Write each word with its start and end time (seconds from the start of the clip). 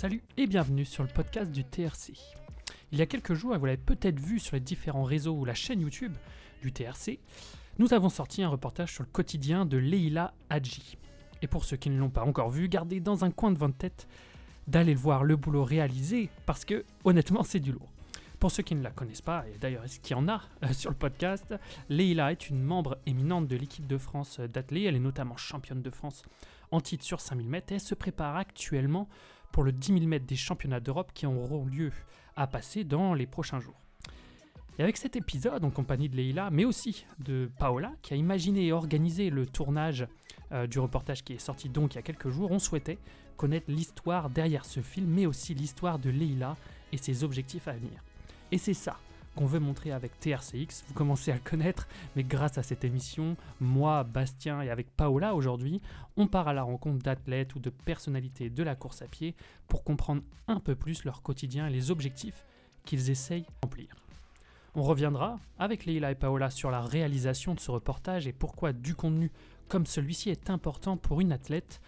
Salut 0.00 0.22
et 0.38 0.46
bienvenue 0.46 0.86
sur 0.86 1.02
le 1.02 1.10
podcast 1.10 1.52
du 1.52 1.62
TRC. 1.62 2.14
Il 2.90 2.98
y 2.98 3.02
a 3.02 3.06
quelques 3.06 3.34
jours, 3.34 3.54
et 3.54 3.58
vous 3.58 3.66
l'avez 3.66 3.76
peut-être 3.76 4.18
vu 4.18 4.38
sur 4.38 4.56
les 4.56 4.60
différents 4.60 5.04
réseaux 5.04 5.34
ou 5.34 5.44
la 5.44 5.52
chaîne 5.52 5.82
YouTube 5.82 6.14
du 6.62 6.72
TRC, 6.72 7.18
nous 7.78 7.92
avons 7.92 8.08
sorti 8.08 8.42
un 8.42 8.48
reportage 8.48 8.94
sur 8.94 9.02
le 9.02 9.10
quotidien 9.12 9.66
de 9.66 9.76
Leila 9.76 10.32
Hadji. 10.48 10.96
Et 11.42 11.46
pour 11.46 11.66
ceux 11.66 11.76
qui 11.76 11.90
ne 11.90 11.98
l'ont 11.98 12.08
pas 12.08 12.24
encore 12.24 12.48
vu, 12.48 12.66
gardez 12.66 12.98
dans 12.98 13.26
un 13.26 13.30
coin 13.30 13.52
de 13.52 13.58
votre 13.58 13.76
tête 13.76 14.08
d'aller 14.66 14.94
voir 14.94 15.22
le 15.22 15.36
boulot 15.36 15.64
réalisé 15.64 16.30
parce 16.46 16.64
que 16.64 16.86
honnêtement 17.04 17.42
c'est 17.42 17.60
du 17.60 17.70
lourd. 17.70 17.92
Pour 18.38 18.50
ceux 18.50 18.62
qui 18.62 18.74
ne 18.74 18.82
la 18.82 18.90
connaissent 18.90 19.20
pas, 19.20 19.44
et 19.54 19.58
d'ailleurs 19.58 19.84
est-ce 19.84 20.00
qu'il 20.00 20.16
y 20.16 20.18
en 20.18 20.28
a 20.28 20.40
euh, 20.64 20.68
sur 20.72 20.88
le 20.88 20.96
podcast, 20.96 21.54
Leila 21.90 22.32
est 22.32 22.48
une 22.48 22.62
membre 22.62 22.96
éminente 23.04 23.48
de 23.48 23.56
l'équipe 23.56 23.86
de 23.86 23.98
France 23.98 24.40
d'athlée, 24.40 24.84
elle 24.84 24.96
est 24.96 24.98
notamment 24.98 25.36
championne 25.36 25.82
de 25.82 25.90
France 25.90 26.22
en 26.70 26.80
titre 26.80 27.04
sur 27.04 27.20
5000 27.20 27.46
mètres 27.46 27.72
et 27.72 27.74
elle 27.74 27.80
se 27.82 27.94
prépare 27.94 28.36
actuellement 28.36 29.10
pour 29.52 29.62
le 29.62 29.72
10 29.72 29.94
000 29.94 30.06
mètres 30.06 30.26
des 30.26 30.36
championnats 30.36 30.80
d'Europe 30.80 31.10
qui 31.14 31.26
auront 31.26 31.66
lieu 31.66 31.92
à 32.36 32.46
passer 32.46 32.84
dans 32.84 33.14
les 33.14 33.26
prochains 33.26 33.60
jours. 33.60 33.80
Et 34.78 34.82
avec 34.82 34.96
cet 34.96 35.16
épisode, 35.16 35.64
en 35.64 35.70
compagnie 35.70 36.08
de 36.08 36.16
Leila, 36.16 36.50
mais 36.50 36.64
aussi 36.64 37.04
de 37.18 37.50
Paola, 37.58 37.92
qui 38.02 38.14
a 38.14 38.16
imaginé 38.16 38.66
et 38.66 38.72
organisé 38.72 39.28
le 39.28 39.46
tournage 39.46 40.06
euh, 40.52 40.66
du 40.66 40.78
reportage 40.78 41.22
qui 41.22 41.34
est 41.34 41.38
sorti 41.38 41.68
donc 41.68 41.94
il 41.94 41.96
y 41.96 41.98
a 41.98 42.02
quelques 42.02 42.30
jours, 42.30 42.50
on 42.50 42.58
souhaitait 42.58 42.98
connaître 43.36 43.70
l'histoire 43.70 44.30
derrière 44.30 44.64
ce 44.64 44.80
film, 44.80 45.08
mais 45.08 45.26
aussi 45.26 45.54
l'histoire 45.54 45.98
de 45.98 46.10
Leila 46.10 46.56
et 46.92 46.96
ses 46.96 47.24
objectifs 47.24 47.68
à 47.68 47.72
venir. 47.72 48.02
Et 48.52 48.58
c'est 48.58 48.74
ça 48.74 48.98
qu'on 49.34 49.46
veut 49.46 49.60
montrer 49.60 49.92
avec 49.92 50.18
TRCX. 50.20 50.84
Vous 50.88 50.94
commencez 50.94 51.30
à 51.30 51.34
le 51.34 51.40
connaître, 51.40 51.88
mais 52.16 52.24
grâce 52.24 52.58
à 52.58 52.62
cette 52.62 52.84
émission, 52.84 53.36
moi, 53.60 54.04
Bastien 54.04 54.62
et 54.62 54.70
avec 54.70 54.88
Paola 54.96 55.34
aujourd'hui, 55.34 55.80
on 56.16 56.26
part 56.26 56.48
à 56.48 56.52
la 56.52 56.62
rencontre 56.62 57.02
d'athlètes 57.02 57.54
ou 57.54 57.58
de 57.58 57.70
personnalités 57.70 58.50
de 58.50 58.62
la 58.62 58.74
course 58.74 59.02
à 59.02 59.06
pied 59.06 59.34
pour 59.68 59.84
comprendre 59.84 60.22
un 60.48 60.60
peu 60.60 60.74
plus 60.74 61.04
leur 61.04 61.22
quotidien 61.22 61.66
et 61.66 61.70
les 61.70 61.90
objectifs 61.90 62.44
qu'ils 62.84 63.10
essayent 63.10 63.42
de 63.42 63.46
remplir. 63.62 63.96
On 64.74 64.82
reviendra 64.82 65.38
avec 65.58 65.84
Leila 65.84 66.12
et 66.12 66.14
Paola 66.14 66.48
sur 66.50 66.70
la 66.70 66.80
réalisation 66.80 67.54
de 67.54 67.60
ce 67.60 67.70
reportage 67.70 68.26
et 68.28 68.32
pourquoi 68.32 68.72
du 68.72 68.94
contenu 68.94 69.32
comme 69.68 69.86
celui-ci 69.86 70.30
est 70.30 70.50
important 70.50 70.96
pour 70.96 71.20
une 71.20 71.32
athlète, 71.32 71.80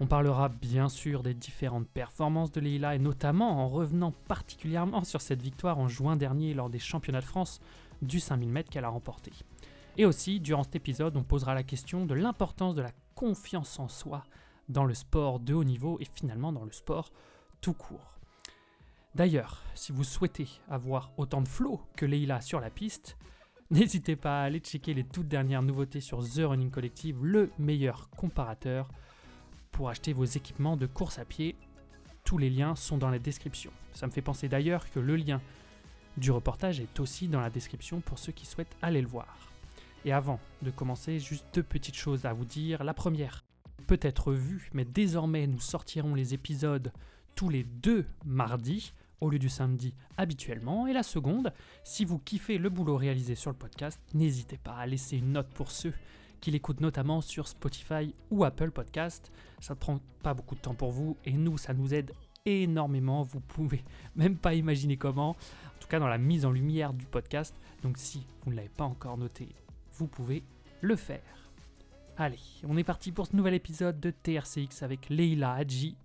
on 0.00 0.06
parlera 0.06 0.48
bien 0.48 0.88
sûr 0.88 1.22
des 1.22 1.34
différentes 1.34 1.88
performances 1.88 2.52
de 2.52 2.60
Leila 2.60 2.94
et 2.94 2.98
notamment 2.98 3.62
en 3.62 3.68
revenant 3.68 4.12
particulièrement 4.28 5.04
sur 5.04 5.20
cette 5.20 5.42
victoire 5.42 5.78
en 5.78 5.88
juin 5.88 6.16
dernier 6.16 6.54
lors 6.54 6.70
des 6.70 6.78
championnats 6.78 7.20
de 7.20 7.26
France 7.26 7.60
du 8.00 8.18
5000 8.18 8.48
mètres 8.48 8.70
qu'elle 8.70 8.84
a 8.84 8.88
remporté. 8.88 9.32
Et 9.96 10.06
aussi, 10.06 10.40
durant 10.40 10.62
cet 10.62 10.76
épisode, 10.76 11.16
on 11.16 11.22
posera 11.22 11.54
la 11.54 11.62
question 11.62 12.06
de 12.06 12.14
l'importance 12.14 12.74
de 12.74 12.82
la 12.82 12.92
confiance 13.14 13.78
en 13.78 13.88
soi 13.88 14.24
dans 14.68 14.84
le 14.84 14.94
sport 14.94 15.38
de 15.38 15.54
haut 15.54 15.64
niveau 15.64 15.98
et 16.00 16.06
finalement 16.06 16.52
dans 16.52 16.64
le 16.64 16.72
sport 16.72 17.10
tout 17.60 17.74
court. 17.74 18.18
D'ailleurs, 19.14 19.62
si 19.74 19.92
vous 19.92 20.04
souhaitez 20.04 20.48
avoir 20.68 21.12
autant 21.18 21.42
de 21.42 21.48
flow 21.48 21.82
que 21.96 22.06
Leila 22.06 22.40
sur 22.40 22.60
la 22.60 22.70
piste, 22.70 23.18
n'hésitez 23.70 24.16
pas 24.16 24.40
à 24.40 24.44
aller 24.44 24.60
checker 24.60 24.94
les 24.94 25.04
toutes 25.04 25.28
dernières 25.28 25.62
nouveautés 25.62 26.00
sur 26.00 26.26
The 26.26 26.40
Running 26.44 26.70
Collective, 26.70 27.22
le 27.22 27.50
meilleur 27.58 28.08
comparateur 28.16 28.88
pour 29.72 29.88
acheter 29.88 30.12
vos 30.12 30.24
équipements 30.24 30.76
de 30.76 30.86
course 30.86 31.18
à 31.18 31.24
pied. 31.24 31.56
Tous 32.24 32.38
les 32.38 32.50
liens 32.50 32.76
sont 32.76 32.98
dans 32.98 33.10
la 33.10 33.18
description. 33.18 33.72
Ça 33.92 34.06
me 34.06 34.12
fait 34.12 34.22
penser 34.22 34.48
d'ailleurs 34.48 34.88
que 34.90 35.00
le 35.00 35.16
lien 35.16 35.40
du 36.16 36.30
reportage 36.30 36.80
est 36.80 37.00
aussi 37.00 37.26
dans 37.26 37.40
la 37.40 37.50
description 37.50 38.00
pour 38.00 38.18
ceux 38.18 38.32
qui 38.32 38.46
souhaitent 38.46 38.76
aller 38.82 39.00
le 39.00 39.08
voir. 39.08 39.50
Et 40.04 40.12
avant 40.12 40.40
de 40.62 40.70
commencer, 40.70 41.18
juste 41.18 41.46
deux 41.54 41.62
petites 41.62 41.96
choses 41.96 42.24
à 42.24 42.32
vous 42.32 42.44
dire. 42.44 42.84
La 42.84 42.94
première, 42.94 43.44
peut-être 43.86 44.32
vue, 44.32 44.70
mais 44.72 44.84
désormais 44.84 45.46
nous 45.46 45.60
sortirons 45.60 46.14
les 46.14 46.34
épisodes 46.34 46.92
tous 47.34 47.48
les 47.48 47.64
deux 47.64 48.04
mardis 48.24 48.92
au 49.20 49.30
lieu 49.30 49.38
du 49.38 49.48
samedi 49.48 49.94
habituellement. 50.16 50.86
Et 50.86 50.92
la 50.92 51.02
seconde, 51.02 51.52
si 51.84 52.04
vous 52.04 52.18
kiffez 52.18 52.58
le 52.58 52.68
boulot 52.68 52.96
réalisé 52.96 53.34
sur 53.34 53.50
le 53.50 53.56
podcast, 53.56 54.00
n'hésitez 54.14 54.58
pas 54.58 54.74
à 54.74 54.86
laisser 54.86 55.18
une 55.18 55.32
note 55.32 55.48
pour 55.54 55.70
ceux 55.70 55.94
qu'il 56.42 56.56
écoute 56.56 56.80
notamment 56.80 57.20
sur 57.20 57.46
Spotify 57.46 58.14
ou 58.30 58.44
Apple 58.44 58.72
Podcast. 58.72 59.32
Ça 59.60 59.74
ne 59.74 59.78
prend 59.78 60.00
pas 60.22 60.34
beaucoup 60.34 60.56
de 60.56 60.60
temps 60.60 60.74
pour 60.74 60.90
vous 60.90 61.16
et 61.24 61.32
nous, 61.32 61.56
ça 61.56 61.72
nous 61.72 61.94
aide 61.94 62.12
énormément. 62.44 63.22
Vous 63.22 63.40
pouvez 63.40 63.82
même 64.16 64.36
pas 64.36 64.52
imaginer 64.52 64.98
comment, 64.98 65.30
en 65.30 65.80
tout 65.80 65.88
cas 65.88 66.00
dans 66.00 66.08
la 66.08 66.18
mise 66.18 66.44
en 66.44 66.50
lumière 66.50 66.92
du 66.92 67.06
podcast. 67.06 67.54
Donc 67.82 67.96
si 67.96 68.26
vous 68.42 68.50
ne 68.50 68.56
l'avez 68.56 68.68
pas 68.68 68.84
encore 68.84 69.16
noté, 69.16 69.54
vous 69.92 70.08
pouvez 70.08 70.42
le 70.80 70.96
faire. 70.96 71.22
Allez, 72.18 72.40
on 72.64 72.76
est 72.76 72.84
parti 72.84 73.12
pour 73.12 73.26
ce 73.26 73.36
nouvel 73.36 73.54
épisode 73.54 74.00
de 74.00 74.10
TRCX 74.10 74.82
avec 74.82 75.08
Leila 75.08 75.54
Hadji. 75.54 75.96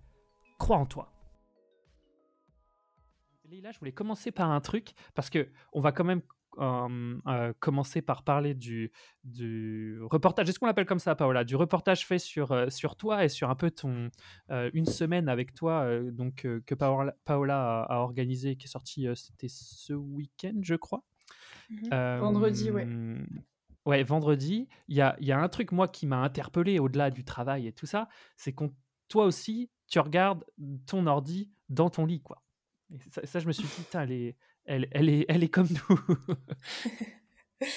Crois 0.60 0.78
en 0.78 0.86
toi. 0.86 1.12
Leila, 3.50 3.72
je 3.72 3.80
voulais 3.80 3.92
commencer 3.92 4.32
par 4.32 4.52
un 4.52 4.62
truc 4.62 4.94
parce 5.16 5.32
que 5.32 5.50
on 5.74 5.82
va 5.82 5.92
quand 5.92 6.04
même 6.04 6.22
euh, 6.60 7.54
commencer 7.60 8.02
par 8.02 8.24
parler 8.24 8.54
du, 8.54 8.92
du 9.24 10.00
reportage, 10.04 10.50
est-ce 10.50 10.60
qu'on 10.60 10.66
l'appelle 10.66 10.86
comme 10.86 11.00
ça, 11.00 11.16
Paola? 11.16 11.44
Du 11.44 11.56
reportage 11.56 12.06
fait 12.06 12.20
sur, 12.20 12.72
sur 12.72 12.96
toi 12.96 13.24
et 13.24 13.30
sur 13.30 13.50
un 13.50 13.56
peu 13.56 13.72
ton 13.72 14.10
une 14.50 14.86
semaine 14.86 15.30
avec 15.30 15.54
toi, 15.54 15.88
donc 16.12 16.48
que 16.66 16.76
Paola, 16.76 17.16
Paola 17.26 17.84
a, 17.84 17.98
organisé, 17.98 18.56
qui 18.56 18.66
est 18.66 18.72
sorti, 18.72 19.08
c'était 19.16 19.50
ce 19.50 19.94
week-end, 19.94 20.60
je 20.62 20.76
crois. 20.76 21.04
Mmh 21.70 22.20
vendredi, 22.20 22.72
ouais. 22.72 22.88
Ouais, 23.86 24.04
vendredi. 24.04 24.68
Il 24.90 24.98
y 24.98 25.02
a, 25.02 25.16
y 25.22 25.32
a 25.32 25.40
un 25.40 25.48
truc, 25.48 25.72
moi, 25.72 25.88
qui 25.88 26.08
m'a 26.08 26.18
interpellé 26.18 26.78
au-delà 26.78 27.10
du 27.10 27.24
travail 27.24 27.68
et 27.68 27.72
tout 27.72 27.86
ça, 27.86 28.10
c'est 28.36 28.52
qu'on 28.52 28.74
toi 29.08 29.24
aussi, 29.24 29.72
tu 29.88 30.00
regardes 30.00 30.44
ton 30.86 31.08
ordi 31.08 31.50
dans 31.70 31.90
ton 31.90 32.06
lit, 32.06 32.22
quoi. 32.22 32.44
Et 33.22 33.26
ça, 33.26 33.40
je 33.40 33.48
me 33.48 33.54
suis 33.54 33.64
dit, 33.64 33.70
putain, 33.70 34.06
est, 34.10 34.36
elle, 34.68 34.88
elle, 34.92 35.10
est, 35.10 35.26
elle 35.30 35.44
est 35.44 35.50
comme 35.50 35.70
nous. 35.90 36.00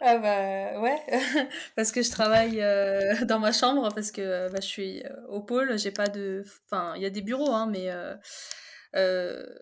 ah 0.00 0.18
bah 0.18 0.80
ouais, 0.80 1.00
parce 1.76 1.92
que 1.92 2.02
je 2.02 2.10
travaille 2.10 2.60
euh, 2.60 3.24
dans 3.24 3.38
ma 3.38 3.52
chambre, 3.52 3.92
parce 3.94 4.10
que 4.10 4.20
euh, 4.20 4.48
bah, 4.48 4.58
je 4.60 4.66
suis 4.66 5.02
euh, 5.04 5.26
au 5.28 5.40
pôle, 5.40 5.78
j'ai 5.78 5.92
pas 5.92 6.08
de... 6.08 6.44
Enfin, 6.66 6.94
il 6.96 7.02
y 7.02 7.06
a 7.06 7.10
des 7.10 7.22
bureaux, 7.22 7.52
hein, 7.52 7.70
mais 7.70 7.88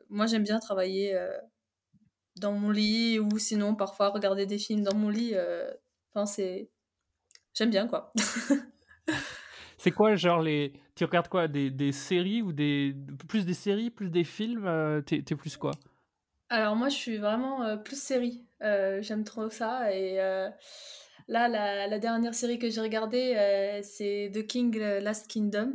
moi 0.08 0.26
j'aime 0.26 0.42
bien 0.42 0.58
travailler 0.58 1.18
dans 2.36 2.52
mon 2.52 2.70
lit 2.70 3.18
ou 3.18 3.38
sinon 3.38 3.74
parfois 3.74 4.08
regarder 4.08 4.46
des 4.46 4.58
films 4.58 4.82
dans 4.82 4.96
mon 4.96 5.10
lit. 5.10 5.34
Enfin, 6.12 6.26
c'est... 6.26 6.70
J'aime 7.52 7.70
bien, 7.70 7.86
quoi. 7.86 8.12
c'est 9.78 9.92
quoi, 9.92 10.16
genre, 10.16 10.40
les... 10.40 10.72
Tu 10.96 11.04
regardes 11.04 11.28
quoi 11.28 11.46
des, 11.46 11.70
des, 11.70 11.92
séries 11.92 12.42
ou 12.42 12.52
des... 12.52 12.96
Plus 13.28 13.44
des 13.44 13.54
séries, 13.54 13.90
plus 13.90 14.10
des 14.10 14.24
films 14.24 15.02
T'es 15.04 15.22
plus 15.22 15.56
quoi? 15.56 15.72
Alors 16.54 16.76
moi, 16.76 16.88
je 16.88 16.96
suis 16.96 17.18
vraiment 17.18 17.62
euh, 17.62 17.76
plus 17.76 18.00
série. 18.00 18.44
Euh, 18.62 19.02
j'aime 19.02 19.24
trop 19.24 19.50
ça. 19.50 19.92
Et 19.92 20.20
euh, 20.20 20.48
là, 21.28 21.48
la, 21.48 21.98
dernière 21.98 22.34
série 22.34 22.58
que 22.58 22.70
j'ai 22.70 22.80
regardée, 22.80 23.80
c'est 23.82 24.30
The 24.32 24.46
King 24.46 24.78
Last 24.78 25.28
Kingdom, 25.28 25.72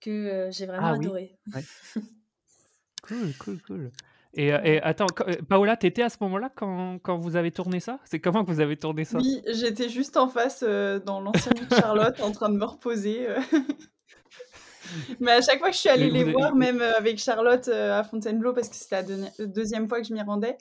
que 0.00 0.48
j'ai 0.50 0.66
vraiment 0.66 0.88
ah 0.88 0.94
adoré. 0.94 1.38
cool, 3.02 3.32
cool, 3.38 3.62
cool. 3.62 3.90
Et, 4.34 4.48
et 4.48 4.82
attends, 4.82 5.06
Paola, 5.48 5.76
t'étais 5.76 6.02
à 6.02 6.10
ce 6.10 6.18
moment-là 6.20 6.50
quand, 6.54 6.98
quand 7.02 7.18
vous 7.18 7.36
avez 7.36 7.50
tourné 7.50 7.80
ça? 7.80 7.98
C'est 8.04 8.20
comment 8.20 8.44
que 8.44 8.50
vous 8.50 8.60
avez 8.60 8.76
tourné 8.76 9.04
ça? 9.04 9.18
Oui, 9.18 9.42
j'étais 9.52 9.88
juste 9.88 10.16
en 10.16 10.28
face 10.28 10.62
dans 10.62 11.20
l'ancien 11.20 11.52
de 11.52 11.74
Charlotte 11.74 12.20
en 12.20 12.30
train 12.30 12.50
de 12.50 12.56
me 12.56 12.64
reposer. 12.64 13.26
Mais 15.20 15.32
à 15.32 15.40
chaque 15.40 15.58
fois 15.58 15.68
que 15.68 15.74
je 15.74 15.80
suis 15.80 15.88
allée 15.88 16.10
les 16.10 16.24
voir, 16.24 16.54
même 16.54 16.80
euh, 16.80 16.96
avec 16.96 17.18
Charlotte 17.18 17.68
euh, 17.68 17.98
à 17.98 18.04
Fontainebleau, 18.04 18.52
parce 18.52 18.68
que 18.68 18.76
c'était 18.76 19.02
la 19.02 19.46
deuxième 19.46 19.88
fois 19.88 20.00
que 20.00 20.06
je 20.06 20.12
m'y 20.12 20.22
rendais, 20.22 20.56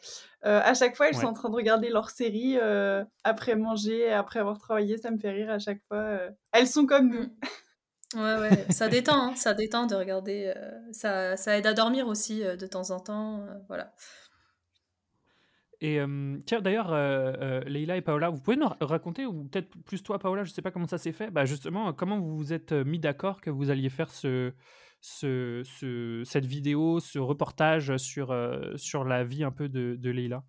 euh, 0.45 0.61
à 0.63 0.73
chaque 0.73 0.95
fois, 0.95 1.09
elles 1.09 1.15
sont 1.15 1.27
en 1.27 1.33
train 1.33 1.49
de 1.49 1.55
regarder 1.55 1.89
leur 1.89 2.09
série 2.09 2.57
après 3.23 3.55
manger, 3.55 4.11
après 4.11 4.39
avoir 4.39 4.57
travaillé. 4.59 4.97
Ça 4.97 5.11
me 5.11 5.17
fait 5.17 5.31
rire 5.31 5.49
à 5.49 5.59
chaque 5.59 5.81
fois. 5.87 6.19
Elles 6.51 6.67
sont 6.67 6.85
comme 6.85 7.09
nous. 7.09 7.23
Mm. 7.23 7.29
Ouais, 8.15 8.39
ouais, 8.39 8.65
ça 8.69 8.87
détend, 8.89 9.31
hein, 9.31 9.35
ça 9.35 9.53
détend 9.53 9.85
de 9.85 9.95
regarder. 9.95 10.53
ça, 10.91 11.35
ça 11.35 11.57
aide 11.57 11.67
à 11.67 11.73
dormir 11.73 12.07
aussi 12.07 12.41
de 12.41 12.67
temps 12.67 12.91
en 12.91 12.99
temps. 12.99 13.45
voilà. 13.67 13.93
Et 15.79 15.99
tiens, 16.45 16.61
d'ailleurs, 16.61 16.91
Leila 17.65 17.97
et 17.97 18.01
Paola, 18.01 18.29
vous 18.29 18.41
pouvez 18.41 18.57
nous 18.57 18.67
raconter, 18.81 19.25
ou 19.25 19.43
peut-être 19.43 19.69
plus 19.85 20.01
toi, 20.01 20.17
Paola, 20.17 20.43
je 20.43 20.49
ne 20.49 20.53
sais 20.53 20.63
pas 20.63 20.71
comment 20.71 20.87
ça 20.87 20.97
s'est 20.97 21.11
fait, 21.11 21.29
bah 21.29 21.45
justement, 21.45 21.93
comment 21.93 22.19
vous 22.19 22.35
vous 22.35 22.51
êtes 22.53 22.71
mis 22.71 22.99
d'accord 22.99 23.41
que 23.41 23.51
vous 23.51 23.69
alliez 23.69 23.89
faire 23.89 24.09
ce, 24.09 24.53
ce, 25.01 25.61
ce, 25.63 26.23
cette 26.25 26.45
vidéo, 26.45 26.99
ce 26.99 27.19
reportage 27.19 27.95
sur, 27.97 28.35
sur 28.75 29.03
la 29.03 29.23
vie 29.23 29.43
un 29.43 29.51
peu 29.51 29.69
de, 29.69 29.95
de 29.95 30.09
Leila? 30.09 30.43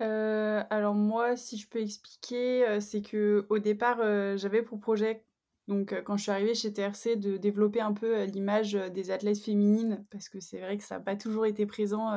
Alors 0.00 0.94
moi, 0.94 1.36
si 1.36 1.58
je 1.58 1.68
peux 1.68 1.80
expliquer, 1.80 2.80
c'est 2.80 3.02
que 3.02 3.46
au 3.48 3.58
départ, 3.58 3.98
j'avais 4.36 4.62
pour 4.62 4.78
projet, 4.78 5.24
donc 5.66 5.92
quand 6.04 6.16
je 6.16 6.22
suis 6.22 6.30
arrivée 6.30 6.54
chez 6.54 6.72
TRC, 6.72 7.16
de 7.16 7.36
développer 7.36 7.80
un 7.80 7.92
peu 7.92 8.22
l'image 8.24 8.74
des 8.74 9.10
athlètes 9.10 9.40
féminines, 9.40 10.06
parce 10.12 10.28
que 10.28 10.38
c'est 10.38 10.60
vrai 10.60 10.78
que 10.78 10.84
ça 10.84 10.98
n'a 10.98 11.04
pas 11.04 11.16
toujours 11.16 11.46
été 11.46 11.66
présent 11.66 12.12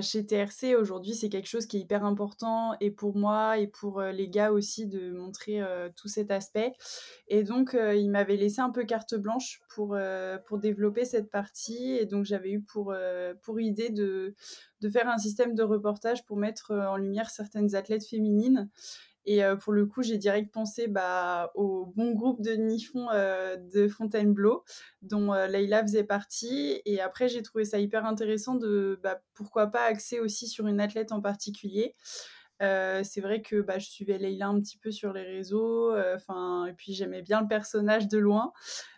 chez 0.00 0.24
TRC, 0.24 0.74
aujourd'hui, 0.76 1.14
c'est 1.14 1.28
quelque 1.28 1.48
chose 1.48 1.66
qui 1.66 1.76
est 1.76 1.80
hyper 1.80 2.04
important 2.04 2.74
et 2.80 2.90
pour 2.90 3.16
moi 3.16 3.58
et 3.58 3.66
pour 3.66 4.00
les 4.02 4.28
gars 4.28 4.52
aussi 4.52 4.86
de 4.86 5.10
montrer 5.10 5.60
tout 5.96 6.08
cet 6.08 6.30
aspect. 6.30 6.72
Et 7.28 7.42
donc, 7.42 7.76
il 7.76 8.10
m'avait 8.10 8.36
laissé 8.36 8.60
un 8.60 8.70
peu 8.70 8.84
carte 8.84 9.14
blanche 9.14 9.60
pour, 9.68 9.96
pour 10.46 10.58
développer 10.58 11.04
cette 11.04 11.30
partie. 11.30 11.92
Et 11.92 12.06
donc, 12.06 12.24
j'avais 12.24 12.52
eu 12.52 12.62
pour, 12.62 12.94
pour 13.42 13.60
idée 13.60 13.90
de, 13.90 14.34
de 14.80 14.88
faire 14.88 15.08
un 15.08 15.18
système 15.18 15.54
de 15.54 15.62
reportage 15.62 16.24
pour 16.24 16.36
mettre 16.36 16.72
en 16.74 16.96
lumière 16.96 17.30
certaines 17.30 17.74
athlètes 17.74 18.06
féminines. 18.06 18.68
Et 19.26 19.42
pour 19.60 19.74
le 19.74 19.84
coup, 19.84 20.02
j'ai 20.02 20.16
direct 20.16 20.52
pensé 20.52 20.88
bah, 20.88 21.50
au 21.54 21.86
bon 21.94 22.12
groupe 22.12 22.40
de 22.40 22.52
Nifon 22.52 23.08
de 23.72 23.88
Fontainebleau, 23.88 24.64
dont 25.02 25.34
Leïla 25.34 25.82
faisait 25.82 26.04
partie. 26.04 26.80
Et 26.86 27.00
après, 27.00 27.28
j'ai 27.28 27.42
trouvé 27.42 27.66
ça 27.66 27.78
hyper 27.78 28.06
intéressant 28.06 28.54
de 28.54 28.98
bah, 29.02 29.20
pourquoi 29.34 29.66
pas 29.66 29.84
axer 29.84 30.18
aussi 30.20 30.46
sur 30.46 30.66
une 30.66 30.80
athlète 30.80 31.12
en 31.12 31.20
particulier. 31.20 31.94
C'est 32.60 33.20
vrai 33.20 33.42
que 33.42 33.60
bah, 33.60 33.78
je 33.78 33.88
suivais 33.88 34.18
Leïla 34.18 34.48
un 34.48 34.60
petit 34.60 34.78
peu 34.78 34.90
sur 34.90 35.12
les 35.12 35.22
réseaux, 35.22 35.94
enfin 36.14 36.66
et 36.66 36.72
puis 36.72 36.94
j'aimais 36.94 37.22
bien 37.22 37.40
le 37.40 37.48
personnage 37.48 38.08
de 38.08 38.18
loin. 38.18 38.52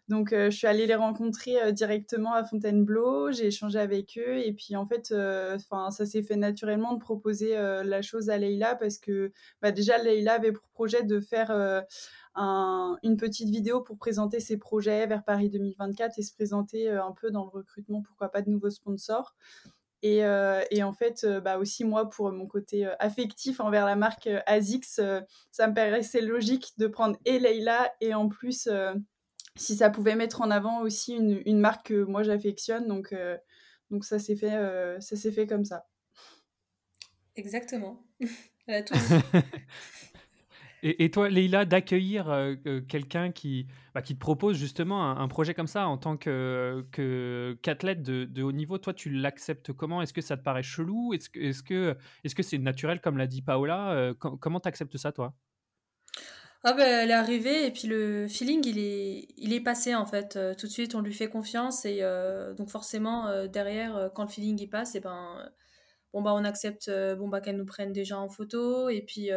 Donc, 0.09 0.31
je 0.33 0.51
suis 0.51 0.67
allée 0.67 0.87
les 0.87 0.97
rencontrer 0.97 1.73
directement 1.73 2.35
à 2.35 2.43
Fontainebleau, 2.43 3.31
j'ai 3.31 3.47
échangé 3.47 3.79
avec 3.79 4.19
eux, 4.19 4.39
et 4.39 4.53
puis 4.53 4.75
en 4.75 4.85
fait, 4.85 5.07
ça 5.07 6.07
s'est 6.07 6.23
fait 6.23 6.35
naturellement 6.35 6.95
de 6.95 6.99
proposer 6.99 7.55
la 7.55 8.03
chose 8.03 8.29
à 8.29 8.37
Leïla 8.37 8.75
parce 8.75 8.99
que 8.99 9.31
bah, 9.63 9.71
déjà, 9.71 9.99
Leïla 9.99 10.35
avait 10.35 10.53
pour 10.53 10.69
projet 10.71 11.05
de 11.05 11.21
faire 11.21 11.53
une 12.37 13.17
petite 13.19 13.51
vidéo 13.51 13.83
pour 13.83 13.99
présenter 13.99 14.41
ses 14.41 14.57
projets 14.57 15.07
vers 15.07 15.23
Paris 15.23 15.49
2024 15.49 16.19
et 16.19 16.23
se 16.23 16.35
présenter 16.35 16.91
un 16.91 17.13
peu 17.13 17.31
dans 17.31 17.45
le 17.45 17.51
recrutement, 17.51 18.03
pourquoi 18.03 18.31
pas 18.31 18.43
de 18.43 18.51
nouveaux 18.51 18.71
sponsors. 18.71 19.37
Et, 20.03 20.25
en 20.25 20.93
fait, 20.93 21.27
bah 21.43 21.59
aussi 21.59 21.85
moi, 21.85 22.09
pour 22.09 22.33
mon 22.33 22.47
côté 22.47 22.87
affectif 22.99 23.61
envers 23.61 23.85
la 23.85 23.97
marque 23.97 24.29
ASICS, 24.47 25.01
ça 25.51 25.69
me 25.69 25.75
paraissait 25.75 26.23
logique 26.23 26.73
de 26.79 26.87
prendre 26.87 27.17
et 27.25 27.39
Leïla 27.39 27.93
et 28.01 28.15
en 28.15 28.29
plus 28.29 28.69
si 29.57 29.77
ça 29.77 29.91
pouvait 29.91 30.17
mettre 30.17 30.41
en 30.41 30.51
avant 30.51 30.81
aussi 30.81 31.15
une, 31.15 31.43
une 31.45 31.59
marque 31.59 31.89
que 31.89 32.05
moi 32.05 32.23
j'affectionne. 32.23 32.87
Donc, 32.87 33.13
euh, 33.13 33.37
donc 33.91 34.05
ça 34.05 34.19
s'est 34.19 34.37
fait, 34.37 34.55
euh, 34.55 34.99
ça 35.01 35.17
s'est 35.17 35.33
fait 35.33 35.47
comme 35.47 35.65
ça. 35.65 35.87
Exactement. 37.37 38.03
Elle 38.67 38.75
a 38.75 38.83
tout 38.83 38.95
et, 40.83 41.11
toi, 41.11 41.29
Leïla, 41.29 41.65
d'accueillir 41.65 42.31
euh, 42.31 42.55
quelqu'un 42.89 43.33
qui, 43.33 43.67
bah, 43.95 44.03
qui 44.03 44.15
te 44.15 44.21
propose 44.21 44.57
justement 44.57 45.11
un, 45.11 45.29
projet 45.29 45.55
comme 45.55 45.67
ça 45.67 45.87
en 45.87 45.99
tant 45.99 46.17
que, 46.17 46.87
qu'athlète 47.63 48.03
de, 48.03 48.43
haut 48.43 48.53
niveau, 48.53 48.79
toi, 48.79 48.95
tu 48.95 49.11
l'acceptes 49.11 49.73
comment? 49.73 50.03
Est-ce 50.03 50.13
que 50.13 50.21
ça 50.21 50.37
te 50.37 50.43
paraît 50.43 50.63
chelou? 50.63 51.13
Est-ce 51.15 51.29
que, 51.31 51.41
est-ce 51.41 51.63
est-ce 52.25 52.35
que 52.35 52.43
c'est 52.43 52.59
naturel, 52.59 53.01
comme 53.01 53.19
l'a 53.19 53.27
dit 53.27 53.43
Paola? 53.43 54.13
Comment 54.19 54.61
tu 54.61 54.69
acceptes 54.69 54.97
ça, 54.97 55.13
toi? 55.13 55.35
Ah 56.63 56.75
ben, 56.75 56.87
elle 56.87 57.11
est 57.11 57.15
arrivée 57.15 57.67
et 57.67 57.71
puis 57.71 57.89
le 57.89 58.29
feeling 58.29 58.63
il 58.67 58.79
est, 58.79 59.29
il 59.39 59.55
est 59.55 59.63
passé 59.63 59.95
en 59.95 60.05
fait. 60.05 60.37
Euh, 60.37 60.55
tout 60.55 60.67
de 60.67 60.73
suite 60.73 60.95
on 60.95 61.01
lui 61.01 61.15
fait 61.15 61.29
confiance 61.29 61.87
et 61.87 62.01
euh, 62.03 62.53
donc 62.53 62.69
forcément 62.69 63.29
euh, 63.29 63.47
derrière 63.47 64.11
quand 64.15 64.25
le 64.25 64.29
feeling 64.29 64.61
il 64.61 64.69
passe 64.69 64.95
et 64.95 64.99
eh 64.99 65.01
ben 65.01 65.51
bon 66.13 66.21
bah 66.21 66.35
on 66.35 66.45
accepte 66.45 66.91
bon 67.17 67.29
bah 67.29 67.41
qu'elle 67.41 67.57
nous 67.57 67.65
prenne 67.65 67.93
déjà 67.95 68.19
en 68.19 68.29
photo 68.29 68.91
et 68.91 69.01
puis 69.01 69.31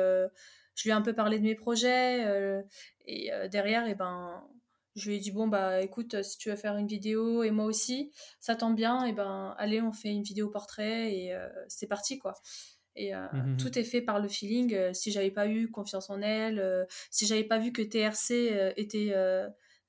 je 0.76 0.84
lui 0.84 0.90
ai 0.90 0.94
un 0.94 1.02
peu 1.02 1.14
parlé 1.14 1.40
de 1.40 1.44
mes 1.44 1.56
projets 1.56 2.64
et 3.06 3.32
derrière 3.52 3.86
et 3.88 3.92
eh 3.92 3.96
ben 3.96 4.44
je 4.96 5.10
lui 5.10 5.18
ai 5.18 5.20
dit 5.20 5.32
bon 5.32 5.48
bah 5.48 5.82
écoute 5.82 6.22
si 6.24 6.38
tu 6.38 6.50
veux 6.50 6.56
faire 6.56 6.78
une 6.78 6.88
vidéo 6.88 7.44
et 7.44 7.52
moi 7.52 7.66
aussi 7.66 8.12
ça 8.40 8.56
tombe 8.56 8.76
bien 8.76 9.06
et 9.06 9.10
eh 9.10 9.14
ben 9.14 9.56
allez 9.58 9.82
on 9.82 9.92
fait 9.92 10.10
une 10.10 10.24
vidéo 10.24 10.50
portrait 10.50 11.14
et 11.14 11.38
c'est 11.68 11.88
parti 11.88 12.18
quoi. 12.20 12.36
Et 12.96 13.16
euh, 13.16 13.26
mmh 13.32 13.58
tout 13.58 13.78
est 13.78 13.84
fait 13.84 14.02
par 14.02 14.20
le 14.20 14.28
feeling. 14.28 14.74
Euh, 14.74 14.94
si 14.94 15.12
j'avais 15.12 15.32
pas 15.32 15.48
eu 15.48 15.70
confiance 15.70 16.10
en 16.10 16.22
elle, 16.22 16.60
euh, 16.60 16.86
si 17.12 17.26
j'avais 17.26 17.44
pas 17.44 17.60
vu 17.60 17.72
que 17.72 17.82
TRC 17.82 18.74
était 18.78 19.14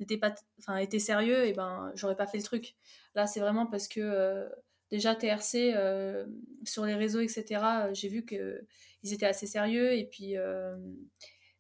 n'était 0.01 0.19
pas 0.19 0.35
enfin 0.59 0.77
était 0.79 0.99
sérieux 0.99 1.45
et 1.45 1.53
ben 1.53 1.93
j'aurais 1.95 2.17
pas 2.17 2.27
fait 2.27 2.39
le 2.39 2.43
truc 2.43 2.75
là 3.15 3.29
c'est 3.29 3.39
vraiment 3.39 3.67
parce 3.67 3.87
que 3.87 4.49
déjà 4.95 5.15
TRC 5.15 5.75
sur 6.65 6.85
les 6.85 6.95
réseaux 6.95 7.21
etc 7.21 7.61
j'ai 7.93 8.09
vu 8.09 8.25
que 8.25 8.67
ils 9.03 9.13
étaient 9.13 9.27
assez 9.27 9.47
sérieux 9.47 9.93
et 9.93 10.07
puis 10.07 10.35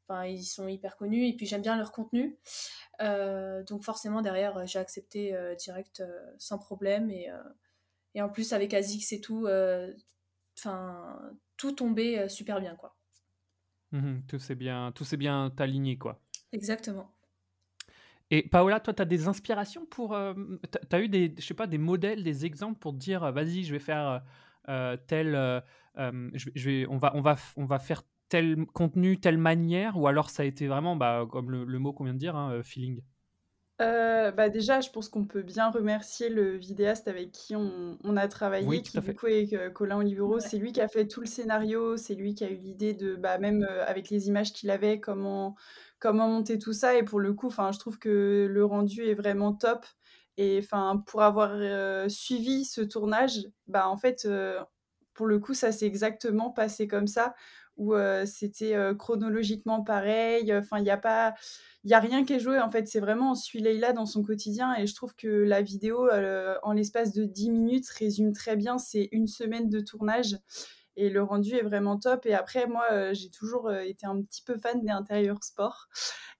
enfin 0.06 0.24
ils 0.24 0.44
sont 0.44 0.68
hyper 0.68 0.96
connus 0.96 1.26
et 1.28 1.36
puis 1.36 1.46
j'aime 1.46 1.62
bien 1.62 1.76
leur 1.76 1.92
contenu 1.92 2.38
donc 3.00 3.84
forcément 3.84 4.22
derrière 4.22 4.66
j'ai 4.66 4.78
accepté 4.78 5.34
direct 5.58 6.02
sans 6.38 6.58
problème 6.58 7.10
et 7.10 7.28
et 8.14 8.22
en 8.22 8.28
plus 8.28 8.52
avec 8.52 8.74
Azix 8.74 9.12
et 9.12 9.20
tout 9.20 9.46
enfin, 10.58 11.18
tout 11.56 11.72
tombait 11.72 12.18
euh, 12.18 12.28
super 12.28 12.60
bien, 12.60 12.76
quoi. 12.76 12.96
Mmh 13.92 14.22
tout 14.26 14.38
s'est 14.38 14.54
bien, 14.54 14.92
tout 14.92 15.04
s'est 15.04 15.16
bien 15.16 15.52
aligné, 15.58 15.98
quoi. 15.98 16.20
Exactement. 16.52 17.13
Et 18.36 18.42
Paola, 18.42 18.80
toi, 18.80 18.94
tu 18.94 19.02
as 19.02 19.04
des 19.04 19.28
inspirations 19.28 19.86
pour. 19.86 20.14
Euh, 20.14 20.34
tu 20.90 20.96
as 20.96 21.00
eu 21.00 21.08
des, 21.08 21.34
je 21.38 21.44
sais 21.44 21.54
pas, 21.54 21.66
des 21.66 21.78
modèles, 21.78 22.22
des 22.24 22.46
exemples 22.46 22.78
pour 22.78 22.92
dire, 22.92 23.24
euh, 23.24 23.30
vas-y, 23.32 23.64
je 23.64 23.72
vais 23.72 23.78
faire 23.78 24.22
tel. 25.06 25.62
je, 25.96 26.68
vais, 26.68 26.86
on, 26.88 26.98
va, 26.98 27.12
on, 27.14 27.20
va, 27.20 27.36
on 27.56 27.64
va 27.64 27.78
faire 27.78 28.02
tel 28.28 28.66
contenu, 28.72 29.20
telle 29.20 29.38
manière, 29.38 29.98
ou 29.98 30.06
alors 30.08 30.30
ça 30.30 30.42
a 30.42 30.46
été 30.46 30.66
vraiment, 30.66 30.96
bah, 30.96 31.26
comme 31.30 31.50
le, 31.50 31.78
mot 31.78 31.92
qu'on 31.92 32.04
vient 32.04 32.14
de 32.14 32.18
dire, 32.18 32.34
hein, 32.34 32.62
feeling? 32.62 33.02
Euh, 33.80 34.30
bah, 34.30 34.48
déjà, 34.48 34.80
je 34.80 34.90
pense 34.90 35.08
qu'on 35.08 35.24
peut 35.24 35.42
bien 35.42 35.68
remercier 35.70 36.28
le 36.28 36.56
vidéaste 36.56 37.08
avec 37.08 37.32
qui 37.32 37.56
on 37.56 37.98
on 38.04 38.16
a 38.16 38.28
travaillé, 38.28 38.82
qui 38.82 39.00
du 39.00 39.14
coup 39.14 39.26
est, 39.26 39.52
euh, 39.52 39.68
Colin 39.70 39.98
Olivero. 39.98 40.38
C'est 40.38 40.58
lui 40.58 40.72
qui 40.72 40.80
a 40.80 40.86
fait 40.86 41.08
tout 41.08 41.20
le 41.20 41.26
scénario, 41.26 41.96
c'est 41.96 42.14
lui 42.14 42.34
qui 42.34 42.44
a 42.44 42.50
eu 42.50 42.56
l'idée 42.56 42.94
de, 42.94 43.16
bah, 43.16 43.38
même, 43.38 43.66
euh, 43.68 43.84
avec 43.86 44.10
les 44.10 44.28
images 44.28 44.52
qu'il 44.52 44.70
avait, 44.70 45.00
comment 45.00 45.56
comment 46.04 46.28
monter 46.28 46.58
tout 46.58 46.74
ça 46.74 46.94
et 46.96 47.02
pour 47.02 47.18
le 47.18 47.32
coup, 47.32 47.48
je 47.50 47.78
trouve 47.78 47.98
que 47.98 48.46
le 48.50 48.64
rendu 48.64 49.04
est 49.04 49.14
vraiment 49.14 49.54
top. 49.54 49.86
Et 50.36 50.60
pour 51.06 51.22
avoir, 51.22 51.56
suivi 52.10 52.66
ce 52.66 52.82
tournage, 52.82 53.46
bah, 53.68 53.88
en 53.88 53.96
fait, 53.96 54.28
pour 55.14 55.26
le 55.26 55.38
coup, 55.38 55.54
ça 55.54 55.72
s'est 55.72 55.86
exactement 55.86 56.50
passé 56.50 56.86
comme 56.86 57.06
ça 57.06 57.34
où, 57.78 57.94
c'était, 58.26 58.76
chronologiquement 58.98 59.82
pareil, 59.82 60.54
enfin, 60.54 60.78
il 60.78 60.84
y 60.84 60.90
a 60.90 60.98
pas 60.98 61.34
il 61.84 61.90
y 61.90 61.94
a 61.94 62.00
rien 62.00 62.24
qui 62.24 62.32
est 62.32 62.40
joué 62.40 62.58
en 62.58 62.70
fait, 62.70 62.88
c'est 62.88 63.00
vraiment 63.00 63.32
on 63.32 63.34
suit 63.34 63.60
Leïla 63.60 63.92
dans 63.92 64.06
son 64.06 64.22
quotidien 64.22 64.74
et 64.74 64.86
je 64.86 64.94
trouve 64.94 65.14
que 65.14 65.28
la 65.28 65.60
vidéo 65.60 66.08
euh, 66.08 66.56
en 66.62 66.72
l'espace 66.72 67.12
de 67.12 67.24
10 67.24 67.50
minutes 67.50 67.88
résume 67.90 68.32
très 68.32 68.56
bien 68.56 68.78
c'est 68.78 69.08
une 69.12 69.26
semaine 69.26 69.68
de 69.68 69.80
tournage 69.80 70.38
et 70.96 71.10
le 71.10 71.22
rendu 71.22 71.54
est 71.54 71.62
vraiment 71.62 71.98
top 71.98 72.26
et 72.26 72.34
après 72.34 72.66
moi 72.66 72.84
euh, 72.92 73.14
j'ai 73.14 73.30
toujours 73.30 73.68
euh, 73.68 73.80
été 73.80 74.06
un 74.06 74.20
petit 74.22 74.42
peu 74.42 74.56
fan 74.58 74.80
des 74.80 74.90
intérieurs 74.90 75.42
sport 75.42 75.88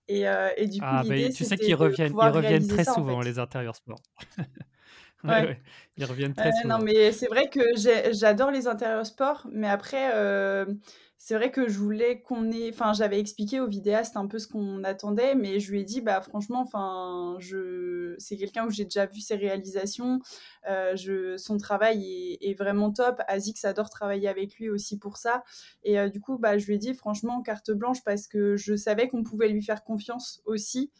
et, 0.07 0.25
et 0.57 0.67
du 0.67 0.79
coup 0.79 0.85
ah, 0.87 1.01
l'idée 1.03 1.31
tu 1.31 1.43
sais 1.45 1.57
qu'ils 1.57 1.75
reviennent 1.75 2.13
ils 2.13 2.29
reviennent 2.29 2.67
très 2.67 2.85
souvent 2.85 3.21
les 3.21 3.39
intérieurs 3.39 3.75
sport. 3.75 3.99
ouais, 5.23 5.59
Ils 5.97 6.05
reviennent 6.05 6.35
très 6.35 6.51
souvent. 6.61 6.77
Non 6.77 6.83
mais 6.85 7.11
c'est 7.11 7.27
vrai 7.27 7.49
que 7.49 7.61
j'adore 8.11 8.51
les 8.51 8.67
intérieurs 8.67 9.05
sport 9.05 9.47
mais 9.51 9.67
après 9.67 10.11
c'est 11.17 11.35
vrai 11.35 11.51
que 11.51 11.67
je 11.67 11.79
voulais 11.79 12.21
qu'on 12.21 12.51
ait. 12.51 12.69
Enfin, 12.71 12.93
j'avais 12.93 13.19
expliqué 13.19 13.59
au 13.59 13.67
vidéaste 13.67 14.17
un 14.17 14.27
peu 14.27 14.37
ce 14.37 14.47
qu'on 14.47 14.83
attendait, 14.83 15.33
mais 15.33 15.59
je 15.59 15.71
lui 15.71 15.81
ai 15.81 15.83
dit, 15.83 16.01
bah 16.01 16.21
franchement, 16.21 16.61
enfin, 16.61 17.37
je... 17.39 18.15
c'est 18.19 18.37
quelqu'un 18.37 18.65
où 18.67 18.69
j'ai 18.69 18.83
déjà 18.83 19.05
vu 19.05 19.21
ses 19.21 19.35
réalisations. 19.35 20.19
Euh, 20.69 20.95
je... 20.95 21.37
Son 21.37 21.57
travail 21.57 22.37
est, 22.41 22.53
vraiment 22.57 22.91
top. 22.91 23.21
Azix 23.27 23.63
adore 23.65 23.89
travailler 23.89 24.27
avec 24.27 24.55
lui 24.57 24.69
aussi 24.69 24.99
pour 24.99 25.17
ça. 25.17 25.43
Et 25.83 25.99
euh, 25.99 26.09
du 26.09 26.21
coup, 26.21 26.37
bah, 26.37 26.57
je 26.57 26.67
lui 26.67 26.75
ai 26.75 26.77
dit, 26.77 26.93
franchement, 26.93 27.41
carte 27.41 27.71
blanche, 27.71 28.03
parce 28.03 28.27
que 28.27 28.55
je 28.55 28.75
savais 28.75 29.07
qu'on 29.07 29.23
pouvait 29.23 29.49
lui 29.49 29.63
faire 29.63 29.83
confiance 29.83 30.41
aussi. 30.45 30.91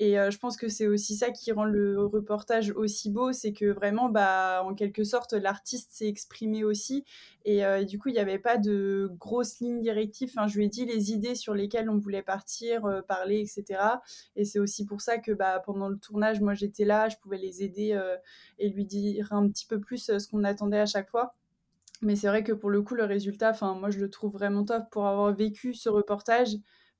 Et 0.00 0.14
je 0.14 0.38
pense 0.38 0.56
que 0.56 0.68
c'est 0.68 0.86
aussi 0.86 1.16
ça 1.16 1.32
qui 1.32 1.50
rend 1.50 1.64
le 1.64 2.04
reportage 2.04 2.70
aussi 2.70 3.10
beau, 3.10 3.32
c'est 3.32 3.52
que 3.52 3.64
vraiment, 3.66 4.08
bah, 4.08 4.62
en 4.64 4.72
quelque 4.74 5.02
sorte, 5.02 5.32
l'artiste 5.32 5.90
s'est 5.90 6.06
exprimé 6.06 6.62
aussi. 6.62 7.04
Et 7.44 7.62
du 7.84 7.98
coup, 7.98 8.08
il 8.08 8.12
n'y 8.12 8.20
avait 8.20 8.38
pas 8.38 8.58
de 8.58 9.10
grosses 9.18 9.58
lignes 9.58 9.80
directives. 9.80 10.30
Enfin, 10.36 10.46
je 10.46 10.56
lui 10.58 10.66
ai 10.66 10.68
dit 10.68 10.86
les 10.86 11.10
idées 11.10 11.34
sur 11.34 11.52
lesquelles 11.52 11.90
on 11.90 11.98
voulait 11.98 12.22
partir, 12.22 13.02
parler, 13.08 13.40
etc. 13.40 13.80
Et 14.36 14.44
c'est 14.44 14.60
aussi 14.60 14.86
pour 14.86 15.00
ça 15.00 15.18
que 15.18 15.32
bah, 15.32 15.60
pendant 15.66 15.88
le 15.88 15.98
tournage, 15.98 16.40
moi, 16.40 16.54
j'étais 16.54 16.84
là, 16.84 17.08
je 17.08 17.16
pouvais 17.16 17.38
les 17.38 17.64
aider 17.64 18.00
et 18.60 18.68
lui 18.68 18.84
dire 18.84 19.32
un 19.32 19.48
petit 19.48 19.66
peu 19.66 19.80
plus 19.80 20.16
ce 20.16 20.28
qu'on 20.28 20.44
attendait 20.44 20.78
à 20.78 20.86
chaque 20.86 21.10
fois. 21.10 21.34
Mais 22.02 22.14
c'est 22.14 22.28
vrai 22.28 22.44
que 22.44 22.52
pour 22.52 22.70
le 22.70 22.82
coup, 22.82 22.94
le 22.94 23.04
résultat, 23.04 23.52
moi, 23.74 23.90
je 23.90 23.98
le 23.98 24.08
trouve 24.10 24.32
vraiment 24.32 24.64
top 24.64 24.84
pour 24.92 25.08
avoir 25.08 25.34
vécu 25.34 25.74
ce 25.74 25.88
reportage. 25.88 26.50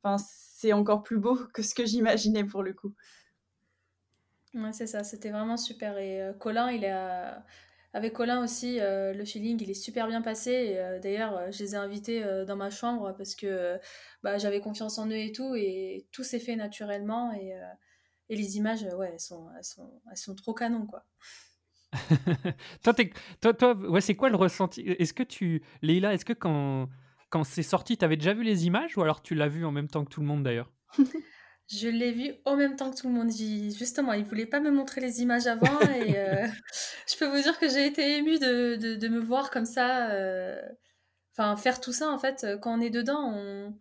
Enfin, 0.03 0.17
c'est 0.59 0.73
encore 0.73 1.05
plus 1.05 1.19
beau 1.19 1.37
que 1.55 1.63
ce 1.63 1.73
que 1.73 1.87
j'imaginais 1.87 2.43
pour 2.43 2.65
le 2.65 2.73
coup. 2.73 2.93
Ouais, 4.55 4.73
c'est 4.73 4.89
ça, 4.89 5.05
c'était 5.05 5.31
vraiment 5.31 5.57
super. 5.57 5.97
Et 5.99 6.21
euh, 6.21 6.33
Colin, 6.33 6.73
il 6.73 6.85
a... 6.85 7.45
avec 7.93 8.13
Colin 8.13 8.43
aussi, 8.43 8.81
euh, 8.81 9.15
le 9.15 9.25
feeling, 9.25 9.63
il 9.63 9.71
est 9.71 9.75
super 9.75 10.09
bien 10.09 10.21
passé. 10.21 10.75
Euh, 10.77 10.99
d'ailleurs, 10.99 11.53
je 11.53 11.63
les 11.63 11.75
ai 11.75 11.77
invités 11.77 12.25
dans 12.45 12.57
ma 12.57 12.71
chambre 12.71 13.15
parce 13.17 13.37
que 13.37 13.79
bah, 14.25 14.39
j'avais 14.39 14.61
confiance 14.61 14.99
en 14.99 15.07
eux 15.07 15.17
et 15.17 15.31
tout. 15.31 15.55
Et 15.55 16.09
tout 16.11 16.25
s'est 16.25 16.41
fait 16.41 16.57
naturellement. 16.57 17.33
Et, 17.35 17.53
et 18.29 18.37
les 18.37 18.57
images, 18.57 18.83
ouais, 18.83 19.11
elles 19.13 19.21
sont, 19.21 19.49
elles, 19.57 19.65
sont, 19.65 20.03
elles 20.11 20.17
sont 20.17 20.35
trop 20.35 20.55
canon, 20.55 20.87
quoi. 20.87 21.05
toi, 22.83 22.95
toi, 23.41 23.55
toi, 23.55 23.75
ouais, 23.75 24.01
c'est 24.01 24.17
quoi 24.17 24.29
le 24.29 24.37
ressenti? 24.37 24.81
Est-ce 24.81 25.15
que 25.15 25.23
tu, 25.23 25.63
Leïla, 25.83 26.15
est-ce 26.15 26.25
que 26.25 26.33
quand, 26.33 26.89
quand 27.31 27.45
c'est 27.45 27.63
sorti, 27.63 27.97
tu 27.97 28.05
avais 28.05 28.17
déjà 28.17 28.35
vu 28.35 28.43
les 28.43 28.67
images 28.67 28.97
ou 28.97 29.03
alors 29.03 29.23
tu 29.23 29.35
l'as 29.35 29.49
vu 29.49 29.65
en 29.65 29.73
même 29.73 29.89
temps 29.89 30.05
que 30.05 30.11
tout 30.11 30.21
le 30.21 30.27
monde 30.27 30.43
d'ailleurs? 30.43 30.73
Je 31.71 31.89
l'ai 31.89 32.13
vu 32.13 32.33
en 32.47 32.57
même 32.57 32.77
temps 32.77 32.91
que 32.91 32.97
tout 32.97 33.09
le 33.09 33.13
monde. 33.13 33.31
Justement, 33.31 34.15
il 34.15 34.25
voulait 34.25 34.47
pas 34.47 34.59
me 34.59 34.71
montrer 34.71 35.03
les 35.03 35.21
images 35.21 35.47
avant 35.47 35.79
et 35.81 36.19
euh, 36.19 36.47
je 37.07 37.15
peux 37.19 37.27
vous 37.27 37.43
dire 37.43 37.59
que 37.59 37.69
j'ai 37.69 37.87
été 37.87 38.17
émue 38.17 38.39
de, 38.39 38.97
de, 38.97 39.09
me 39.09 39.21
voir 39.21 39.51
comme 39.51 39.67
ça. 39.67 40.09
Euh, 40.13 40.59
enfin, 41.37 41.57
faire 41.57 41.79
tout 41.83 41.93
ça 41.93 42.11
en 42.11 42.19
fait, 42.19 42.47
quand 42.63 42.79
on 42.79 42.81
est 42.81 42.89
dedans, 42.89 43.21
on 43.35 43.75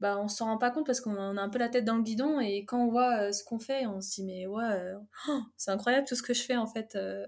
bah, 0.00 0.16
on 0.20 0.28
s'en 0.28 0.46
rend 0.46 0.58
pas 0.58 0.70
compte 0.70 0.86
parce 0.86 1.00
qu'on 1.00 1.16
a 1.16 1.42
un 1.42 1.48
peu 1.48 1.58
la 1.58 1.68
tête 1.68 1.84
dans 1.84 1.96
le 1.96 2.02
guidon 2.02 2.38
et 2.38 2.64
quand 2.64 2.84
on 2.84 2.88
voit 2.88 3.18
euh, 3.18 3.32
ce 3.32 3.42
qu'on 3.42 3.58
fait, 3.58 3.86
on 3.86 4.00
se 4.00 4.14
dit 4.14 4.24
mais 4.24 4.46
ouais, 4.46 4.64
euh, 4.64 4.94
oh, 5.28 5.40
c'est 5.56 5.70
incroyable 5.70 6.06
tout 6.06 6.14
ce 6.14 6.22
que 6.22 6.34
je 6.34 6.42
fais 6.42 6.56
en 6.56 6.66
fait. 6.66 6.94
Euh. 6.94 7.26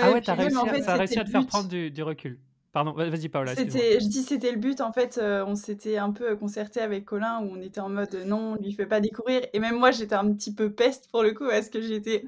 ah 0.00 0.12
ouais, 0.12 0.22
t'as 0.22 0.34
réussi, 0.34 0.56
as 0.56 0.96
réussi 0.96 1.18
à 1.18 1.24
te 1.24 1.30
faire 1.30 1.46
prendre 1.46 1.68
du 1.68 2.02
recul. 2.02 2.40
Pardon, 2.72 2.92
vas-y 2.92 3.28
Paola. 3.28 3.56
C'était, 3.56 3.98
je 3.98 4.06
dis 4.06 4.22
c'était 4.22 4.52
le 4.52 4.58
but 4.58 4.80
en 4.80 4.92
fait. 4.92 5.18
Euh, 5.18 5.44
on 5.44 5.56
s'était 5.56 5.96
un 5.96 6.12
peu 6.12 6.36
concerté 6.36 6.80
avec 6.80 7.04
Colin 7.04 7.40
où 7.42 7.56
on 7.56 7.60
était 7.60 7.80
en 7.80 7.88
mode 7.88 8.14
non, 8.26 8.52
on 8.52 8.62
lui 8.62 8.72
fait 8.72 8.86
pas 8.86 9.00
découvrir. 9.00 9.40
Et 9.52 9.58
même 9.58 9.76
moi 9.76 9.90
j'étais 9.90 10.14
un 10.14 10.32
petit 10.32 10.54
peu 10.54 10.70
peste 10.70 11.08
pour 11.10 11.24
le 11.24 11.32
coup 11.32 11.48
parce 11.48 11.68
que 11.68 11.80
j'étais, 11.80 12.24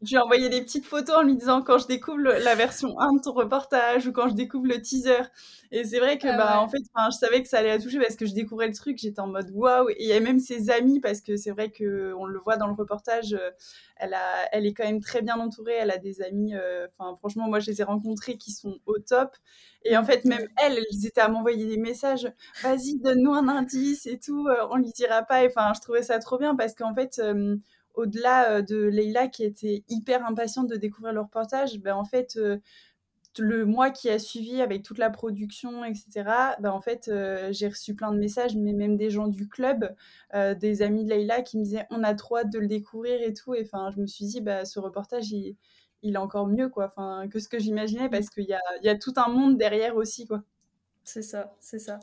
je 0.00 0.08
lui 0.08 0.18
envoyé 0.18 0.48
des 0.48 0.62
petites 0.62 0.86
photos 0.86 1.16
en 1.16 1.22
lui 1.22 1.36
disant 1.36 1.60
quand 1.60 1.76
je 1.76 1.86
découvre 1.88 2.22
la 2.22 2.54
version 2.54 2.98
1 2.98 3.16
de 3.16 3.20
ton 3.20 3.32
reportage 3.34 4.06
ou 4.06 4.12
quand 4.12 4.30
je 4.30 4.34
découvre 4.34 4.66
le 4.66 4.80
teaser. 4.80 5.24
Et 5.72 5.84
c'est 5.84 5.98
vrai 5.98 6.18
que 6.18 6.28
ah 6.28 6.36
bah 6.36 6.60
en 6.60 6.68
fait, 6.68 6.82
je 7.10 7.16
savais 7.16 7.42
que 7.42 7.48
ça 7.48 7.58
allait 7.58 7.70
la 7.70 7.78
toucher 7.78 7.98
parce 7.98 8.16
que 8.16 8.26
je 8.26 8.34
découvrais 8.34 8.68
le 8.68 8.74
truc. 8.74 8.98
J'étais 8.98 9.20
en 9.20 9.26
mode 9.26 9.50
waouh. 9.52 9.88
Et 9.90 9.96
il 10.00 10.06
y 10.06 10.12
a 10.12 10.20
même 10.20 10.38
ses 10.38 10.70
amis 10.70 11.00
parce 11.00 11.22
que 11.22 11.36
c'est 11.36 11.50
vrai 11.50 11.70
que 11.70 12.14
on 12.18 12.26
le 12.26 12.38
voit 12.38 12.58
dans 12.58 12.66
le 12.66 12.74
reportage. 12.74 13.32
Euh, 13.32 13.50
elle 13.96 14.12
a, 14.12 14.48
elle 14.52 14.66
est 14.66 14.74
quand 14.74 14.84
même 14.84 15.00
très 15.00 15.22
bien 15.22 15.38
entourée. 15.38 15.74
Elle 15.78 15.90
a 15.90 15.96
des 15.96 16.20
amis. 16.20 16.54
Euh, 16.54 16.86
enfin 16.98 17.16
franchement, 17.16 17.48
moi 17.48 17.58
je 17.58 17.70
les 17.70 17.80
ai 17.80 17.84
rencontrés 17.84 18.36
qui 18.36 18.52
sont 18.52 18.78
au 18.84 18.98
top. 18.98 19.34
Et 19.84 19.96
en 19.96 20.04
fait, 20.04 20.24
même 20.24 20.46
elles, 20.62 20.78
elles 20.78 21.06
étaient 21.06 21.20
à 21.20 21.28
m'envoyer 21.28 21.66
des 21.66 21.76
messages. 21.76 22.30
Vas-y, 22.62 22.98
donne-nous 22.98 23.32
un 23.32 23.48
indice 23.48 24.06
et 24.06 24.18
tout. 24.18 24.46
Euh, 24.48 24.66
on 24.70 24.76
lui 24.76 24.92
dira 24.92 25.22
pas. 25.22 25.44
Enfin, 25.44 25.72
je 25.74 25.80
trouvais 25.80 26.02
ça 26.02 26.18
trop 26.18 26.38
bien 26.38 26.54
parce 26.54 26.74
qu'en 26.74 26.94
fait, 26.94 27.18
euh, 27.18 27.56
au-delà 27.94 28.50
euh, 28.50 28.62
de 28.62 28.76
Leïla 28.76 29.28
qui 29.28 29.44
était 29.44 29.84
hyper 29.88 30.24
impatiente 30.26 30.68
de 30.68 30.76
découvrir 30.76 31.12
le 31.12 31.20
reportage, 31.20 31.78
ben 31.80 31.94
en 31.94 32.04
fait, 32.04 32.38
le 33.38 33.64
mois 33.64 33.90
qui 33.90 34.10
a 34.10 34.18
suivi 34.18 34.60
avec 34.60 34.82
toute 34.82 34.98
la 34.98 35.10
production, 35.10 35.84
etc., 35.84 36.10
ben 36.60 36.70
en 36.70 36.80
fait, 36.80 37.10
j'ai 37.50 37.68
reçu 37.68 37.94
plein 37.94 38.12
de 38.12 38.18
messages, 38.18 38.56
mais 38.56 38.72
même 38.74 38.96
des 38.96 39.10
gens 39.10 39.26
du 39.26 39.48
club, 39.48 39.94
des 40.34 40.82
amis 40.82 41.04
de 41.04 41.10
Leïla 41.10 41.42
qui 41.42 41.58
me 41.58 41.64
disaient 41.64 41.86
on 41.90 42.02
a 42.04 42.14
trop 42.14 42.36
hâte 42.38 42.52
de 42.52 42.58
le 42.58 42.66
découvrir 42.66 43.22
et 43.22 43.32
tout. 43.32 43.54
Et 43.54 43.62
enfin, 43.62 43.90
je 43.94 44.00
me 44.00 44.06
suis 44.06 44.26
dit, 44.26 44.40
bah, 44.42 44.64
ce 44.66 44.78
reportage, 44.80 45.30
il 45.32 45.56
il 46.02 46.14
est 46.14 46.18
encore 46.18 46.46
mieux 46.46 46.68
quoi, 46.68 46.86
enfin, 46.86 47.28
que 47.28 47.38
ce 47.38 47.48
que 47.48 47.58
j'imaginais 47.58 48.08
parce 48.08 48.28
qu'il 48.28 48.44
y 48.44 48.54
a, 48.54 48.60
y 48.82 48.88
a 48.88 48.96
tout 48.96 49.14
un 49.16 49.28
monde 49.28 49.56
derrière 49.56 49.96
aussi. 49.96 50.26
quoi. 50.26 50.42
C'est 51.04 51.22
ça, 51.22 51.54
c'est 51.60 51.78
ça. 51.78 51.98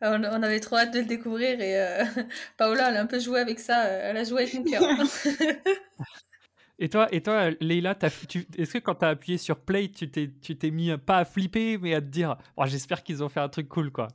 Ah, 0.00 0.16
on, 0.18 0.42
avait 0.42 0.58
trop 0.58 0.76
hâte 0.76 0.92
de 0.92 0.98
le 0.98 1.04
découvrir 1.04 1.60
et 1.60 1.80
euh, 1.80 2.04
Paola, 2.56 2.90
elle 2.90 2.96
a 2.96 3.02
un 3.02 3.06
peu 3.06 3.20
joué 3.20 3.38
avec 3.38 3.60
ça, 3.60 3.84
elle 3.84 4.16
a 4.16 4.24
joué 4.24 4.42
avec 4.42 4.54
mon 4.54 4.64
cœur. 4.64 4.82
et 6.80 6.88
toi, 6.88 7.06
et 7.12 7.22
toi 7.22 7.50
Leïla, 7.60 7.96
est-ce 8.02 8.72
que 8.72 8.78
quand 8.78 8.96
tu 8.96 9.04
as 9.04 9.10
appuyé 9.10 9.38
sur 9.38 9.60
play, 9.60 9.90
tu 9.90 10.10
t'es 10.10 10.70
mis 10.70 10.96
pas 10.98 11.18
à 11.18 11.24
flipper, 11.24 11.78
mais 11.78 11.94
à 11.94 12.00
te 12.00 12.06
dire 12.06 12.36
oh, 12.56 12.64
j'espère 12.66 13.04
qu'ils 13.04 13.22
ont 13.22 13.28
fait 13.28 13.38
un 13.38 13.48
truc 13.48 13.68
cool 13.68 13.92
quoi 13.92 14.08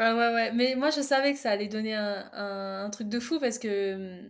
ah 0.00 0.14
ouais, 0.14 0.32
ouais, 0.32 0.52
mais 0.52 0.76
moi 0.76 0.90
je 0.90 1.00
savais 1.00 1.32
que 1.32 1.40
ça 1.40 1.50
allait 1.50 1.66
donner 1.66 1.92
un, 1.92 2.30
un, 2.32 2.88
truc 2.90 3.08
de 3.08 3.18
fou 3.18 3.40
parce 3.40 3.58
que. 3.58 4.22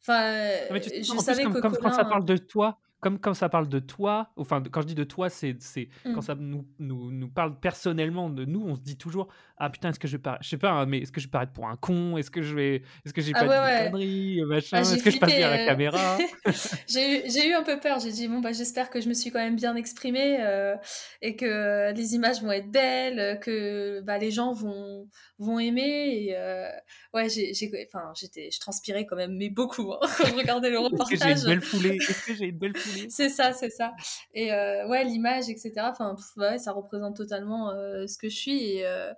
Enfin, 0.00 0.48
je 0.70 1.18
savais 1.20 1.44
que. 1.44 1.60
Comme, 1.60 1.76
quand 1.76 1.92
ça 1.92 2.06
parle 2.06 2.24
de 2.24 2.38
toi, 2.38 2.78
comme 3.00 3.18
quand 3.18 3.34
ça 3.34 3.48
parle 3.48 3.68
de 3.68 3.78
toi, 3.78 4.30
enfin 4.36 4.62
quand 4.70 4.82
je 4.82 4.86
dis 4.86 4.94
de 4.94 5.04
toi, 5.04 5.30
c'est 5.30 5.56
quand 6.04 6.18
mmh. 6.18 6.22
ça 6.22 6.34
nous, 6.34 6.66
nous, 6.78 7.10
nous, 7.10 7.28
parle 7.28 7.58
personnellement 7.58 8.28
de 8.28 8.44
nous, 8.44 8.62
on 8.62 8.76
se 8.76 8.80
dit 8.80 8.96
toujours 8.96 9.28
ah 9.56 9.70
putain 9.70 9.90
est-ce 9.90 9.98
que 9.98 10.08
je 10.08 10.16
vais 10.16 10.22
je 10.40 10.48
sais 10.48 10.58
pas 10.58 10.70
hein, 10.70 10.86
mais 10.86 10.98
est-ce 10.98 11.12
que 11.12 11.20
je 11.20 11.26
vais 11.26 11.30
paraître 11.30 11.52
pour 11.52 11.68
un 11.68 11.76
con, 11.76 12.16
est-ce 12.16 12.30
que 12.30 12.42
je 12.42 12.54
vais 12.54 12.82
est-ce 13.04 13.12
que 13.12 13.20
j'ai 13.20 13.32
ah 13.34 13.44
pas 13.44 13.84
de 13.84 13.90
conneries, 13.90 14.42
machin, 14.42 14.78
ah, 14.78 14.80
est-ce 14.80 15.02
que 15.02 15.10
je 15.10 15.18
passe 15.18 15.34
bien 15.34 15.48
à 15.48 15.56
la 15.56 15.62
euh, 15.62 15.66
caméra 15.66 16.18
J'ai 16.88 17.48
eu 17.48 17.54
un 17.54 17.62
peu 17.62 17.80
peur, 17.80 18.00
j'ai 18.00 18.12
dit 18.12 18.28
bon 18.28 18.40
bah 18.40 18.52
j'espère 18.52 18.90
que 18.90 19.00
je 19.00 19.08
me 19.08 19.14
suis 19.14 19.30
quand 19.30 19.38
même 19.38 19.56
bien 19.56 19.76
exprimée 19.76 20.38
euh, 20.40 20.76
et 21.22 21.36
que 21.36 21.92
les 21.94 22.14
images 22.14 22.42
vont 22.42 22.52
être 22.52 22.70
belles, 22.70 23.40
que 23.40 24.00
bah, 24.02 24.18
les 24.18 24.30
gens 24.30 24.52
vont 24.52 25.08
vont 25.38 25.58
aimer 25.58 26.26
et 26.26 26.36
euh, 26.36 26.68
ouais 27.14 27.28
j'ai 27.28 27.52
enfin 27.86 28.12
j'étais 28.14 28.50
je 28.52 28.60
transpirais 28.60 29.06
quand 29.06 29.16
même 29.16 29.36
mais 29.36 29.48
beaucoup 29.48 29.92
hein, 29.92 29.98
quand 30.18 30.26
je 30.26 30.34
regardais 30.34 30.70
le 30.70 30.78
reportage. 30.78 31.12
Est-ce 31.12 31.24
que 31.24 31.28
j'ai 31.28 31.44
une 31.44 31.48
belle 31.48 31.62
foulée 31.62 31.96
Est-ce 31.96 32.26
que 32.26 32.34
j'ai 32.34 32.44
une 32.46 32.58
belle 32.58 32.76
foulée 32.76 32.89
c'est 33.08 33.28
ça, 33.28 33.52
c'est 33.52 33.70
ça. 33.70 33.94
Et 34.34 34.52
euh, 34.52 34.86
ouais, 34.88 35.04
l'image, 35.04 35.48
etc. 35.48 35.72
Enfin, 35.78 36.16
ouais, 36.36 36.58
ça 36.58 36.72
représente 36.72 37.16
totalement 37.16 37.70
euh, 37.70 38.06
ce 38.06 38.18
que 38.18 38.28
je 38.28 38.36
suis. 38.36 38.76
Et, 38.76 38.86
euh, 38.86 39.12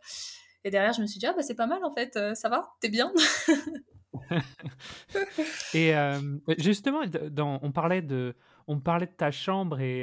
et, 0.64 0.70
derrière, 0.70 0.92
je 0.92 1.02
me 1.02 1.06
suis 1.06 1.18
dit, 1.18 1.26
ah 1.26 1.32
bah 1.32 1.42
c'est 1.42 1.54
pas 1.54 1.66
mal 1.66 1.84
en 1.84 1.92
fait, 1.92 2.18
ça 2.34 2.48
va, 2.48 2.72
t'es 2.80 2.88
bien. 2.88 3.12
et 5.74 5.94
justement, 6.58 7.02
dans, 7.30 7.58
on 7.62 7.72
parlait 7.72 8.02
de, 8.02 8.34
on 8.66 8.80
parlait 8.80 9.06
de 9.06 9.12
ta 9.12 9.30
chambre 9.30 9.80
et, 9.80 10.02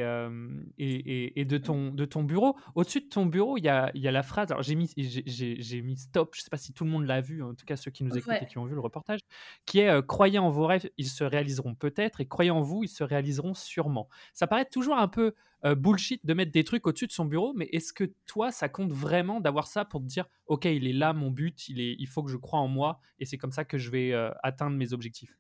et, 0.77 1.39
et, 1.39 1.45
de, 1.45 1.57
ton, 1.57 1.91
de 1.91 2.05
ton 2.05 2.23
bureau. 2.23 2.57
Au-dessus 2.75 3.01
de 3.01 3.07
ton 3.07 3.25
bureau, 3.25 3.57
il 3.57 3.63
y 3.63 3.69
a, 3.69 3.91
y 3.95 4.07
a, 4.07 4.11
la 4.11 4.23
phrase. 4.23 4.51
Alors, 4.51 4.63
j'ai 4.63 4.75
mis, 4.75 4.91
j'ai, 4.97 5.81
mis 5.81 5.97
stop. 5.97 6.35
Je 6.35 6.41
ne 6.41 6.43
sais 6.43 6.49
pas 6.49 6.57
si 6.57 6.73
tout 6.73 6.83
le 6.83 6.89
monde 6.89 7.05
l'a 7.05 7.21
vu, 7.21 7.43
en 7.43 7.53
tout 7.53 7.65
cas 7.65 7.75
ceux 7.75 7.91
qui 7.91 8.03
nous 8.03 8.17
écoutent 8.17 8.41
et 8.41 8.45
qui 8.45 8.57
ont 8.57 8.65
vu 8.65 8.75
le 8.75 8.81
reportage, 8.81 9.19
qui 9.65 9.79
est 9.79 10.05
Croyez 10.07 10.39
en 10.39 10.49
vos 10.49 10.65
rêves, 10.65 10.89
ils 10.97 11.07
se 11.07 11.23
réaliseront 11.23 11.75
peut-être, 11.75 12.21
et 12.21 12.25
croyez 12.25 12.51
en 12.51 12.61
vous, 12.61 12.83
ils 12.83 12.89
se 12.89 13.03
réaliseront 13.03 13.53
sûrement. 13.53 14.09
Ça 14.33 14.47
paraît 14.47 14.65
toujours 14.65 14.97
un 14.97 15.07
peu 15.07 15.33
bullshit 15.63 16.25
de 16.25 16.33
mettre 16.33 16.51
des 16.51 16.63
trucs 16.63 16.87
au-dessus 16.87 17.07
de 17.07 17.11
son 17.11 17.25
bureau, 17.25 17.53
mais 17.53 17.69
est-ce 17.71 17.93
que 17.93 18.05
toi, 18.25 18.51
ça 18.51 18.69
compte 18.69 18.91
vraiment 18.91 19.39
d'avoir 19.41 19.67
ça 19.67 19.85
pour 19.85 20.01
te 20.01 20.05
dire 20.05 20.25
Ok, 20.47 20.65
il 20.65 20.87
est 20.87 20.93
là 20.93 21.13
mon 21.13 21.31
but, 21.31 21.67
il, 21.69 21.81
est, 21.81 21.95
il 21.99 22.07
faut 22.07 22.23
que 22.23 22.31
je 22.31 22.37
croie 22.37 22.59
en 22.59 22.67
moi, 22.67 22.99
et 23.19 23.25
c'est 23.25 23.37
comme 23.37 23.51
ça 23.51 23.65
que 23.65 23.77
je 23.77 23.89
vais 23.89 24.13
atteindre 24.43 24.77
mes 24.77 24.93
objectifs? 24.93 25.37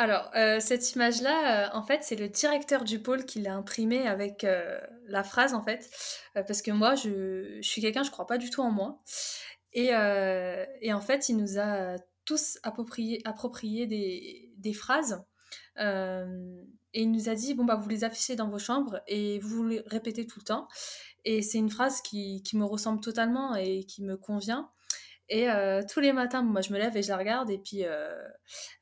Alors, 0.00 0.30
euh, 0.34 0.60
cette 0.60 0.94
image-là, 0.94 1.68
euh, 1.68 1.76
en 1.76 1.82
fait, 1.82 2.02
c'est 2.02 2.16
le 2.16 2.30
directeur 2.30 2.84
du 2.84 3.02
pôle 3.02 3.26
qui 3.26 3.38
l'a 3.38 3.54
imprimée 3.54 4.06
avec 4.06 4.44
euh, 4.44 4.80
la 5.04 5.22
phrase, 5.22 5.52
en 5.52 5.60
fait, 5.60 5.90
parce 6.32 6.62
que 6.62 6.70
moi, 6.70 6.94
je, 6.94 7.58
suis 7.60 7.82
quelqu'un, 7.82 8.02
je 8.02 8.10
crois 8.10 8.26
pas 8.26 8.38
du 8.38 8.48
tout 8.48 8.62
en 8.62 8.70
moi. 8.70 9.02
Et, 9.74 9.94
en 9.94 11.00
fait, 11.02 11.28
il 11.28 11.36
nous 11.36 11.58
a 11.58 11.96
tous 12.24 12.58
approprié, 12.62 13.20
approprié 13.26 13.86
des, 13.86 14.72
phrases. 14.72 15.22
et 15.76 15.82
il 16.94 17.12
nous 17.12 17.28
a 17.28 17.34
dit, 17.34 17.52
bon, 17.52 17.66
bah, 17.66 17.74
vous 17.76 17.90
les 17.90 18.02
affichez 18.02 18.36
dans 18.36 18.48
vos 18.48 18.58
chambres 18.58 19.02
et 19.06 19.38
vous 19.40 19.64
les 19.66 19.82
répétez 19.84 20.26
tout 20.26 20.38
le 20.38 20.46
temps. 20.46 20.66
Et 21.26 21.42
c'est 21.42 21.58
une 21.58 21.68
phrase 21.68 22.00
qui, 22.00 22.42
qui 22.42 22.56
me 22.56 22.64
ressemble 22.64 23.02
totalement 23.02 23.54
et 23.54 23.84
qui 23.84 24.02
me 24.02 24.16
convient. 24.16 24.70
Et 25.30 25.48
euh, 25.48 25.80
tous 25.88 26.00
les 26.00 26.12
matins, 26.12 26.42
moi, 26.42 26.60
je 26.60 26.72
me 26.72 26.78
lève 26.78 26.96
et 26.96 27.02
je 27.02 27.08
la 27.08 27.16
regarde. 27.16 27.50
Et 27.50 27.58
puis, 27.58 27.84
euh, 27.84 28.12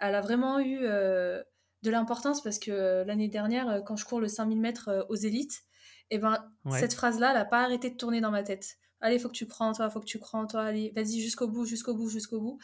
elle 0.00 0.14
a 0.14 0.22
vraiment 0.22 0.58
eu 0.58 0.78
euh, 0.82 1.42
de 1.82 1.90
l'importance 1.90 2.42
parce 2.42 2.58
que 2.58 3.04
l'année 3.06 3.28
dernière, 3.28 3.82
quand 3.86 3.96
je 3.96 4.06
cours 4.06 4.20
le 4.20 4.28
5000 4.28 4.58
mètres 4.58 5.06
aux 5.10 5.14
élites, 5.14 5.62
et 6.10 6.16
eh 6.16 6.18
ben, 6.18 6.42
cette 6.70 6.94
phrase-là, 6.94 7.28
elle 7.32 7.36
n'a 7.36 7.44
pas 7.44 7.62
arrêté 7.62 7.90
de 7.90 7.96
tourner 7.96 8.22
dans 8.22 8.30
ma 8.30 8.42
tête. 8.42 8.78
Allez, 9.02 9.18
faut 9.18 9.28
que 9.28 9.34
tu 9.34 9.46
crois 9.46 9.66
en 9.66 9.72
toi, 9.72 9.90
faut 9.90 10.00
que 10.00 10.06
tu 10.06 10.18
crois 10.18 10.40
en 10.40 10.46
toi, 10.46 10.62
allez, 10.62 10.90
vas-y 10.96 11.20
jusqu'au 11.20 11.48
bout, 11.48 11.66
jusqu'au 11.66 11.94
bout, 11.94 12.08
jusqu'au 12.08 12.40
bout. 12.40 12.58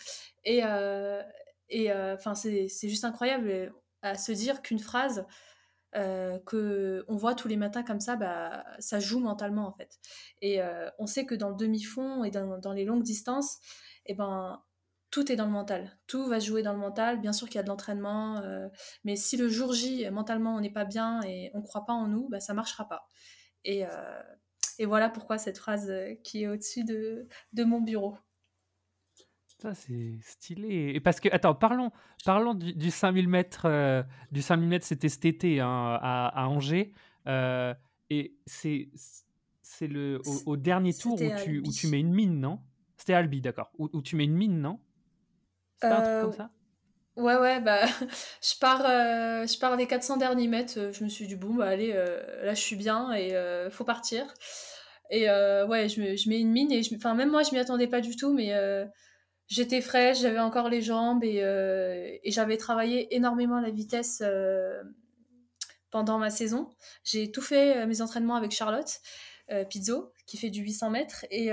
Et, 0.45 0.63
et 1.69 1.93
enfin, 1.93 2.35
c'est 2.35 2.89
juste 2.89 3.05
incroyable 3.05 3.75
à 4.01 4.15
se 4.17 4.33
dire 4.33 4.63
qu'une 4.63 4.79
phrase, 4.79 5.27
euh, 5.97 6.39
que 6.41 7.05
on 7.09 7.17
voit 7.17 7.35
tous 7.35 7.49
les 7.49 7.57
matins 7.57 7.83
comme 7.83 8.01
ça, 8.01 8.17
bah, 8.17 8.65
ça 8.79 8.99
joue 9.01 9.21
mentalement 9.21 9.67
en 9.69 9.73
fait. 9.73 9.99
Et 10.43 10.61
euh, 10.61 10.91
on 10.99 11.07
sait 11.07 11.25
que 11.27 11.35
dans 11.35 11.51
le 11.51 11.57
demi-fond 11.57 12.25
et 12.25 12.31
dans, 12.31 12.73
les 12.73 12.85
longues 12.85 13.03
distances, 13.03 13.59
eh 14.07 14.15
ben, 14.15 14.63
tout 15.11 15.31
est 15.31 15.37
dans 15.37 15.47
le 15.47 15.53
mental. 15.53 15.97
Tout 16.07 16.27
va 16.27 16.41
jouer 16.41 16.63
dans 16.63 16.73
le 16.73 16.79
mental. 16.79 17.21
Bien 17.21 17.33
sûr 17.33 17.49
qu'il 17.49 17.57
y 17.57 17.61
a 17.61 17.63
de 17.63 17.69
l'entraînement, 17.69 18.39
euh, 18.39 18.69
mais 19.05 19.17
si 19.17 19.37
le 19.37 19.49
jour 19.49 19.73
J, 19.73 20.09
mentalement, 20.11 20.57
on 20.57 20.61
n'est 20.61 20.73
pas 20.73 20.85
bien 20.85 21.23
et 21.23 21.51
on 21.55 21.59
ne 21.59 21.65
croit 21.65 21.87
pas 21.87 21.93
en 21.93 22.09
nous, 22.09 22.29
bah, 22.29 22.41
ça 22.41 22.55
marchera 22.55 22.89
pas. 22.89 23.09
Et, 23.65 23.85
et 24.79 24.85
voilà 24.87 25.09
pourquoi 25.09 25.39
cette 25.39 25.59
phrase 25.59 25.91
qui 26.23 26.43
est 26.43 26.49
au-dessus 26.49 26.85
de, 26.85 27.29
de 27.55 27.65
mon 27.65 27.81
bureau. 27.81 28.19
Ça, 29.59 29.75
c'est 29.75 30.19
stylé. 30.21 30.93
Et 30.95 31.01
parce 31.01 31.21
que, 31.21 31.29
attends, 31.33 31.55
parlons, 31.55 31.91
parlons 32.25 32.55
du, 32.55 32.75
du 32.75 32.91
5000 32.91 33.29
mètres. 33.29 33.67
Euh, 33.67 34.03
du 34.33 34.43
5000 34.43 34.69
mètres, 34.69 34.87
c'était 34.87 35.09
cet 35.09 35.25
été 35.25 35.61
hein, 35.61 35.99
à, 36.03 36.29
à, 36.29 36.49
Angers. 36.49 36.93
Euh, 37.29 37.73
et 38.11 38.37
c'est, 38.47 38.89
c'est 39.63 39.87
le, 39.87 40.21
au, 40.47 40.57
dernier 40.57 40.93
tour 40.93 41.15
où 41.15 41.31
tu, 41.45 41.61
où 41.61 41.73
tu 41.73 41.87
mets 41.87 42.01
une 42.01 42.13
mine, 42.13 42.41
non? 42.41 42.61
C'était 42.97 43.15
Albi, 43.15 43.41
d'accord. 43.41 43.71
Où, 43.79 43.89
où, 43.93 44.03
tu 44.03 44.17
mets 44.17 44.25
une 44.25 44.35
mine, 44.35 44.61
non? 44.61 44.81
C'est 45.81 45.89
pas 45.89 45.99
un 45.99 46.03
truc 46.03 46.23
comme 46.23 46.47
ça? 46.47 46.51
Ouais, 47.17 47.37
ouais, 47.37 47.61
bah, 47.61 47.87
je 48.43 48.59
pars, 48.59 48.85
euh, 48.85 49.47
je 49.47 49.59
pars 49.59 49.77
les 49.77 49.87
400 49.87 50.17
derniers 50.17 50.49
mètres. 50.49 50.91
Je 50.93 51.05
me 51.05 51.09
suis 51.09 51.29
dit, 51.29 51.37
bon, 51.37 51.55
bah, 51.55 51.69
allez, 51.69 51.93
là, 51.93 52.55
je 52.55 52.61
suis 52.61 52.77
bien 52.77 53.15
et 53.15 53.29
il 53.29 53.71
faut 53.71 53.85
partir. 53.85 54.27
Et 55.11 55.29
ouais, 55.29 55.89
je, 55.89 56.17
je, 56.17 56.29
mets 56.29 56.41
une 56.41 56.51
mine 56.51 56.73
et 56.73 56.83
enfin, 56.97 57.15
même 57.15 57.31
moi, 57.31 57.45
je 57.45 57.53
m'y 57.53 57.59
attendais 57.59 57.87
pas 57.87 58.01
du 58.01 58.17
tout, 58.17 58.33
mais 58.33 58.53
j'étais 59.49 59.81
fraîche, 59.81 60.21
j'avais 60.21 60.39
encore 60.39 60.69
les 60.69 60.83
jambes 60.83 61.25
et, 61.25 61.43
euh, 61.43 62.17
et 62.23 62.31
j'avais 62.31 62.57
travaillé 62.57 63.15
énormément 63.15 63.61
la 63.61 63.71
vitesse 63.71 64.23
euh, 64.25 64.83
pendant 65.91 66.19
ma 66.19 66.31
saison. 66.31 66.71
J'ai 67.05 67.31
tout 67.31 67.43
fait 67.43 67.87
mes 67.87 68.01
entraînements 68.03 68.37
avec 68.37 68.51
Charlotte 68.53 69.01
Pizzo, 69.69 70.13
qui 70.27 70.39
fait 70.39 70.51
du 70.51 70.63
800 70.63 70.91
mètres. 70.91 71.27
Et, 71.31 71.51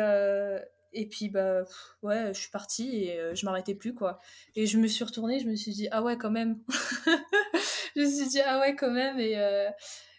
et 0.93 1.07
puis, 1.07 1.29
bah, 1.29 1.63
ouais, 2.01 2.33
je 2.33 2.39
suis 2.39 2.49
partie 2.49 3.05
et 3.05 3.35
je 3.35 3.45
m'arrêtais 3.45 3.75
plus, 3.75 3.93
quoi. 3.93 4.19
Et 4.55 4.65
je 4.65 4.77
me 4.77 4.87
suis 4.87 5.03
retournée, 5.03 5.39
je 5.39 5.47
me 5.47 5.55
suis 5.55 5.71
dit, 5.71 5.87
ah 5.91 6.01
ouais, 6.01 6.17
quand 6.17 6.31
même. 6.31 6.57
je 7.95 8.01
me 8.01 8.09
suis 8.09 8.29
dit, 8.29 8.41
ah 8.41 8.59
ouais, 8.61 8.75
quand 8.75 8.89
même. 8.89 9.19
Et, 9.19 9.35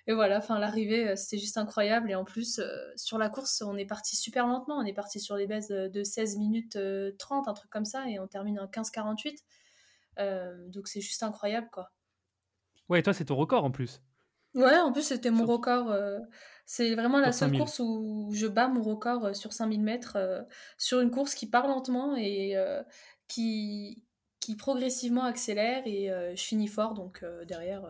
et 0.08 0.14
voilà, 0.14 0.38
enfin, 0.38 0.58
l'arrivée, 0.58 1.14
c'était 1.16 1.38
juste 1.38 1.58
incroyable. 1.58 2.10
Et 2.10 2.14
en 2.14 2.24
plus, 2.24 2.60
sur 2.96 3.18
la 3.18 3.28
course, 3.28 3.62
on 3.62 3.76
est 3.76 3.86
parti 3.86 4.16
super 4.16 4.46
lentement. 4.48 4.76
On 4.76 4.84
est 4.84 4.92
parti 4.92 5.20
sur 5.20 5.36
les 5.36 5.46
bases 5.46 5.68
de 5.68 6.02
16 6.02 6.38
minutes 6.38 6.78
30, 7.18 7.46
un 7.46 7.54
truc 7.54 7.70
comme 7.70 7.84
ça, 7.84 8.08
et 8.08 8.18
on 8.18 8.26
termine 8.26 8.58
en 8.58 8.66
15-48. 8.66 9.36
donc, 10.70 10.88
c'est 10.88 11.00
juste 11.00 11.22
incroyable, 11.22 11.68
quoi. 11.70 11.92
Ouais, 12.88 12.98
et 12.98 13.02
toi, 13.02 13.12
c'est 13.12 13.26
ton 13.26 13.36
record 13.36 13.64
en 13.64 13.70
plus. 13.70 14.02
Ouais, 14.54 14.76
en 14.76 14.92
plus, 14.92 15.02
c'était 15.02 15.30
mon 15.30 15.46
record. 15.46 15.94
c'est 16.66 16.94
vraiment 16.96 17.20
la 17.20 17.30
seule 17.32 17.56
course 17.56 17.78
où 17.78 18.30
je 18.34 18.48
bats 18.48 18.68
mon 18.68 18.82
record 18.82 19.36
sur 19.36 19.52
5000 19.52 19.82
mètres, 19.82 20.18
sur 20.78 21.00
une 21.00 21.12
course 21.12 21.36
qui 21.36 21.48
part 21.48 21.68
lentement 21.68 22.16
et 22.16 22.56
qui, 23.28 24.02
qui 24.40 24.56
progressivement 24.56 25.22
accélère. 25.22 25.86
Et 25.86 26.08
je 26.34 26.42
finis 26.42 26.66
fort, 26.66 26.94
donc 26.94 27.24
derrière, 27.46 27.84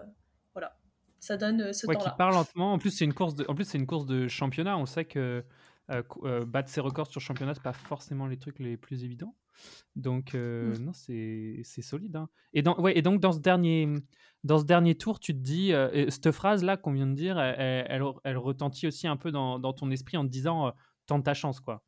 ça 1.22 1.36
donne 1.36 1.72
ce 1.72 1.86
Ouais, 1.86 1.94
qui 1.96 2.08
part 2.18 2.32
lentement. 2.32 2.72
En 2.72 2.78
plus, 2.78 2.90
c'est 2.90 3.04
une 3.04 3.14
course 3.14 3.36
de, 3.36 3.44
en 3.48 3.54
plus, 3.54 3.64
c'est 3.64 3.78
une 3.78 3.86
course 3.86 4.06
de 4.06 4.26
championnat. 4.26 4.76
On 4.76 4.86
sait 4.86 5.04
que 5.04 5.44
battre 6.46 6.68
ses 6.68 6.80
records 6.80 7.06
sur 7.06 7.20
championnat, 7.20 7.54
c'est 7.54 7.62
pas 7.62 7.72
forcément 7.72 8.26
les 8.26 8.38
trucs 8.38 8.58
les 8.58 8.76
plus 8.76 9.04
évidents. 9.04 9.36
Donc, 9.94 10.34
mmh. 10.34 10.78
non, 10.80 10.92
c'est 10.92 11.62
solide. 11.64 12.16
hein. 12.16 12.28
Et, 12.54 12.62
dans, 12.62 12.76
ouais, 12.80 12.98
et 12.98 13.02
donc, 13.02 13.20
dans 13.20 13.30
ce 13.30 13.38
dernier, 13.38 13.88
dans 14.42 14.58
ce 14.58 14.64
dernier 14.64 14.96
tour, 14.96 15.20
tu 15.20 15.32
te 15.32 15.38
dis, 15.38 15.72
cette 16.08 16.32
phrase-là 16.32 16.76
qu'on 16.76 16.92
vient 16.92 17.06
de 17.06 17.14
dire, 17.14 17.38
elle, 17.38 18.02
elle, 18.24 18.36
retentit 18.36 18.88
aussi 18.88 19.06
un 19.06 19.16
peu 19.16 19.30
dans, 19.30 19.60
dans 19.60 19.72
ton 19.72 19.92
esprit 19.92 20.16
en 20.16 20.24
te 20.24 20.30
disant, 20.30 20.72
tente 21.06 21.24
ta 21.24 21.34
chance, 21.34 21.60
quoi. 21.60 21.84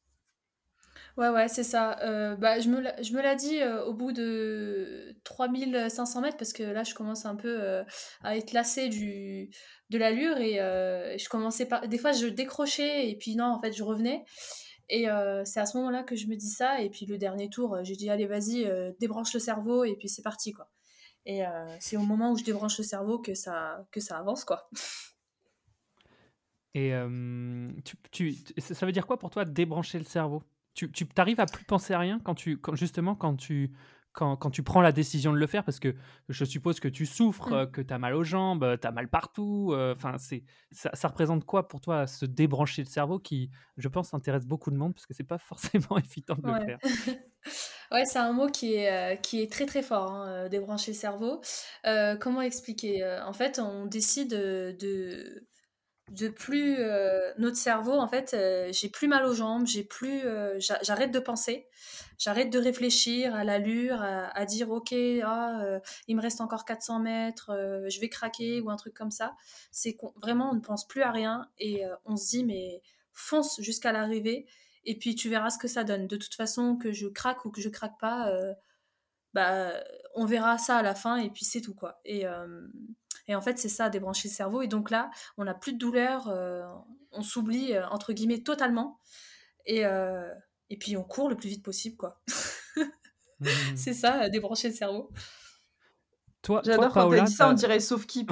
Ouais, 1.17 1.29
ouais, 1.29 1.49
c'est 1.49 1.63
ça. 1.63 1.97
bah, 2.37 2.59
je 2.59 2.69
me, 2.69 3.23
l'ai 3.23 3.37
dit 3.37 3.63
au 3.87 3.95
bout 3.95 4.13
de 4.13 5.15
3500 5.25 6.21
mètres 6.21 6.37
parce 6.37 6.53
que 6.53 6.65
là, 6.65 6.83
je 6.83 6.95
commence 6.95 7.25
un 7.25 7.37
peu 7.37 7.85
à 8.23 8.37
être 8.37 8.53
lassée 8.53 8.89
du, 8.89 9.49
de 9.91 9.99
l'allure 9.99 10.39
et 10.39 10.55
je 11.19 11.29
commençais 11.29 11.67
par... 11.67 11.87
Des 11.87 11.99
fois, 11.99 12.13
je 12.13 12.27
décrochais 12.27 13.09
et 13.09 13.17
puis 13.17 13.37
non, 13.37 13.45
en 13.45 13.61
fait, 13.61 13.73
je 13.73 13.85
revenais. 13.85 14.25
Et 14.89 15.07
c'est 15.45 15.61
à 15.61 15.67
ce 15.67 15.77
moment-là 15.77 16.03
que 16.03 16.17
je 16.17 16.27
me 16.27 16.35
dis 16.35 16.51
ça. 16.51 16.81
Et 16.81 16.91
puis 16.91 17.07
le 17.07 17.17
dernier 17.17 17.49
tour, 17.49 17.79
j'ai 17.85 17.95
dit, 17.95 18.11
allez, 18.11 18.27
vas-y, 18.27 18.69
débranche 18.99 19.33
le 19.35 19.41
cerveau 19.41 19.85
et 19.85 19.95
puis 19.95 20.09
c'est 20.09 20.23
parti, 20.23 20.53
quoi. 20.53 20.69
Et 21.27 21.47
euh, 21.47 21.77
c'est 21.81 21.97
au 21.97 22.03
moment 22.03 22.33
où 22.33 22.37
je 22.37 22.45
débranche 22.45 22.79
le 22.79 22.85
cerveau 22.85 23.19
que 23.19 23.35
ça, 23.35 23.87
que 23.91 24.01
ça 24.01 24.19
avance, 24.19 24.45
quoi. 24.45 24.69
Et 26.75 26.93
tu, 27.85 27.97
tu, 28.11 28.35
ça 28.59 28.85
veut 28.85 28.93
dire 28.93 29.07
quoi 29.07 29.17
pour 29.17 29.31
toi 29.31 29.45
débrancher 29.45 29.99
le 29.99 30.05
cerveau? 30.05 30.43
Tu, 30.75 30.91
tu 30.91 31.07
arrives 31.17 31.41
à 31.41 31.47
plus 31.47 31.65
penser 31.65 31.95
à 31.95 31.99
rien 31.99 32.21
quand 32.25 32.35
tu, 32.35 32.59
quand, 32.59 32.75
justement 32.75 33.15
quand 33.15 33.37
tu, 33.37 33.73
quand, 34.13 34.37
quand, 34.37 34.51
tu 34.51 34.63
prends 34.63 34.81
la 34.81 34.93
décision 34.93 35.33
de 35.33 35.39
le 35.39 35.47
faire 35.47 35.65
Parce 35.65 35.81
que 35.81 35.95
je 36.29 36.45
suppose 36.45 36.81
que 36.81 36.89
tu 36.89 37.07
souffres, 37.07 37.65
mmh. 37.65 37.71
que 37.71 37.81
tu 37.81 37.95
as 37.95 37.99
mal 37.99 38.15
aux 38.15 38.25
jambes, 38.25 38.79
tu 38.81 38.87
as 38.87 38.91
mal 38.93 39.09
partout. 39.09 39.75
Enfin, 39.93 40.19
c'est 40.19 40.45
ça, 40.73 40.91
ça, 40.95 41.09
représente 41.09 41.45
quoi 41.45 41.69
pour 41.69 41.81
toi 41.81 42.07
se 42.07 42.27
débrancher 42.27 42.83
le 42.83 42.89
cerveau 42.89 43.19
qui, 43.19 43.51
je 43.77 43.89
pense, 43.89 44.15
intéresse 44.15 44.47
beaucoup 44.47 44.71
de 44.71 44.77
monde 44.77 44.95
parce 44.95 45.07
que 45.07 45.15
c'est 45.15 45.25
pas 45.25 45.39
forcément 45.39 45.99
évident 45.99 46.37
de 46.37 46.51
le 46.51 46.65
faire? 46.65 46.79
ouais, 47.93 48.05
c'est 48.05 48.19
un 48.19 48.33
mot 48.33 48.49
qui 48.49 48.75
est, 48.75 49.21
qui 49.23 49.43
est 49.43 49.51
très 49.51 49.67
très 49.67 49.83
fort, 49.83 50.13
hein, 50.13 50.49
débrancher 50.49 50.93
le 50.93 50.97
cerveau. 50.97 51.41
Euh, 51.87 52.17
comment 52.17 52.43
expliquer? 52.43 53.05
En 53.25 53.33
fait, 53.33 53.59
on 53.59 53.87
décide 53.87 54.31
de 54.31 55.47
de 56.11 56.29
plus 56.29 56.77
euh, 56.79 57.33
notre 57.39 57.57
cerveau 57.57 57.93
en 57.93 58.07
fait 58.07 58.35
euh, 58.35 58.69
j'ai 58.73 58.91
plus 58.91 59.09
mal 59.09 59.25
aux 59.25 59.33
jambes 59.33 59.67
j'ai 59.67 59.85
plus 59.85 60.21
euh, 60.25 60.59
j'arrête 60.59 61.11
de 61.11 61.19
penser. 61.19 61.67
J'arrête 62.17 62.51
de 62.51 62.59
réfléchir 62.59 63.35
à 63.35 63.43
l'allure 63.43 64.01
à, 64.01 64.45
dire 64.45 64.71
ok 64.71 64.95
ah, 65.25 65.81
il 66.07 66.15
me 66.15 66.23
reste 66.23 66.41
encore 66.41 66.65
400 66.65 67.01
mètres 67.01 67.51
je 67.89 68.01
vais 68.01 68.09
craquer 68.09 68.61
ou 68.61 68.71
un 68.71 68.77
truc 68.77 68.95
comme 68.95 69.11
ça. 69.11 69.35
C'est 69.73 69.97
vraiment 70.23 70.51
on 70.51 70.55
ne 70.55 70.61
pense 70.61 70.87
plus 70.87 71.03
à 71.03 71.11
rien 71.11 71.51
et 71.59 71.83
on 72.05 72.17
se 72.17 72.29
dit 72.29 72.45
mais 72.45 72.83
fonce 73.13 73.61
jusqu'à 73.61 73.91
l'arrivée 73.91 74.47
et 74.85 74.97
puis 74.97 75.17
tu 75.17 75.29
verras 75.29 75.51
ce 75.51 75.59
que 75.59 75.67
ça 75.67 75.83
donne. 75.83 76.07
De 76.07 76.17
toute 76.17 76.35
façon 76.35 76.77
que 76.77 76.93
je 76.93 77.09
craque 77.09 77.45
ou 77.45 77.51
que 77.51 77.61
je 77.61 77.69
craque 77.69 77.99
pas 77.99 78.33
bah 79.35 79.73
on 80.15 80.25
verra 80.25 80.57
ça 80.57 80.77
à 80.77 80.83
la 80.83 80.95
fin 80.95 81.17
et 81.17 81.31
puis 81.31 81.45
c'est 81.45 81.63
tout 81.63 81.75
quoi. 81.75 82.01
Et 82.05 82.25
et 83.27 83.35
en 83.35 83.41
fait, 83.41 83.59
c'est 83.59 83.69
ça, 83.69 83.89
débrancher 83.89 84.29
le 84.29 84.35
cerveau. 84.35 84.63
Et 84.63 84.69
donc 84.69 84.91
là, 84.91 85.11
on 85.37 85.45
n'a 85.45 85.55
plus 85.55 85.73
de 85.73 85.79
douleur, 85.79 86.29
euh, 86.29 86.63
on 87.13 87.23
s'oublie, 87.23 87.73
euh, 87.73 87.87
entre 87.89 88.13
guillemets, 88.13 88.43
totalement. 88.43 88.99
Et, 89.67 89.87
euh, 89.87 90.33
et 90.71 90.77
puis, 90.77 90.97
on 90.97 91.05
court 91.05 91.29
le 91.29 91.37
plus 91.37 91.49
vite 91.49 91.63
possible, 91.63 91.97
quoi. 91.97 92.21
Mmh. 92.77 93.47
c'est 93.77 93.95
ça, 93.95 94.29
débrancher 94.29 94.69
le 94.69 94.75
cerveau. 94.75 95.11
Toi, 96.43 96.61
J'adore 96.65 96.93
quand 96.93 97.11
tu 97.11 97.23
dis 97.23 97.33
ça, 97.33 97.49
on 97.49 97.55
dirait 97.55 97.81
sauf 97.81 98.07
qui. 98.07 98.27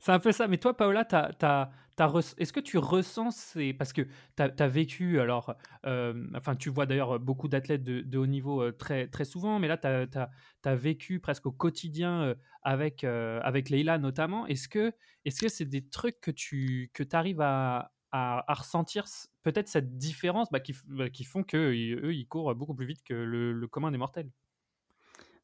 c'est 0.00 0.12
un 0.12 0.18
peu 0.18 0.32
ça. 0.32 0.48
Mais 0.48 0.58
toi, 0.58 0.76
Paola, 0.76 1.04
tu 1.04 1.14
as, 1.14 1.70
est-ce 1.98 2.52
que 2.52 2.60
tu 2.60 2.78
ressens 2.78 3.30
ces... 3.32 3.72
Parce 3.72 3.92
que 3.92 4.02
tu 4.02 4.42
as, 4.42 4.68
vécu, 4.68 5.20
alors, 5.20 5.54
euh, 5.86 6.26
enfin, 6.34 6.56
tu 6.56 6.70
vois 6.70 6.86
d'ailleurs 6.86 7.20
beaucoup 7.20 7.48
d'athlètes 7.48 7.84
de, 7.84 8.18
haut 8.18 8.26
niveau 8.26 8.62
euh, 8.62 8.72
très, 8.72 9.06
très 9.08 9.24
souvent, 9.24 9.58
mais 9.58 9.68
là, 9.68 9.78
tu 9.78 9.86
as, 9.88 10.74
vécu 10.74 11.20
presque 11.20 11.46
au 11.46 11.52
quotidien 11.52 12.22
euh, 12.22 12.34
avec, 12.62 13.04
avec 13.04 13.70
Leïla 13.70 13.98
notamment. 13.98 14.46
Est-ce 14.46 14.68
que 14.68 14.92
c'est 15.26 15.46
-ce 15.46 15.48
c'est 15.48 15.64
des 15.66 15.88
trucs 15.88 16.20
que 16.20 16.30
tu 16.30 16.90
que 16.94 17.04
arrives 17.12 17.40
à, 17.40 17.92
à, 18.12 18.54
ressentir 18.54 19.04
peut-être 19.42 19.68
cette 19.68 19.96
différence 19.98 20.50
bah, 20.50 20.60
qui, 20.60 20.74
bah, 20.86 21.10
qui 21.10 21.24
font 21.24 21.44
qu'eux, 21.44 21.76
ils 21.76 22.26
courent 22.28 22.54
beaucoup 22.54 22.74
plus 22.74 22.86
vite 22.86 23.02
que 23.04 23.14
le 23.14 23.66
commun 23.68 23.90
des 23.90 23.98
mortels? 23.98 24.30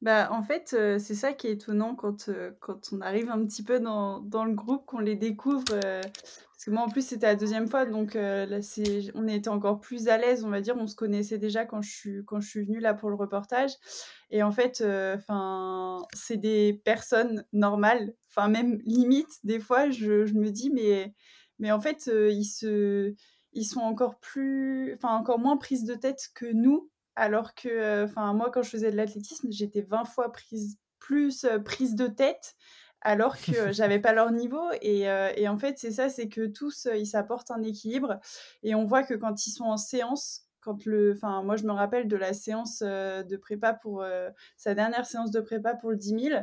Bah, 0.02 0.28
en 0.32 0.42
fait, 0.42 0.68
c'est 0.98 1.14
ça 1.14 1.32
qui 1.34 1.46
est 1.48 1.52
étonnant 1.52 1.94
quand, 1.94 2.30
quand 2.60 2.80
on 2.92 3.00
arrive 3.02 3.30
un 3.30 3.44
petit 3.44 3.62
peu 3.62 3.80
dans 3.80 4.20
dans 4.20 4.44
le 4.44 4.54
groupe, 4.54 4.86
qu'on 4.86 4.98
les 5.00 5.14
découvre, 5.16 5.64
parce 5.66 6.64
que 6.64 6.70
moi, 6.70 6.82
en 6.82 6.88
plus, 6.88 7.06
c'était 7.06 7.26
la 7.26 7.36
deuxième 7.36 7.68
fois, 7.68 7.84
donc 7.86 8.14
là, 8.14 8.62
c'est 8.62 9.10
on 9.14 9.28
était 9.28 9.48
encore 9.50 9.80
plus 9.80 10.08
à 10.08 10.16
l'aise, 10.18 10.44
on 10.44 10.50
va 10.50 10.60
dire. 10.62 10.76
On 10.78 10.86
se 10.86 10.96
connaissait 10.96 11.38
déjà 11.38 11.66
quand 11.66 11.82
je 11.82 11.90
suis 11.90 12.24
quand 12.26 12.40
je 12.40 12.48
suis 12.48 12.64
venue 12.64 12.80
là 12.80 12.94
pour 12.94 13.10
le 13.10 13.16
reportage 13.16 13.72
et 14.30 14.42
en 14.42 14.52
fait, 14.52 14.82
c'est 16.14 16.36
des 16.38 16.80
personnes 16.84 17.44
normales, 17.52 18.14
enfin 18.30 18.48
même 18.48 18.78
limite, 18.84 19.28
des 19.44 19.60
fois, 19.60 19.90
je 19.90 20.26
je 20.26 20.34
me 20.34 20.50
dis: 20.50 20.70
«Mais 20.70 21.14
mais 21.58 21.72
en 21.72 21.80
fait, 21.80 22.06
ils 22.12 22.44
se 22.44 23.14
ils 23.52 23.64
sont 23.64 23.80
encore 23.80 24.18
plus 24.20 24.96
encore 25.02 25.38
moins 25.38 25.56
prises 25.56 25.84
de 25.84 25.94
tête 25.94 26.28
que 26.34 26.46
nous». 26.46 26.89
Alors 27.20 27.54
que, 27.54 27.68
euh, 27.68 28.06
enfin, 28.06 28.32
moi, 28.32 28.50
quand 28.50 28.62
je 28.62 28.70
faisais 28.70 28.90
de 28.90 28.96
l'athlétisme, 28.96 29.48
j'étais 29.50 29.82
20 29.82 30.06
fois 30.06 30.32
plus 30.98 31.44
euh, 31.44 31.58
prise 31.58 31.94
de 31.94 32.06
tête, 32.06 32.54
alors 33.02 33.36
que 33.36 33.52
euh, 33.52 33.72
j'avais 33.72 33.98
pas 33.98 34.14
leur 34.14 34.32
niveau. 34.32 34.70
Et, 34.80 35.00
et 35.36 35.46
en 35.46 35.58
fait, 35.58 35.76
c'est 35.76 35.90
ça, 35.90 36.08
c'est 36.08 36.30
que 36.30 36.46
tous, 36.46 36.88
ils 36.94 37.06
s'apportent 37.06 37.50
un 37.50 37.62
équilibre. 37.62 38.18
Et 38.62 38.74
on 38.74 38.86
voit 38.86 39.02
que 39.02 39.12
quand 39.12 39.46
ils 39.46 39.50
sont 39.50 39.64
en 39.64 39.76
séance, 39.76 40.46
quand 40.62 40.86
le, 40.86 41.12
enfin, 41.12 41.42
moi, 41.42 41.56
je 41.56 41.64
me 41.64 41.72
rappelle 41.72 42.08
de 42.08 42.16
la 42.16 42.32
séance 42.32 42.78
de 42.80 43.36
prépa 43.36 43.74
pour 43.74 44.02
sa 44.56 44.74
dernière 44.74 45.04
séance 45.04 45.30
de 45.30 45.40
prépa 45.40 45.74
pour 45.74 45.90
le 45.90 45.98
10 45.98 46.28
000, 46.28 46.40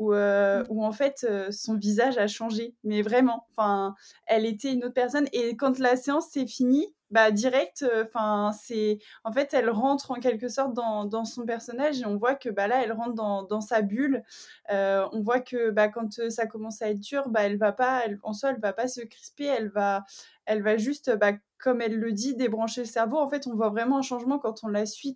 où, 0.00 0.12
mmh. 0.12 0.64
où, 0.70 0.84
en 0.84 0.92
fait 0.92 1.26
son 1.50 1.76
visage 1.76 2.18
a 2.18 2.26
changé, 2.26 2.74
mais 2.84 3.02
vraiment. 3.02 3.46
Enfin, 3.50 3.94
elle 4.26 4.46
était 4.46 4.72
une 4.72 4.84
autre 4.84 4.94
personne. 4.94 5.26
Et 5.32 5.56
quand 5.56 5.78
la 5.78 5.96
séance 5.96 6.30
s'est 6.30 6.46
finie, 6.46 6.94
bah 7.10 7.30
direct 7.30 7.84
enfin 8.04 8.52
c'est 8.52 8.98
en 9.24 9.32
fait 9.32 9.52
elle 9.52 9.68
rentre 9.68 10.12
en 10.12 10.14
quelque 10.14 10.48
sorte 10.48 10.74
dans, 10.74 11.04
dans, 11.04 11.24
son 11.24 11.44
personnage 11.44 12.00
et 12.00 12.06
on 12.06 12.16
voit 12.16 12.36
que 12.36 12.48
bah 12.48 12.68
là 12.68 12.82
elle 12.82 12.92
rentre 12.92 13.14
dans, 13.14 13.42
dans 13.42 13.60
sa 13.60 13.82
bulle 13.82 14.22
euh, 14.70 15.06
on 15.12 15.20
voit 15.20 15.40
que 15.40 15.70
bah 15.70 15.88
quand 15.88 16.30
ça 16.30 16.46
commence 16.46 16.82
à 16.82 16.90
être 16.90 17.00
dur 17.00 17.28
bah 17.28 17.42
elle 17.42 17.58
va 17.58 17.72
pas 17.72 18.02
elle, 18.04 18.18
en 18.22 18.32
soi 18.32 18.50
elle 18.50 18.60
va 18.60 18.72
pas 18.72 18.86
se 18.86 19.00
crisper 19.00 19.44
elle 19.44 19.68
va 19.68 20.04
elle 20.46 20.62
va 20.62 20.76
juste 20.76 21.14
bah, 21.16 21.32
comme 21.58 21.80
elle 21.80 21.98
le 21.98 22.12
dit 22.12 22.36
débrancher 22.36 22.82
le 22.82 22.86
cerveau 22.86 23.18
en 23.18 23.28
fait 23.28 23.46
on 23.46 23.54
voit 23.54 23.70
vraiment 23.70 23.98
un 23.98 24.02
changement 24.02 24.38
quand 24.38 24.62
on 24.62 24.68
la 24.68 24.86
suit 24.86 25.14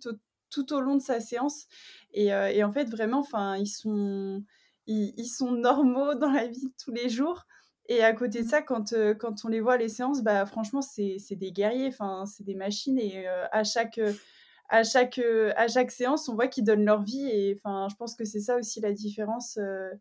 tout 0.49 0.73
au 0.73 0.81
long 0.81 0.95
de 0.95 1.01
sa 1.01 1.21
séance 1.21 1.65
et, 2.13 2.33
euh, 2.33 2.47
et 2.47 2.63
en 2.63 2.73
fait 2.73 2.89
vraiment 2.89 3.19
enfin 3.19 3.55
ils 3.55 3.67
sont 3.67 4.43
ils, 4.87 5.13
ils, 5.17 5.27
sont 5.27 5.51
normaux 5.51 6.15
dans 6.15 6.31
la 6.31 6.47
vie 6.47 6.67
de 6.67 6.73
tous 6.83 6.91
les 6.91 7.09
jours 7.09 7.45
et 7.87 8.03
à 8.03 8.13
côté 8.13 8.41
de 8.41 8.45
mmh. 8.45 8.49
ça, 8.49 8.61
quand, 8.61 8.93
euh, 8.93 9.13
quand 9.13 9.45
on 9.45 9.47
les 9.47 9.61
voit 9.61 9.77
les 9.77 9.89
séances, 9.89 10.23
bah, 10.23 10.45
franchement, 10.45 10.81
c'est 10.81 11.19
des 11.31 11.51
guerriers, 11.51 11.87
enfin, 11.87 12.25
c'est 12.25 12.43
des 12.43 12.55
machines. 12.55 12.97
Et 12.97 13.27
euh, 13.27 13.45
à, 13.51 13.63
chaque, 13.63 13.99
à, 14.69 14.83
chaque, 14.83 15.19
à 15.55 15.67
chaque 15.67 15.91
séance, 15.91 16.27
on 16.27 16.33
voit 16.33 16.47
qu'ils 16.47 16.63
donnent 16.63 16.85
leur 16.85 17.03
vie. 17.03 17.27
Et 17.27 17.55
enfin, 17.55 17.87
je 17.89 17.95
pense 17.95 18.15
que 18.15 18.25
c'est 18.25 18.39
ça 18.39 18.57
aussi 18.57 18.81
la 18.81 18.91
différence 18.91 19.57
euh, 19.57 19.91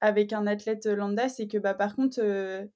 avec 0.00 0.32
un 0.32 0.46
athlète 0.46 0.86
lambda, 0.86 1.28
c'est 1.28 1.48
que 1.48 1.58
bah, 1.58 1.74
par 1.74 1.96
contre, 1.96 2.20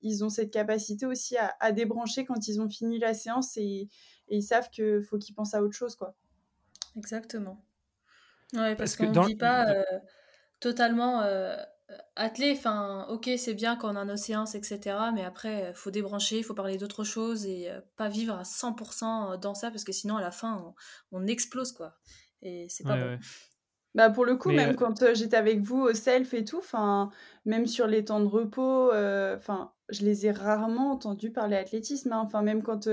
ils 0.02 0.24
ont 0.24 0.28
cette 0.28 0.52
capacité 0.52 1.06
aussi 1.06 1.36
à, 1.36 1.54
à, 1.60 1.72
débrancher 1.72 2.24
quand 2.24 2.48
ils 2.48 2.60
ont 2.60 2.68
fini 2.68 2.98
la 2.98 3.14
séance 3.14 3.56
et, 3.56 3.88
et 4.28 4.36
ils 4.36 4.42
savent 4.42 4.70
qu'il 4.70 5.02
faut 5.02 5.18
qu'ils 5.18 5.34
pensent 5.34 5.54
à 5.54 5.62
autre 5.62 5.74
chose. 5.74 5.96
Quoi. 5.96 6.14
Exactement. 6.96 7.64
Ouais, 8.52 8.76
parce, 8.76 8.96
qu'on 8.96 9.10
ne 9.10 9.26
vit 9.26 9.34
pas 9.34 9.66
totalement 10.66 11.22
athlé, 12.16 12.52
enfin, 12.56 13.06
ok, 13.08 13.30
c'est 13.38 13.54
bien 13.54 13.76
quand 13.76 13.92
on 13.92 13.96
a 13.96 14.04
nos 14.04 14.16
séances, 14.16 14.56
etc. 14.56 14.96
Mais 15.14 15.22
après, 15.22 15.70
il 15.70 15.76
faut 15.76 15.92
débrancher, 15.92 16.38
il 16.38 16.42
faut 16.42 16.54
parler 16.54 16.76
d'autre 16.76 17.04
chose 17.04 17.46
et 17.46 17.70
pas 17.96 18.08
vivre 18.08 18.34
à 18.34 18.42
100% 18.42 19.38
dans 19.38 19.54
ça 19.54 19.70
parce 19.70 19.84
que 19.84 19.92
sinon, 19.92 20.16
à 20.16 20.20
la 20.20 20.32
fin, 20.32 20.74
on, 21.12 21.26
explose, 21.28 21.70
quoi. 21.70 21.94
Et 22.42 22.66
c'est 22.68 22.82
pas 22.82 22.96
bon. 22.96 23.18
Bah, 23.94 24.10
pour 24.10 24.26
le 24.26 24.36
coup, 24.36 24.50
même 24.50 24.74
quand 24.74 25.14
j'étais 25.14 25.36
avec 25.36 25.60
vous 25.60 25.82
au 25.82 25.94
self 25.94 26.34
et 26.34 26.44
tout, 26.44 26.58
enfin, 26.58 27.10
même 27.44 27.66
sur 27.66 27.86
les 27.86 28.04
temps 28.04 28.20
de 28.20 28.26
repos, 28.26 28.90
enfin, 29.36 29.72
je 29.88 30.04
les 30.04 30.26
ai 30.26 30.32
rarement 30.32 30.90
entendus 30.90 31.30
parler 31.30 31.56
athlétisme. 31.56 32.12
Hein. 32.12 32.22
Enfin, 32.24 32.42
même 32.42 32.64
quand, 32.64 32.88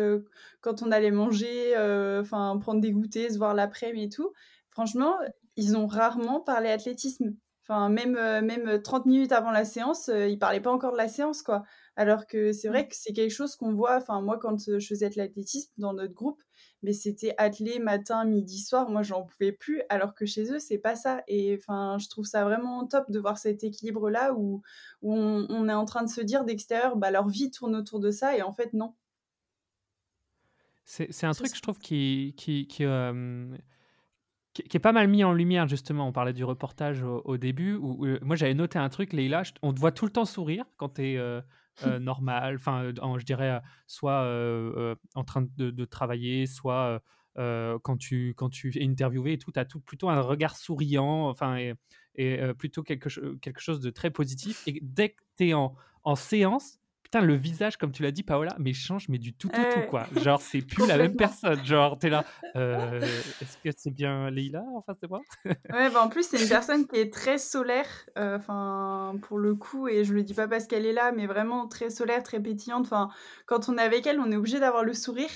quand 0.62 0.84
on 0.84 0.92
allait 0.92 1.12
manger, 1.12 1.74
enfin, 2.20 2.56
prendre 2.62 2.82
des 2.82 2.92
goûters, 2.92 3.32
se 3.32 3.38
voir 3.38 3.56
l'après-midi 3.56 4.06
et 4.06 4.10
tout, 4.10 4.32
franchement, 4.70 5.16
ils 5.56 5.76
ont 5.76 5.88
rarement 5.88 6.40
parlé 6.40 6.70
athlétisme. 6.70 7.36
Enfin, 7.63 7.88
même, 7.88 8.13
même 8.13 8.82
30 8.82 9.06
minutes 9.06 9.32
avant 9.32 9.52
la 9.52 9.63
séance, 9.63 10.10
ils 10.13 10.38
parlaient 10.38 10.60
pas 10.60 10.71
encore 10.71 10.91
de 10.91 10.97
la 10.97 11.08
séance, 11.08 11.41
quoi. 11.41 11.63
Alors 11.95 12.28
que 12.28 12.52
c'est 12.52 12.67
vrai 12.67 12.84
mmh. 12.84 12.88
que 12.88 12.95
c'est 12.95 13.13
quelque 13.13 13.32
chose 13.32 13.56
qu'on 13.56 13.73
voit, 13.73 13.97
enfin, 13.97 14.21
moi, 14.21 14.38
quand 14.38 14.58
je 14.67 14.86
faisais 14.86 15.10
de 15.10 15.17
l'athlétisme 15.17 15.71
dans 15.78 15.93
notre 15.93 16.13
groupe, 16.13 16.41
mais 16.82 16.91
c'était 16.91 17.34
attelé 17.38 17.80
matin, 17.80 18.26
midi, 18.26 18.60
soir. 18.60 18.89
Moi, 18.89 19.04
j'en 19.04 19.23
pouvais 19.23 19.54
plus, 19.54 19.82
alors 19.89 20.13
que 20.13 20.26
chez 20.26 20.52
eux, 20.52 20.60
c'est 20.60 20.78
pas 20.78 20.95
ça. 20.95 21.23
Et 21.28 21.58
enfin, 21.58 21.97
je 21.97 22.10
trouve 22.10 22.26
ça 22.26 22.43
vraiment 22.43 22.86
top 22.86 23.10
de 23.10 23.19
voir 23.19 23.38
cet 23.38 23.63
équilibre-là 23.63 24.34
où, 24.34 24.62
on, 25.02 25.69
est 25.69 25.73
en 25.73 25.86
train 25.86 26.04
de 26.04 26.10
se 26.10 26.21
dire 26.21 26.43
d'extérieur, 26.43 26.97
bah, 26.97 27.12
leur 27.12 27.30
vie 27.30 27.52
tourne 27.52 27.76
autour 27.76 27.99
de 27.99 28.12
ça, 28.12 28.36
et 28.38 28.41
en 28.41 28.52
fait, 28.52 28.73
non. 28.73 28.93
C'est 30.86 31.23
un 31.23 31.32
truc, 31.32 31.56
je 31.56 31.62
trouve, 31.62 31.80
qui, 31.80 32.34
qui, 32.38 32.67
qui, 32.67 32.84
est 34.56 34.80
pas 34.80 34.92
mal 34.92 35.08
mis 35.08 35.24
en 35.24 35.34
lumière, 35.34 35.68
justement. 35.68 36.08
On 36.08 36.12
parlait 36.12 36.34
du 36.34 36.44
reportage 36.44 37.04
au, 37.04 37.38
début, 37.38 37.76
où, 37.76 38.06
moi, 38.22 38.36
j'avais 38.36 38.54
noté 38.54 38.80
un 38.80 38.89
truc, 38.89 39.13
Leïla, 39.13 39.44
on 39.62 39.74
te 39.74 39.80
voit 39.80 39.92
tout 39.92 40.06
le 40.06 40.12
temps 40.12 40.26
sourire 40.26 40.66
quand 40.78 40.96
tu 40.96 41.04
es... 41.04 41.18
Euh, 41.18 41.42
euh, 41.84 41.98
normal, 42.00 42.58
enfin, 42.58 42.92
je 43.18 43.26
dirais, 43.26 43.60
soit 43.88 44.22
en 45.16 45.24
train 45.24 45.48
de, 45.58 45.86
travailler, 45.86 46.46
soit 46.46 47.02
quand, 47.36 47.98
tu, 47.98 48.36
quand 48.38 48.50
tu 48.50 48.78
es 48.78 48.86
interviewé 48.86 49.34
et 49.34 49.38
tout, 49.39 49.52
tu 49.52 49.60
as 49.60 49.66
tout, 49.66 49.80
plutôt 49.80 50.10
un 50.10 50.22
regard 50.22 50.56
souriant, 50.56 51.28
enfin, 51.30 51.58
et, 51.58 51.74
et 52.16 52.54
plutôt 52.54 52.84
quelque, 52.84 53.36
quelque 53.38 53.60
chose 53.60 53.80
de 53.80 53.89
très 53.89 54.12
positif. 54.12 54.68
Et 54.68 54.80
dès 54.84 55.10
que 55.10 55.22
tu 55.36 55.48
es 55.48 55.54
en, 55.56 55.76
en 56.04 56.16
séance, 56.16 56.80
le 57.21 57.36
visage, 57.36 57.78
comme 57.78 57.91
tu 57.91 58.04
l'as 58.04 58.12
dit, 58.12 58.23
Paola, 58.23 58.56
mais 58.60 58.73
change, 58.73 59.10
mais 59.10 59.17
du 59.17 59.34
tout 59.34 59.49
tout 59.49 59.62
tout, 59.73 59.89
quoi. 59.89 60.08
Genre, 60.23 60.41
c'est 60.41 60.62
plus 60.67 60.88
la 60.88 60.97
même 60.97 61.15
personne. 61.15 61.63
Genre, 61.65 61.97
t'es 61.97 62.10
là, 62.10 62.23
euh, 62.56 63.02
est-ce 63.02 63.58
que 63.63 63.69
c'est 63.76 63.91
bien 63.91 64.30
Leïla 64.30 64.63
en 64.76 64.82
face 64.82 64.99
de 64.99 65.08
moi? 65.08 65.21
Ouais, 65.73 65.89
bah 65.89 66.04
en 66.04 66.10
plus, 66.10 66.28
c'est 66.28 66.41
une 66.41 66.49
personne 66.49 66.86
qui 66.88 66.97
est 66.99 67.12
très 67.12 67.38
solaire, 67.38 67.88
euh, 68.17 68.38
enfin, 68.38 69.15
pour 69.23 69.39
le 69.39 69.56
coup, 69.56 69.88
et 69.88 70.04
je 70.04 70.13
le 70.13 70.21
dis 70.21 70.34
pas 70.34 70.47
parce 70.47 70.67
qu'elle 70.67 70.86
est 70.86 70.93
là, 70.93 71.12
mais 71.12 71.26
vraiment 71.26 71.67
très 71.67 71.89
solaire, 71.89 72.21
très 72.21 72.39
pétillante. 72.39 72.86
Enfin, 72.86 73.10
quand 73.47 73.69
on 73.69 73.78
est 73.78 73.82
avec 73.82 74.06
elle, 74.06 74.19
on 74.19 74.32
est 74.32 74.36
obligé 74.36 74.60
d'avoir 74.60 74.84
le 74.84 74.93
sourire. 74.93 75.32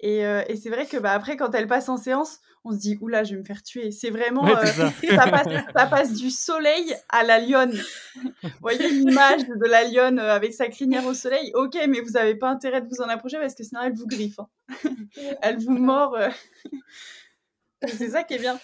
Et, 0.00 0.26
euh, 0.26 0.42
et 0.48 0.56
c'est 0.56 0.70
vrai 0.70 0.86
que 0.86 0.96
bah, 0.96 1.12
après, 1.12 1.36
quand 1.36 1.54
elle 1.54 1.66
passe 1.66 1.88
en 1.88 1.96
séance, 1.96 2.40
on 2.64 2.72
se 2.72 2.78
dit 2.78 2.98
oula, 3.00 3.24
je 3.24 3.34
vais 3.34 3.40
me 3.40 3.44
faire 3.44 3.62
tuer. 3.62 3.90
C'est 3.90 4.10
vraiment 4.10 4.46
euh, 4.46 4.64
ça. 4.66 4.92
ça. 4.92 5.86
passe, 5.86 6.12
du 6.12 6.30
soleil 6.30 6.94
à 7.08 7.22
la 7.22 7.38
lionne. 7.38 7.72
vous 8.42 8.50
voyez 8.60 8.88
l'image 8.88 9.46
de 9.46 9.66
la 9.66 9.84
lionne 9.84 10.18
euh, 10.18 10.34
avec 10.34 10.52
sa 10.52 10.68
crinière 10.68 11.06
au 11.06 11.14
soleil. 11.14 11.52
Ok, 11.54 11.76
mais 11.88 12.00
vous 12.00 12.12
n'avez 12.12 12.34
pas 12.34 12.50
intérêt 12.50 12.82
de 12.82 12.88
vous 12.88 13.00
en 13.00 13.08
approcher 13.08 13.38
parce 13.38 13.54
que 13.54 13.62
sinon 13.62 13.80
elle 13.82 13.94
vous 13.94 14.06
griffe. 14.06 14.38
Hein. 14.38 14.48
elle 15.42 15.58
vous 15.58 15.78
mord. 15.78 16.18
c'est 17.86 18.10
ça 18.10 18.24
qui 18.24 18.34
est 18.34 18.38
bien. 18.38 18.58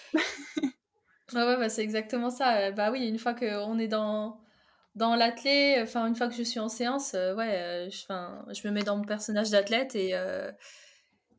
ouais, 1.33 1.43
ouais 1.43 1.57
bah, 1.57 1.69
c'est 1.69 1.83
exactement 1.83 2.29
ça. 2.29 2.71
Bah 2.71 2.91
oui, 2.91 3.07
une 3.07 3.19
fois 3.19 3.33
qu'on 3.33 3.79
est 3.79 3.87
dans 3.87 4.39
dans 4.93 5.15
l'athlète, 5.15 5.79
enfin 5.83 6.07
une 6.07 6.15
fois 6.15 6.27
que 6.27 6.33
je 6.33 6.41
suis 6.41 6.59
en 6.59 6.69
séance, 6.69 7.13
ouais, 7.13 7.87
je, 7.91 8.53
je 8.53 8.67
me 8.67 8.73
mets 8.73 8.81
dans 8.83 8.97
mon 8.97 9.03
personnage 9.03 9.51
d'athlète 9.51 9.95
et 9.95 10.15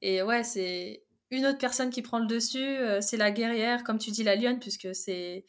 et 0.01 0.23
ouais, 0.23 0.45
c'est 0.45 1.03
une 1.31 1.47
autre 1.47 1.59
personne 1.59 1.91
qui 1.91 2.03
prend 2.03 2.19
le 2.19 2.27
dessus, 2.27 2.59
euh, 2.59 3.01
c'est 3.01 3.17
la 3.17 3.31
guerrière, 3.31 3.85
comme 3.85 3.99
tu 3.99 4.11
dis, 4.11 4.25
la 4.25 4.37
lionne, 4.37 4.59
puisque 4.59 4.95
c'est. 4.95 5.45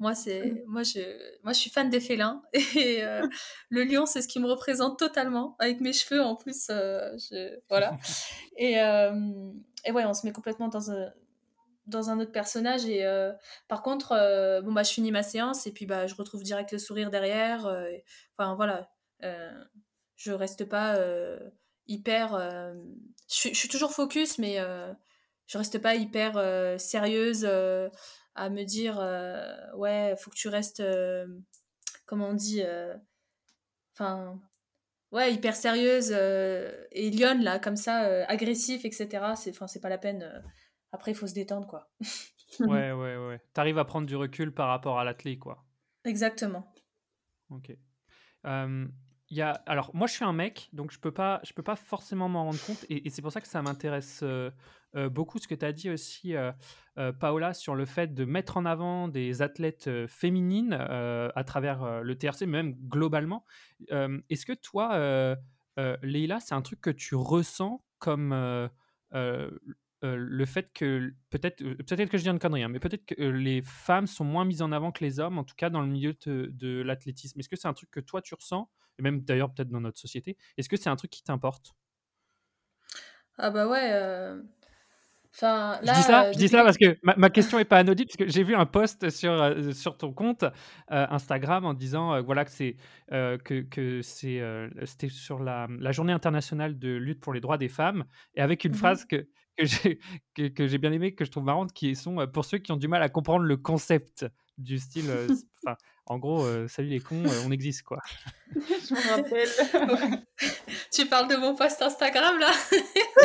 Moi, 0.00 0.16
c'est 0.16 0.50
mmh. 0.50 0.62
moi 0.66 0.82
je 0.82 1.00
moi 1.44 1.52
je 1.52 1.60
suis 1.60 1.70
fan 1.70 1.88
des 1.88 2.00
félins 2.00 2.42
et 2.74 3.04
euh, 3.04 3.24
le 3.68 3.84
lion 3.84 4.06
c'est 4.06 4.22
ce 4.22 4.26
qui 4.26 4.40
me 4.40 4.48
représente 4.48 4.98
totalement 4.98 5.54
avec 5.60 5.80
mes 5.80 5.92
cheveux 5.92 6.20
en 6.20 6.34
plus 6.34 6.66
euh, 6.68 7.16
voilà 7.70 7.96
et, 8.58 8.72
et 8.72 9.92
ouais 9.92 10.04
on 10.04 10.12
se 10.12 10.26
met 10.26 10.32
complètement 10.32 10.66
dans 10.66 10.90
un 10.90 11.12
dans 11.86 12.10
un 12.10 12.18
autre 12.18 12.32
personnage 12.32 12.84
et 12.86 13.04
par 13.68 13.82
contre 13.82 14.60
bon 14.64 14.72
bah 14.72 14.82
je 14.82 14.90
finis 14.90 15.12
ma 15.12 15.22
séance 15.22 15.68
et 15.68 15.72
puis 15.72 15.86
bah 15.86 16.08
je 16.08 16.16
retrouve 16.16 16.42
direct 16.42 16.72
le 16.72 16.78
sourire 16.78 17.10
derrière 17.10 17.60
enfin 18.36 18.56
voilà 18.56 18.90
je 20.16 20.32
reste 20.32 20.64
pas 20.64 20.98
hyper. 21.86 22.34
Euh, 22.34 22.74
je, 23.28 23.54
suis 23.54 23.68
toujours 23.68 23.92
focus, 23.92 24.38
mais 24.38 24.58
euh, 24.58 24.92
je 25.46 25.58
reste 25.58 25.78
pas 25.78 25.94
hyper 25.94 26.36
euh, 26.36 26.78
sérieuse 26.78 27.44
à 28.34 28.50
me 28.50 28.64
dire 28.64 28.98
ouais, 29.76 30.14
faut 30.18 30.30
que 30.30 30.36
tu 30.36 30.48
restes. 30.48 30.82
comment 32.06 32.28
on 32.28 32.34
dit 32.34 32.62
Enfin. 33.92 34.40
ouais, 35.12 35.32
hyper 35.32 35.54
sérieuse 35.54 36.10
et 36.10 37.10
lionne, 37.10 37.42
là, 37.42 37.58
comme 37.58 37.76
ça, 37.76 38.24
agressif, 38.26 38.84
etc. 38.84 39.34
C'est, 39.36 39.54
c'est 39.68 39.80
pas 39.80 39.88
la 39.88 39.98
peine. 39.98 40.42
après, 40.92 41.12
il 41.12 41.14
faut 41.14 41.26
se 41.28 41.34
détendre, 41.34 41.66
quoi. 41.68 41.90
ouais, 42.60 42.92
ouais, 42.92 43.16
ouais. 43.16 43.40
T'arrives 43.52 43.78
à 43.78 43.84
prendre 43.84 44.06
du 44.06 44.16
recul 44.16 44.52
par 44.52 44.68
rapport 44.68 44.98
à 44.98 45.04
l'athlète, 45.04 45.38
quoi. 45.38 45.64
Exactement. 46.04 46.72
Ok 47.50 47.76
alors, 49.66 49.90
moi, 49.94 50.06
je 50.06 50.12
suis 50.12 50.24
un 50.24 50.32
mec, 50.32 50.68
donc 50.72 50.92
je 50.92 50.98
peux 50.98 51.10
peux 51.10 51.62
pas 51.62 51.76
forcément 51.76 52.28
m'en 52.28 52.44
rendre 52.44 52.64
compte, 52.64 52.84
et, 52.88 53.08
c'est 53.10 53.22
pour 53.22 53.32
ça 53.32 53.40
que 53.40 53.48
ça 53.48 53.62
m'intéresse 53.62 54.20
euh, 54.22 54.50
euh, 54.96 55.08
beaucoup 55.08 55.38
ce 55.38 55.48
que 55.48 55.54
tu 55.54 55.64
as 55.64 55.72
dit 55.72 55.90
aussi, 55.90 56.34
euh, 56.34 56.52
Paola, 57.20 57.54
sur 57.54 57.74
le 57.74 57.84
fait 57.84 58.14
de 58.14 58.24
mettre 58.24 58.56
en 58.56 58.64
avant 58.64 59.08
des 59.08 59.42
athlètes 59.42 59.90
féminines 60.06 60.72
à 60.72 61.44
travers 61.44 62.02
le 62.02 62.16
TRC, 62.16 62.46
même 62.46 62.74
globalement. 62.88 63.44
Est-ce 63.90 64.46
que 64.46 64.52
toi, 64.52 65.36
Leïla, 66.02 66.40
c'est 66.40 66.54
un 66.54 66.62
truc 66.62 66.80
que 66.80 66.90
tu 66.90 67.14
ressens 67.14 67.82
comme 67.98 68.32
le 70.04 70.44
fait 70.44 70.70
que 70.72 71.12
peut-être 71.30 71.62
peut-être 71.62 72.10
que 72.10 72.18
je 72.18 72.22
dis 72.22 72.28
une 72.28 72.38
connerie, 72.38 72.62
hein, 72.62 72.68
mais 72.68 72.80
peut-être 72.80 73.06
que 73.06 73.22
les 73.22 73.62
femmes 73.62 74.06
sont 74.06 74.24
moins 74.24 74.44
mises 74.44 74.62
en 74.62 74.72
avant 74.72 74.92
que 74.92 75.04
les 75.04 75.20
hommes, 75.20 75.38
en 75.38 75.44
tout 75.44 75.54
cas 75.56 75.70
dans 75.70 75.80
le 75.80 75.88
milieu 75.88 76.14
de 76.26 76.82
l'athlétisme. 76.82 77.40
Est-ce 77.40 77.48
que 77.48 77.56
c'est 77.56 77.68
un 77.68 77.74
truc 77.74 77.90
que 77.90 78.00
toi 78.00 78.22
tu 78.22 78.34
ressens? 78.34 78.68
Et 78.98 79.02
même 79.02 79.22
d'ailleurs 79.22 79.52
peut-être 79.52 79.70
dans 79.70 79.80
notre 79.80 79.98
société. 79.98 80.36
Est-ce 80.56 80.68
que 80.68 80.76
c'est 80.76 80.90
un 80.90 80.96
truc 80.96 81.10
qui 81.10 81.22
t'importe? 81.22 81.74
Ah 83.38 83.50
bah 83.50 83.66
ouais. 83.66 83.90
Euh, 83.92 84.40
enfin, 85.34 85.80
là, 85.82 85.92
je 85.94 85.98
dis 85.98 86.04
ça, 86.04 86.32
je 86.32 86.38
dis 86.38 86.48
ça 86.48 86.62
parce 86.62 86.78
que 86.78 86.96
ma, 87.02 87.30
question 87.30 87.58
est 87.58 87.64
pas 87.64 87.78
anodine 87.78 88.06
parce 88.06 88.16
que 88.16 88.28
j'ai 88.28 88.44
vu 88.44 88.54
un 88.54 88.66
post 88.66 89.10
sur, 89.10 89.32
euh, 89.32 89.72
sur 89.72 89.96
ton 89.96 90.12
compte 90.12 90.44
euh, 90.44 90.48
Instagram 91.10 91.64
en 91.64 91.74
disant 91.74 92.22
voilà 92.22 92.44
que 92.44 92.52
c'est 92.52 92.76
que, 93.10 93.62
que 93.62 94.02
c'est 94.02 94.40
c'était 94.84 95.08
sur 95.08 95.42
la, 95.42 95.66
la, 95.80 95.90
journée 95.90 96.12
internationale 96.12 96.78
de 96.78 96.94
lutte 96.94 97.20
pour 97.20 97.32
les 97.32 97.40
droits 97.40 97.58
des 97.58 97.68
femmes 97.68 98.04
et 98.36 98.40
avec 98.40 98.64
une 98.64 98.72
mmh 98.72 98.76
phrase 98.76 99.04
que 99.04 99.26
que 99.56 99.64
j'ai 99.64 99.98
que, 100.50 100.66
j'ai 100.66 100.78
bien 100.78 100.92
aimé 100.92 101.14
que 101.14 101.24
je 101.24 101.30
trouve 101.30 101.44
marrante 101.44 101.72
qui 101.72 101.94
sont 101.94 102.26
pour 102.32 102.44
ceux 102.44 102.58
qui 102.58 102.72
ont 102.72 102.76
du 102.76 102.88
mal 102.88 103.02
à 103.02 103.08
comprendre 103.08 103.44
le 103.44 103.56
concept 103.56 104.26
du 104.58 104.78
style 104.78 105.10
En 106.06 106.18
gros, 106.18 106.44
euh, 106.44 106.68
salut 106.68 106.88
les 106.88 107.00
cons, 107.00 107.24
euh, 107.24 107.44
on 107.46 107.50
existe 107.50 107.82
quoi. 107.82 107.98
Je 108.54 108.94
me 108.94 109.16
rappelle. 109.16 110.20
tu 110.92 111.06
parles 111.06 111.28
de 111.28 111.36
mon 111.36 111.54
post 111.54 111.80
Instagram 111.80 112.38
là? 112.38 112.50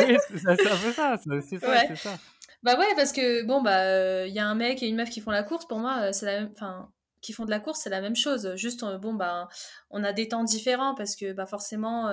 Oui, 0.00 0.16
c'est 0.34 0.48
un 0.48 0.56
peu 0.56 0.92
ça, 0.92 1.16
c'est 1.22 1.58
ça, 1.58 1.86
c'est 1.88 1.96
ça. 1.96 2.18
Bah 2.62 2.78
ouais, 2.78 2.94
parce 2.96 3.12
que 3.12 3.44
bon, 3.44 3.60
bah, 3.60 3.84
il 3.84 3.88
euh, 3.88 4.26
y 4.28 4.38
a 4.38 4.46
un 4.46 4.54
mec 4.54 4.82
et 4.82 4.88
une 4.88 4.96
meuf 4.96 5.10
qui 5.10 5.20
font 5.20 5.30
la 5.30 5.42
course, 5.42 5.66
pour 5.66 5.78
moi, 5.78 6.12
c'est 6.14 6.24
la 6.24 6.40
même. 6.40 6.50
Enfin, 6.54 6.90
qui 7.20 7.34
font 7.34 7.44
de 7.44 7.50
la 7.50 7.60
course, 7.60 7.80
c'est 7.82 7.90
la 7.90 8.00
même 8.00 8.16
chose. 8.16 8.54
Juste, 8.56 8.82
bon, 8.98 9.12
bah, 9.12 9.48
on 9.90 10.02
a 10.02 10.14
des 10.14 10.28
temps 10.28 10.42
différents 10.42 10.94
parce 10.94 11.16
que, 11.16 11.34
bah, 11.34 11.44
forcément, 11.44 12.10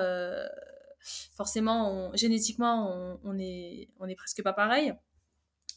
forcément, 1.36 2.12
génétiquement, 2.16 3.20
on, 3.24 3.38
est, 3.38 3.90
on 4.00 4.08
est 4.08 4.16
presque 4.16 4.44
pas 4.44 4.54
pareil. 4.54 4.94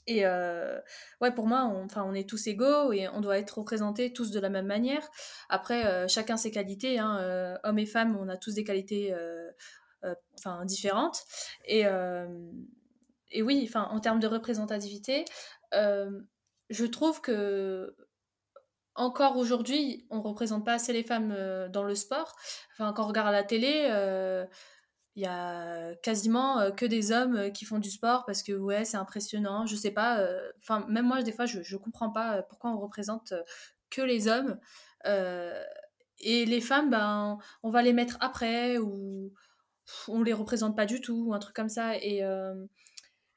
Et 0.06 0.24
euh, 0.24 0.80
ouais, 1.20 1.32
pour 1.32 1.46
moi, 1.46 1.66
on, 1.66 1.84
enfin, 1.84 2.02
on 2.04 2.14
est 2.14 2.28
tous 2.28 2.46
égaux 2.46 2.92
et 2.92 3.08
on 3.08 3.20
doit 3.20 3.38
être 3.38 3.58
représentés 3.58 4.12
tous 4.12 4.30
de 4.30 4.40
la 4.40 4.48
même 4.48 4.66
manière. 4.66 5.08
Après, 5.48 5.86
euh, 5.86 6.08
chacun 6.08 6.36
ses 6.36 6.50
qualités. 6.50 6.98
Hein, 6.98 7.18
euh, 7.20 7.56
hommes 7.62 7.78
et 7.78 7.86
femmes, 7.86 8.16
on 8.18 8.28
a 8.28 8.36
tous 8.36 8.54
des 8.54 8.64
qualités 8.64 9.14
enfin, 10.36 10.64
différentes. 10.64 11.22
Et, 11.64 11.84
et 13.30 13.42
oui, 13.42 13.70
en 13.74 14.00
termes 14.00 14.20
de 14.20 14.26
représentativité, 14.26 15.24
je 15.72 16.84
trouve 16.86 17.20
que 17.20 17.94
encore 18.96 19.36
aujourd'hui, 19.36 20.06
on 20.10 20.16
ne 20.16 20.22
représente 20.22 20.64
pas 20.64 20.74
assez 20.74 20.92
les 20.92 21.04
femmes 21.04 21.68
dans 21.68 21.84
le 21.84 21.94
sport. 21.94 22.36
Enfin, 22.72 22.92
quand 22.92 23.04
on 23.04 23.08
regarde 23.08 23.32
la 23.32 23.44
télé, 23.44 23.86
il 25.16 25.22
y 25.22 25.26
a 25.26 25.94
quasiment 25.96 26.60
euh, 26.60 26.70
que 26.70 26.86
des 26.86 27.12
hommes 27.12 27.36
euh, 27.36 27.50
qui 27.50 27.64
font 27.64 27.78
du 27.78 27.90
sport 27.90 28.24
parce 28.26 28.42
que 28.42 28.52
ouais 28.52 28.84
c'est 28.84 28.96
impressionnant 28.96 29.66
je 29.66 29.74
sais 29.74 29.90
pas 29.90 30.20
euh, 30.20 30.40
enfin 30.60 30.86
même 30.88 31.06
moi 31.06 31.22
des 31.22 31.32
fois 31.32 31.46
je, 31.46 31.62
je 31.62 31.76
comprends 31.76 32.10
pas 32.10 32.42
pourquoi 32.44 32.70
on 32.70 32.78
représente 32.78 33.34
que 33.90 34.02
les 34.02 34.28
hommes 34.28 34.58
et 36.22 36.44
les 36.44 36.60
femmes, 36.60 36.90
ben, 36.90 37.38
on 37.62 37.70
va 37.70 37.82
les 37.82 37.94
mettre 37.94 38.18
après 38.20 38.78
ou 38.78 39.32
on 40.06 40.22
les 40.22 40.34
représente 40.34 40.76
pas 40.76 40.86
du 40.86 41.00
tout 41.00 41.24
ou 41.28 41.34
un 41.34 41.38
truc 41.38 41.56
comme 41.56 41.70
ça. 41.70 41.96
Et, 41.96 42.22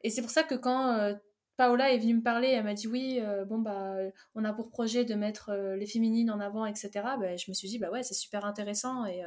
et 0.01 0.09
c'est 0.09 0.21
pour 0.21 0.29
ça 0.29 0.43
que 0.43 0.55
quand 0.55 1.15
Paola 1.55 1.93
est 1.93 1.97
venue 1.97 2.15
me 2.15 2.21
parler, 2.21 2.49
elle 2.49 2.65
m'a 2.65 2.73
dit 2.73 2.88
oui, 2.88 3.21
bon 3.47 3.59
bah 3.59 3.95
on 4.36 4.43
a 4.43 4.51
pour 4.51 4.69
projet 4.69 5.05
de 5.05 5.15
mettre 5.15 5.53
les 5.77 5.88
féminines 5.88 6.29
en 6.29 6.41
avant, 6.41 6.65
etc. 6.65 6.89
Ben, 7.19 7.38
je 7.38 7.49
me 7.49 7.53
suis 7.53 7.69
dit 7.69 7.79
bah 7.79 7.89
ouais 7.89 8.03
c'est 8.03 8.13
super 8.13 8.43
intéressant 8.43 9.05
et 9.05 9.23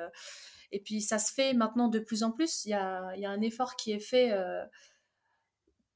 et 0.73 0.81
puis 0.81 1.01
ça 1.01 1.19
se 1.19 1.33
fait 1.33 1.53
maintenant 1.53 1.89
de 1.89 1.99
plus 1.99 2.23
en 2.23 2.33
plus. 2.33 2.65
Il 2.65 2.71
y 2.71 2.75
a, 2.75 3.15
un 3.25 3.41
effort 3.41 3.77
qui 3.77 3.93
est 3.93 4.01
fait 4.01 4.31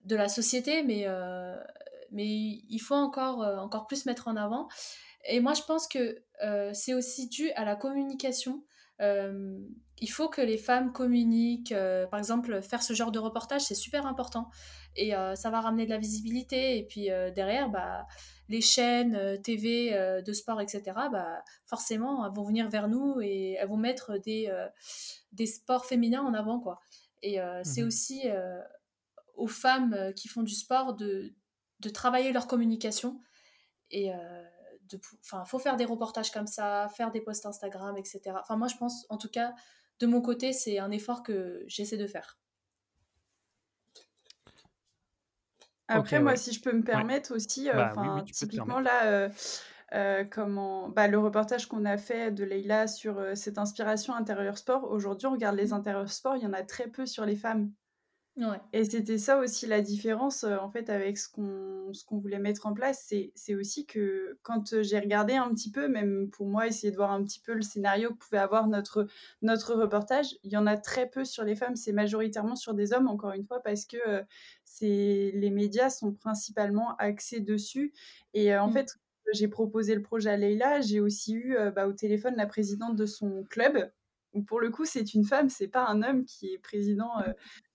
de 0.05 0.17
la 0.17 0.29
société, 0.29 0.83
mais 0.83 1.07
mais 2.13 2.27
il 2.27 2.79
faut 2.79 2.95
encore 2.95 3.41
encore 3.41 3.87
plus 3.87 4.07
mettre 4.07 4.29
en 4.29 4.37
avant. 4.37 4.69
Et 5.25 5.41
moi 5.41 5.55
je 5.55 5.63
pense 5.63 5.87
que 5.87 6.23
c'est 6.73 6.95
aussi 6.95 7.29
dû 7.29 7.51
à 7.53 7.65
la 7.65 7.77
communication. 7.77 8.65
Il 9.01 10.11
faut 10.11 10.29
que 10.29 10.41
les 10.41 10.59
femmes 10.59 10.93
communiquent. 10.93 11.75
par 12.11 12.19
exemple, 12.19 12.63
faire 12.63 12.83
ce 12.83 12.93
genre 12.93 13.13
de 13.13 13.19
reportage, 13.19 13.63
c'est 13.63 13.75
super 13.75 14.07
important. 14.07 14.51
Et 14.97 15.13
ça 15.35 15.51
va 15.51 15.61
ramener 15.61 15.85
de 15.85 15.91
la 15.91 15.99
visibilité. 15.99 16.79
Et 16.79 16.85
puis 16.85 17.09
derrière, 17.35 17.69
bah, 17.71 18.07
les 18.49 18.61
chaînes 18.61 19.41
TV 19.43 19.93
de 20.25 20.33
sport, 20.33 20.61
etc., 20.61 20.83
bah, 21.11 21.43
forcément, 21.67 22.27
elles 22.27 22.33
vont 22.35 22.45
venir 22.45 22.69
vers 22.69 22.89
nous 22.89 23.21
et 23.21 23.53
elles 23.53 23.69
vont 23.69 23.77
mettre 23.77 24.19
des, 24.19 24.53
des 25.33 25.47
sports 25.47 25.87
féminins 25.87 26.23
en 26.23 26.35
avant. 26.35 26.61
Quoi. 26.61 26.81
Et 27.23 27.39
c'est 27.65 27.83
mmh 27.83 27.87
aussi 27.87 28.23
aux 29.35 29.49
femmes 29.49 30.13
qui 30.17 30.29
font 30.29 30.43
du 30.43 30.55
sport 30.55 30.95
de, 30.95 31.33
de 31.81 31.89
travailler 31.89 32.33
leur 32.33 32.47
communication. 32.47 33.21
Et 33.91 34.11
il 34.93 34.99
faut 35.47 35.59
faire 35.59 35.77
des 35.77 35.85
reportages 35.85 36.31
comme 36.31 36.47
ça, 36.47 36.89
faire 36.97 37.11
des 37.11 37.21
posts 37.21 37.47
Instagram, 37.47 37.97
etc. 37.97 38.21
Enfin, 38.41 38.57
moi, 38.57 38.69
je 38.69 38.77
pense, 38.77 39.07
en 39.09 39.17
tout 39.17 39.29
cas, 39.29 39.55
de 40.01 40.07
mon 40.07 40.21
côté, 40.21 40.53
c'est 40.53 40.79
un 40.79 40.91
effort 40.91 41.23
que 41.23 41.63
j'essaie 41.67 41.97
de 41.97 42.07
faire. 42.07 42.39
Après, 45.91 46.21
moi, 46.21 46.37
si 46.37 46.53
je 46.53 46.63
peux 46.63 46.73
me 46.73 46.83
permettre 46.83 47.35
aussi, 47.35 47.69
euh, 47.69 47.73
bah 47.73 47.93
enfin, 47.97 48.25
typiquement 48.33 48.79
là, 48.79 49.07
euh, 49.07 49.29
euh, 49.93 50.25
comment, 50.25 50.89
bah, 50.89 51.09
le 51.09 51.19
reportage 51.19 51.67
qu'on 51.67 51.85
a 51.85 51.97
fait 51.97 52.31
de 52.31 52.45
Leïla 52.45 52.87
sur 52.87 53.21
cette 53.35 53.59
inspiration 53.59 54.15
intérieur 54.15 54.57
sport, 54.57 54.85
aujourd'hui, 54.91 55.27
on 55.27 55.33
regarde 55.33 55.57
les 55.57 55.69
mmh. 55.69 55.75
intérieurs 55.75 56.13
sport, 56.13 56.37
il 56.37 56.45
y 56.45 56.47
en 56.47 56.53
a 56.53 56.63
très 56.63 56.87
peu 56.87 57.07
sur 57.07 57.25
les 57.25 57.37
femmes. 57.37 57.73
Et 58.73 58.85
c'était 58.85 59.19
ça 59.19 59.39
aussi 59.39 59.67
la 59.67 59.81
différence 59.81 60.45
en 60.45 60.71
fait 60.71 60.89
avec 60.89 61.19
ce 61.19 61.29
qu'on 61.29 61.93
ce 61.93 62.05
qu'on 62.05 62.19
voulait 62.19 62.39
mettre 62.39 62.67
en 62.67 62.73
place, 62.73 63.05
c'est 63.07 63.33
c'est 63.35 63.55
aussi 63.55 63.87
que 63.87 64.39
quand 64.43 64.83
j'ai 64.83 64.99
regardé 64.99 65.35
un 65.35 65.51
petit 65.51 65.71
peu, 65.71 65.89
même 65.89 66.31
pour 66.31 66.47
moi 66.47 66.67
essayer 66.67 66.91
de 66.91 66.97
voir 66.97 67.11
un 67.13 67.23
petit 67.23 67.41
peu 67.41 67.53
le 67.53 67.63
scénario 67.63 68.11
que 68.11 68.19
pouvait 68.19 68.39
avoir 68.39 68.67
notre 68.69 69.07
notre 69.43 69.75
reportage, 69.75 70.37
il 70.43 70.53
y 70.53 70.57
en 70.57 70.67
a 70.67 70.77
très 70.77 71.09
peu 71.09 71.25
sur 71.25 71.45
les 71.45 71.55
femmes, 71.55 71.77
c'est 71.77 71.93
majoritairement 71.93 72.57
sur 72.57 72.75
des 72.75 72.93
hommes 72.93 73.09
encore 73.09 73.33
une 73.33 73.45
fois 73.45 73.63
parce 73.63 73.85
que 73.85 73.99
c'est 74.65 75.33
les 75.35 75.51
médias 75.51 75.91
sont 75.91 76.13
principalement 76.13 76.97
axés 76.97 77.41
dessus 77.41 77.93
et 78.33 78.57
en 78.57 78.69
mmh. 78.69 78.73
fait 78.73 78.97
j'ai 79.33 79.49
proposé 79.49 79.95
le 79.95 80.03
projet 80.03 80.31
à 80.31 80.37
Leïla, 80.37 80.81
j'ai 80.81 81.01
aussi 81.01 81.35
eu 81.35 81.57
bah, 81.75 81.87
au 81.87 81.93
téléphone 81.93 82.35
la 82.37 82.47
présidente 82.47 82.97
de 82.97 83.07
son 83.07 83.45
club. 83.45 83.91
pour 84.47 84.61
le 84.61 84.71
coup, 84.71 84.85
c'est 84.85 85.15
une 85.15 85.25
femme, 85.25 85.49
c'est 85.49 85.69
pas 85.69 85.87
un 85.87 86.03
homme 86.03 86.25
qui 86.25 86.53
est 86.53 86.59
président 86.59 87.13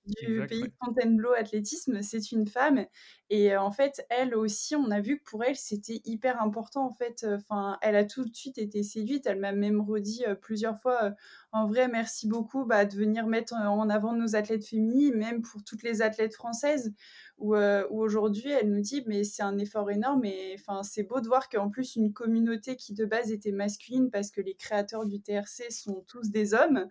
du 0.06 0.46
pays 0.48 0.64
de 0.64 0.74
Fontainebleau 0.84 1.34
Athlétisme, 1.34 2.02
c'est 2.02 2.32
une 2.32 2.48
femme. 2.48 2.86
Et 3.30 3.56
en 3.58 3.72
fait, 3.72 4.06
elle 4.10 4.36
aussi, 4.36 4.76
on 4.76 4.92
a 4.92 5.02
vu 5.02 5.18
que 5.20 5.24
pour 5.24 5.44
elle, 5.44 5.56
c'était 5.56 6.02
hyper 6.06 6.42
important. 6.42 6.86
En 6.86 6.94
fait, 6.94 7.26
enfin, 7.28 7.78
elle 7.82 7.96
a 7.96 8.06
tout 8.06 8.24
de 8.26 8.36
suite 8.36 8.58
été 8.58 8.84
séduite. 8.84 9.26
Elle 9.26 9.40
m'a 9.40 9.52
même 9.52 9.82
redit 9.82 10.24
plusieurs 10.42 10.80
fois, 10.80 11.14
en 11.52 11.68
vrai, 11.68 11.88
merci 11.88 12.28
beaucoup 12.28 12.66
bah, 12.66 12.86
de 12.86 12.96
venir 12.96 13.28
mettre 13.28 13.54
en 13.54 13.90
avant 13.90 14.14
nos 14.14 14.36
athlètes 14.36 14.66
féminines, 14.66 15.16
même 15.16 15.42
pour 15.42 15.64
toutes 15.64 15.84
les 15.84 16.02
athlètes 16.02 16.36
françaises 16.36 16.94
où, 17.38 17.56
euh, 17.56 17.86
aujourd'hui 17.90 18.50
elle 18.50 18.72
nous 18.72 18.82
dit 18.82 19.04
mais 19.08 19.24
c'est 19.24 19.44
un 19.44 19.58
effort 19.58 19.92
énorme 19.92 20.26
et 20.26 20.56
enfin 20.58 20.84
c'est 20.84 21.04
beau 21.04 21.20
de 21.20 21.28
voir 21.28 21.50
qu'en 21.50 21.70
plus 21.70 21.96
une 21.96 22.14
communauté 22.14 22.76
qui 22.76 22.94
de 22.94 23.06
base 23.06 23.32
était 23.32 23.52
masculine 23.52 24.10
parce 24.10 24.32
que 24.32 24.42
les 24.42 24.56
créateurs 24.56 25.06
du 25.06 25.22
TRC 25.22 25.70
sont 25.72 26.04
tous 26.08 26.30
des 26.30 26.54
hommes, 26.54 26.88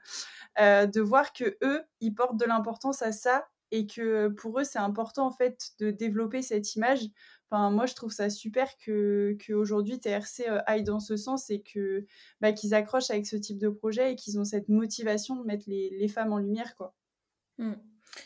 euh, 0.61 0.87
de 0.87 1.01
voir 1.01 1.33
que 1.33 1.57
eux 1.63 1.83
ils 2.01 2.15
portent 2.15 2.39
de 2.39 2.45
l'importance 2.45 3.03
à 3.03 3.13
ça 3.13 3.49
et 3.71 3.87
que 3.87 4.29
pour 4.29 4.61
eux 4.61 4.65
c'est 4.65 4.79
important 4.79 5.27
en 5.27 5.31
fait 5.33 5.71
de 5.79 5.91
développer 5.91 6.43
cette 6.43 6.75
image. 6.75 7.09
Enfin, 7.51 7.71
moi, 7.71 7.87
je 7.87 7.95
trouve 7.95 8.11
ça 8.11 8.31
super 8.31 8.77
que 8.79 9.37
qu'aujourd'hui 9.47 10.01
TRC 10.01 10.49
euh, 10.49 10.61
aille 10.67 10.83
dans 10.83 10.99
ce 10.99 11.17
sens 11.17 11.51
et 11.51 11.63
que 11.63 12.05
bah, 12.41 12.53
qu'ils 12.53 12.75
accrochent 12.75 13.11
avec 13.11 13.27
ce 13.27 13.37
type 13.37 13.59
de 13.59 13.69
projet 13.69 14.13
et 14.13 14.17
qu'ils 14.17 14.39
ont 14.41 14.45
cette 14.45 14.69
motivation 14.69 15.37
de 15.37 15.45
mettre 15.45 15.65
les, 15.69 15.91
les 15.91 16.09
femmes 16.09 16.33
en 16.33 16.39
lumière, 16.39 16.75
quoi. 16.77 16.95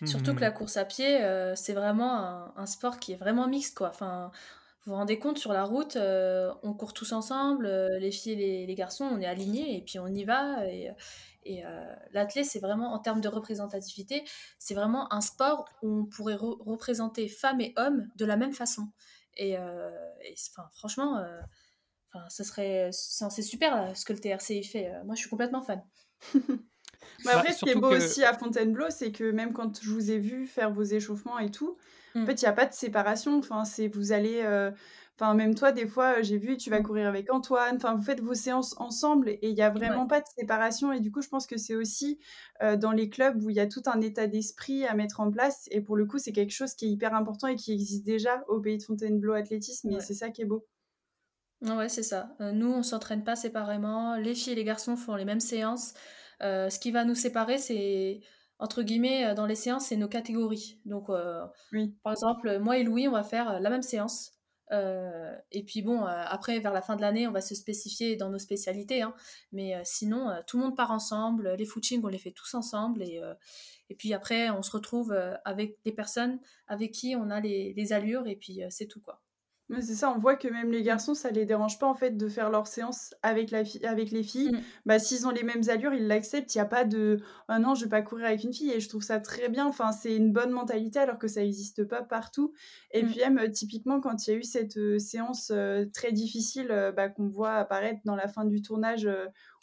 Mmh. 0.01 0.07
Surtout 0.07 0.35
que 0.35 0.41
la 0.41 0.51
mmh. 0.51 0.55
course 0.55 0.77
à 0.77 0.85
pied, 0.85 1.23
euh, 1.23 1.55
c'est 1.57 1.73
vraiment 1.73 2.57
un, 2.57 2.67
sport 2.67 2.99
qui 2.99 3.13
est 3.13 3.17
vraiment 3.17 3.49
mixte, 3.49 3.77
quoi. 3.77 3.89
Enfin, 3.89 4.31
vous 4.85 4.93
vous 4.93 4.99
rendez 4.99 5.19
compte, 5.19 5.39
sur 5.39 5.53
la 5.53 5.65
route, 5.65 5.97
euh, 5.97 6.53
on 6.63 6.73
court 6.73 6.93
tous 6.93 7.13
ensemble, 7.13 7.67
euh, 7.67 7.99
les 7.99 8.11
filles 8.11 8.41
et 8.43 8.67
les, 8.67 8.75
garçons, 8.75 9.05
on 9.05 9.21
est 9.21 9.27
alignés 9.27 9.77
et 9.77 9.83
puis 9.83 9.99
on 9.99 10.09
y 10.09 10.25
va. 10.25 10.67
Et, 10.67 10.91
et 11.45 11.63
l'athlète, 12.13 12.45
c'est 12.45 12.61
vraiment, 12.61 12.93
en 12.93 12.99
termes 12.99 13.21
de 13.21 13.29
représentativité, 13.29 14.25
c'est 14.59 14.75
vraiment 14.75 15.13
un 15.13 15.23
sport 15.23 15.67
où 15.83 16.01
on 16.01 16.05
pourrait 16.05 16.37
représenter 16.37 17.29
femmes 17.29 17.61
et 17.61 17.73
hommes 17.77 18.07
de 18.17 18.27
la 18.27 18.37
même 18.37 18.53
façon. 18.53 18.89
Et, 19.37 19.57
enfin, 19.57 20.69
franchement, 20.75 21.25
enfin, 22.13 22.29
ce 22.29 22.45
serait, 22.45 22.91
c'est 22.93 23.43
super 23.43 23.97
ce 23.97 24.05
que 24.05 24.13
le 24.13 24.19
TRC 24.19 24.63
fait. 24.63 24.93
Moi, 25.05 25.15
je 25.15 25.21
suis 25.21 25.31
complètement 25.31 25.63
fan. 25.63 25.83
Mais 27.21 27.33
bah, 27.33 27.39
après, 27.39 27.53
ce 27.53 27.65
qui 27.65 27.71
est 27.71 27.75
beau 27.75 27.91
aussi 27.91 28.25
à 28.25 28.33
Fontainebleau, 28.33 28.87
c'est 28.91 29.13
que 29.13 29.31
même 29.31 29.53
quand 29.53 29.81
je 29.83 29.91
vous 29.91 30.11
ai 30.11 30.19
vu 30.19 30.47
faire 30.47 30.73
vos 30.73 30.83
échauffements 30.83 31.39
et 31.39 31.51
tout, 31.51 31.77
en 32.15 32.21
mmh. 32.21 32.27
fait, 32.27 32.43
il 32.43 32.45
n'y 32.45 32.49
a 32.49 32.53
pas 32.53 32.67
de 32.67 32.73
séparation. 32.73 33.39
Enfin, 33.39 33.65
c'est 33.65 33.89
vous 33.89 34.13
allez. 34.13 34.41
Euh, 34.43 34.71
enfin, 35.17 35.35
même 35.35 35.55
toi, 35.55 35.73
des 35.73 35.87
fois, 35.87 36.23
j'ai 36.23 36.39
vu, 36.39 36.57
tu 36.57 36.71
vas 36.71 36.81
mmh. 36.81 36.85
courir 36.85 37.09
avec 37.09 37.33
Antoine. 37.33 37.77
Enfin, 37.77 37.95
vous 37.95 38.03
faites 38.03 38.21
vos 38.21 38.35
séances 38.35 38.75
ensemble 38.79 39.31
et 39.31 39.39
il 39.43 39.55
n'y 39.55 39.63
a 39.63 39.71
vraiment 39.71 40.07
pas 40.07 40.21
de 40.21 40.27
séparation. 40.37 40.93
Et 40.93 41.01
du 41.01 41.11
coup, 41.11 41.23
je 41.23 41.29
pense 41.29 41.47
que 41.47 41.57
c'est 41.57 41.75
aussi 41.75 42.19
euh, 42.63 42.77
dans 42.77 42.93
les 42.93 43.09
clubs 43.09 43.43
où 43.43 43.51
il 43.51 43.57
y 43.57 43.61
a 43.61 43.67
tout 43.67 43.83
un 43.87 44.01
état 44.01 44.27
d'esprit 44.27 44.87
à 44.87 44.95
mettre 44.95 45.21
en 45.21 45.31
place. 45.31 45.69
Et 45.71 45.81
pour 45.81 45.97
le 45.97 46.07
coup, 46.07 46.19
c'est 46.19 46.33
quelque 46.33 46.53
chose 46.53 46.75
qui 46.75 46.87
est 46.87 46.91
hyper 46.91 47.15
important 47.15 47.49
et 47.49 47.57
qui 47.57 47.73
existe 47.73 48.05
déjà 48.05 48.45
au 48.49 48.61
pays 48.61 48.79
de 48.79 48.83
Fontainebleau 48.83 49.33
Athlétisme. 49.33 49.91
Et 49.91 50.01
c'est 50.01 50.15
ça 50.15 50.31
qui 50.31 50.43
est 50.43 50.47
beau. 50.47 50.67
Ouais, 51.63 51.89
c'est 51.89 52.05
ça. 52.05 52.37
Euh, 52.41 52.53
nous, 52.53 52.73
on 52.73 52.83
s'entraîne 52.83 53.25
pas 53.25 53.35
séparément. 53.35 54.17
Les 54.17 54.35
filles 54.35 54.53
et 54.53 54.57
les 54.57 54.65
garçons 54.65 54.97
font 54.97 55.17
les 55.17 55.25
mêmes 55.25 55.41
séances. 55.41 55.95
Euh, 56.43 56.71
ce 56.71 56.79
qui 56.79 56.91
va 56.91 57.05
nous 57.05 57.15
séparer, 57.15 57.59
c'est 57.59 58.21
entre 58.59 58.83
guillemets 58.83 59.27
euh, 59.27 59.35
dans 59.35 59.47
les 59.47 59.55
séances, 59.55 59.87
c'est 59.87 59.97
nos 59.97 60.09
catégories. 60.09 60.81
Donc, 60.85 61.11
euh, 61.11 61.45
par 62.03 62.13
exemple, 62.13 62.59
moi 62.59 62.79
et 62.79 62.83
Louis, 62.83 63.09
on 63.09 63.13
va 63.13 63.25
faire 63.25 63.61
la 63.61 63.71
même 63.71 63.83
séance. 63.83 64.33
et 65.51 65.65
puis 65.65 65.81
bon, 65.83 66.03
après, 66.05 66.61
vers 66.61 66.73
la 66.75 66.83
fin 66.83 66.97
de 66.97 67.01
l'année, 67.01 67.27
on 67.27 67.33
va 67.33 67.41
se 67.41 67.55
spécifier 67.55 68.17
dans 68.17 68.31
nos 68.31 68.39
spécialités. 68.39 69.03
Hein. 69.03 69.15
Mais 69.53 69.75
sinon, 69.85 70.31
tout 70.47 70.59
le 70.59 70.65
monde 70.65 70.77
part 70.77 70.91
ensemble. 70.91 71.55
Les 71.57 71.65
footings, 71.65 72.03
on 72.05 72.09
les 72.09 72.19
fait 72.19 72.33
tous 72.33 72.55
ensemble. 72.55 73.03
Et, 73.03 73.21
et 73.89 73.95
puis 73.95 74.13
après, 74.13 74.51
on 74.51 74.63
se 74.63 74.71
retrouve 74.71 75.13
avec 75.45 75.79
des 75.85 75.93
personnes 75.93 76.39
avec 76.67 76.93
qui 76.93 77.17
on 77.17 77.31
a 77.31 77.41
les, 77.41 77.73
les 77.75 77.93
allures. 77.95 78.27
Et 78.27 78.37
puis 78.37 78.61
c'est 78.69 78.87
tout, 78.87 79.01
quoi 79.01 79.23
c'est 79.81 79.95
ça, 79.95 80.11
on 80.11 80.19
voit 80.19 80.37
que 80.37 80.49
même 80.49 80.71
les 80.71 80.83
garçons, 80.83 81.15
ça 81.15 81.31
les 81.31 81.45
dérange 81.45 81.79
pas 81.79 81.87
en 81.87 81.95
fait 81.95 82.17
de 82.17 82.29
faire 82.29 82.51
leur 82.51 82.67
séance 82.67 83.15
avec, 83.23 83.51
la 83.51 83.63
avec 83.85 84.11
les 84.11 84.23
filles. 84.23 84.53
Mmh. 84.53 84.61
Bah, 84.87 84.99
s'ils 84.99 85.27
ont 85.27 85.31
les 85.31 85.43
mêmes 85.43 85.63
allures, 85.69 85.93
ils 85.93 86.07
l'acceptent. 86.07 86.55
Il 86.55 86.59
n'y 86.59 86.63
a 86.63 86.67
pas 86.67 86.85
de 86.85 87.21
oh 87.51 87.59
non, 87.61 87.75
je 87.75 87.85
vais 87.85 87.91
pas 87.91 88.01
courir 88.01 88.27
avec 88.27 88.45
une 88.45 88.53
fille. 88.55 88.71
Et 88.71 88.81
je 88.81 88.89
trouve 88.89 89.03
ça 89.03 89.21
très 89.21 89.49
bien. 89.51 89.67
Enfin, 89.67 89.93
c'est 89.93 90.17
une 90.17 90.33
bonne 90.33 90.51
mentalité 90.51 90.99
alors 90.99 91.19
que 91.19 91.29
ça 91.29 91.43
n'existe 91.43 91.85
pas 91.85 92.03
partout. 92.03 92.55
Et 92.93 93.03
mmh. 93.03 93.07
puis, 93.07 93.19
même 93.21 93.39
euh, 93.39 93.51
typiquement, 93.51 94.01
quand 94.01 94.27
il 94.27 94.31
y 94.31 94.35
a 94.35 94.39
eu 94.39 94.43
cette 94.43 94.79
euh, 94.79 94.99
séance 94.99 95.53
euh, 95.55 95.85
très 95.93 96.13
difficile 96.13 96.69
bah, 96.97 97.09
qu'on 97.09 97.29
voit 97.29 97.55
apparaître 97.55 98.01
dans 98.05 98.17
la 98.17 98.29
fin 98.29 98.45
du 98.45 98.63
tournage 98.63 99.09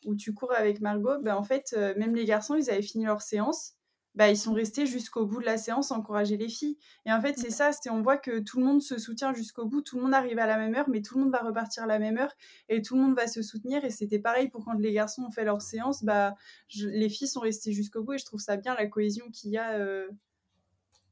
où 0.06 0.16
tu 0.16 0.34
cours 0.34 0.54
avec 0.54 0.82
Margot, 0.82 1.20
bah, 1.22 1.38
en 1.38 1.44
fait, 1.44 1.76
même 1.98 2.16
les 2.16 2.26
garçons, 2.26 2.56
ils 2.56 2.70
avaient 2.70 2.82
fini 2.82 3.06
leur 3.06 3.22
séance 3.22 3.74
bah, 4.16 4.30
ils 4.30 4.38
sont 4.38 4.54
restés 4.54 4.86
jusqu'au 4.86 5.26
bout 5.26 5.40
de 5.40 5.46
la 5.46 5.58
séance 5.58 5.92
encourager 5.92 6.38
les 6.38 6.50
filles. 6.50 6.78
Et 7.06 7.12
en 7.12 7.22
fait, 7.22 7.38
c'est 7.38 7.50
ça, 7.50 7.72
c'est 7.72 7.90
on 7.90 8.02
voit 8.02 8.18
que 8.18 8.40
tout 8.40 8.60
le 8.60 8.66
monde 8.66 8.82
se 8.82 8.98
soutient 8.98 9.34
jusqu'au 9.34 9.66
bout, 9.66 9.82
tout 9.82 9.98
le 9.98 10.04
monde 10.04 10.14
arrive 10.14 10.40
à 10.40 10.48
la 10.48 10.58
même 10.58 10.74
heure, 10.76 10.90
mais 10.90 11.02
tout 11.02 11.18
le 11.18 11.24
monde 11.24 11.32
va 11.32 11.40
repartir 11.40 11.84
à 11.84 11.88
la 11.88 12.00
même 12.00 12.18
heure 12.18 12.34
et 12.70 12.82
tout 12.82 12.96
le 12.96 13.02
monde 13.02 13.16
va 13.16 13.28
se 13.28 13.42
soutenir. 13.42 13.84
Et 13.84 13.90
c'était 13.90 14.20
pareil 14.20 14.50
pour 14.50 14.64
quand 14.66 14.74
les 14.74 14.94
garçons 14.94 15.24
ont 15.24 15.32
fait 15.32 15.44
leur 15.44 15.62
séance, 15.62 16.04
bah, 16.04 16.36
les 16.76 17.10
filles 17.10 17.28
sont 17.28 17.42
restées 17.42 17.74
jusqu'au 17.74 18.04
bout 18.04 18.14
et 18.14 18.18
je 18.18 18.26
trouve 18.26 18.40
ça 18.40 18.58
bien 18.58 18.74
la 18.76 18.88
cohésion 18.88 19.30
qu'il 19.32 19.52
y 19.52 19.58
a 19.58 19.74
euh, 19.74 20.08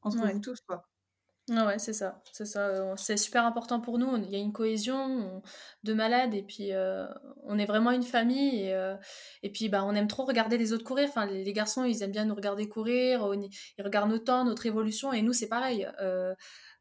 entre 0.02 0.39
tous. 0.42 0.62
Quoi. 0.62 0.86
Ouais, 1.50 1.78
c'est 1.78 1.92
ça, 1.92 2.22
c'est 2.32 2.46
ça. 2.46 2.96
C'est 2.96 3.18
super 3.18 3.46
important 3.46 3.82
pour 3.82 4.00
nous. 4.00 4.16
Il 4.16 4.30
y 4.30 4.36
a 4.36 4.40
une 4.40 4.54
cohésion 4.54 5.42
de 5.84 5.94
malades 5.94 6.34
et 6.34 6.42
puis 6.42 6.72
on 7.44 7.60
est 7.60 7.66
vraiment 7.66 7.92
une 7.92 8.04
famille 8.04 8.62
et, 8.68 8.96
et 9.44 9.52
puis 9.52 9.68
bah 9.68 9.84
on 9.84 9.94
aime 9.94 10.08
trop 10.08 10.24
regarder 10.24 10.58
les 10.58 10.72
autres 10.72 10.86
courir. 10.86 11.10
Enfin, 11.10 11.26
les, 11.26 11.52
garçons 11.52 11.84
ils 11.84 12.02
aiment 12.02 12.14
bien 12.14 12.24
nous 12.24 12.36
regarder 12.36 12.70
courir, 12.70 13.30
ils 13.78 13.84
regardent 13.84 14.10
nos 14.12 14.20
temps, 14.20 14.46
notre 14.46 14.66
évolution 14.68 15.12
et 15.12 15.22
nous 15.22 15.34
c'est 15.34 15.50
pareil. 15.50 15.86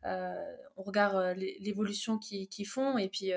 on 0.05 0.83
regarde 0.85 1.37
l'évolution 1.37 2.19
qu'ils 2.19 2.67
font 2.67 2.99
et 2.99 3.09
puis 3.09 3.33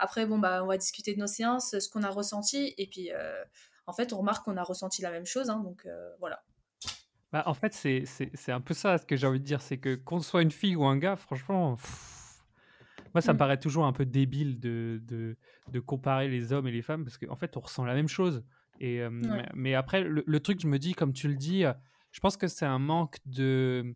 après 0.00 0.26
bon 0.26 0.38
bah 0.38 0.64
on 0.64 0.66
va 0.66 0.76
discuter 0.76 1.14
de 1.14 1.20
nos 1.20 1.28
séances, 1.28 1.78
ce 1.78 1.88
qu'on 1.88 2.02
a 2.02 2.10
ressenti 2.10 2.74
et 2.78 2.88
puis 2.88 3.10
en 3.86 3.92
fait 3.92 4.12
on 4.12 4.18
remarque 4.18 4.44
qu'on 4.44 4.56
a 4.56 4.64
ressenti 4.64 5.02
la 5.02 5.12
même 5.12 5.26
chose. 5.26 5.50
Hein, 5.50 5.60
donc 5.60 5.86
voilà. 6.18 6.42
Bah, 7.32 7.42
en 7.46 7.54
fait, 7.54 7.74
c'est 7.74 8.04
c'est 8.06 8.52
un 8.52 8.60
peu 8.60 8.74
ça 8.74 8.98
ce 8.98 9.06
que 9.06 9.16
j'ai 9.16 9.26
envie 9.26 9.40
de 9.40 9.44
dire, 9.44 9.60
c'est 9.60 9.78
que 9.78 9.94
qu'on 9.96 10.20
soit 10.20 10.42
une 10.42 10.50
fille 10.50 10.76
ou 10.76 10.84
un 10.84 10.96
gars, 10.96 11.16
franchement, 11.16 11.76
moi 13.14 13.20
ça 13.20 13.32
me 13.32 13.36
mmh. 13.36 13.38
paraît 13.38 13.60
toujours 13.60 13.84
un 13.84 13.92
peu 13.92 14.06
débile 14.06 14.58
de, 14.58 15.00
de, 15.04 15.36
de 15.70 15.80
comparer 15.80 16.28
les 16.28 16.52
hommes 16.52 16.66
et 16.66 16.72
les 16.72 16.82
femmes 16.82 17.04
parce 17.04 17.18
qu'en 17.18 17.36
fait 17.36 17.56
on 17.56 17.60
ressent 17.60 17.84
la 17.84 17.94
même 17.94 18.08
chose. 18.08 18.44
Et, 18.80 19.02
Mais 19.54 19.74
après, 19.74 20.04
le, 20.04 20.40
truc, 20.40 20.60
je 20.60 20.68
me 20.68 20.78
dis, 20.78 20.94
comme 20.94 21.12
tu 21.12 21.26
le 21.26 21.34
dis, 21.34 21.64
je 22.12 22.20
pense 22.20 22.36
que 22.36 22.46
c'est 22.46 22.64
un 22.64 22.78
manque 22.78 23.16
de 23.26 23.94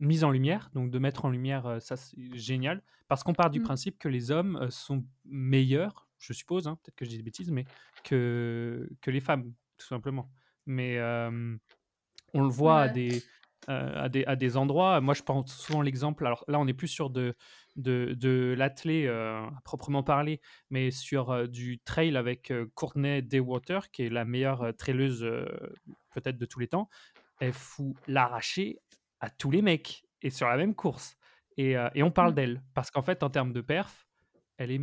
mise 0.00 0.24
en 0.24 0.30
lumière, 0.30 0.70
donc 0.74 0.90
de 0.90 0.98
mettre 0.98 1.24
en 1.24 1.30
lumière, 1.30 1.76
ça 1.80 1.96
c'est 1.96 2.16
génial, 2.36 2.82
parce 3.06 3.22
qu'on 3.22 3.32
part 3.32 3.50
du 3.50 3.60
mmh. 3.60 3.64
principe 3.64 3.98
que 3.98 4.08
les 4.08 4.32
hommes 4.32 4.66
sont 4.70 5.04
meilleurs, 5.24 6.08
je 6.18 6.32
suppose, 6.32 6.66
hein, 6.66 6.76
peut-être 6.82 6.96
que 6.96 7.04
je 7.04 7.10
dis 7.10 7.16
des 7.16 7.22
bêtises, 7.22 7.50
mais 7.50 7.64
que, 8.02 8.90
que 9.00 9.10
les 9.10 9.20
femmes, 9.20 9.52
tout 9.78 9.86
simplement. 9.86 10.28
Mais 10.66 10.98
on 12.34 12.42
le 12.42 12.48
voit 12.48 12.80
à, 12.82 12.88
des, 12.88 13.22
euh, 13.68 14.04
à, 14.04 14.08
des, 14.08 14.24
à 14.26 14.36
des 14.36 14.56
endroits. 14.56 15.00
Moi, 15.00 15.14
je 15.14 15.22
prends 15.22 15.46
souvent 15.46 15.80
l'exemple. 15.80 16.26
Alors 16.26 16.44
là, 16.48 16.60
on 16.60 16.66
est 16.66 16.74
plus 16.74 16.88
sur 16.88 17.08
de, 17.10 17.34
de, 17.76 18.14
de 18.18 18.54
l'athlé 18.58 19.06
euh, 19.06 19.46
à 19.46 19.60
proprement 19.64 20.02
parler, 20.02 20.40
mais 20.68 20.90
sur 20.90 21.30
euh, 21.30 21.46
du 21.46 21.78
trail 21.78 22.16
avec 22.16 22.52
Courtney 22.74 23.22
Daywater, 23.22 23.90
qui 23.90 24.02
est 24.02 24.10
la 24.10 24.24
meilleure 24.24 24.74
traileuse 24.76 25.26
peut-être 26.12 26.36
de 26.36 26.46
tous 26.46 26.60
les 26.60 26.68
temps. 26.68 26.90
Elle 27.40 27.52
fout 27.52 27.94
l'arracher 28.06 28.78
à 29.20 29.30
tous 29.30 29.50
les 29.50 29.62
mecs 29.62 30.04
et 30.22 30.30
sur 30.30 30.48
la 30.48 30.56
même 30.56 30.74
course. 30.74 31.16
Et, 31.56 31.76
et 31.94 32.02
on 32.02 32.10
parle 32.10 32.32
mmh. 32.32 32.34
d'elle 32.34 32.62
parce 32.74 32.90
qu'en 32.90 33.02
fait, 33.02 33.22
en 33.22 33.30
termes 33.30 33.52
de 33.52 33.60
perf, 33.60 34.03
elle 34.56 34.70
est 34.70 34.80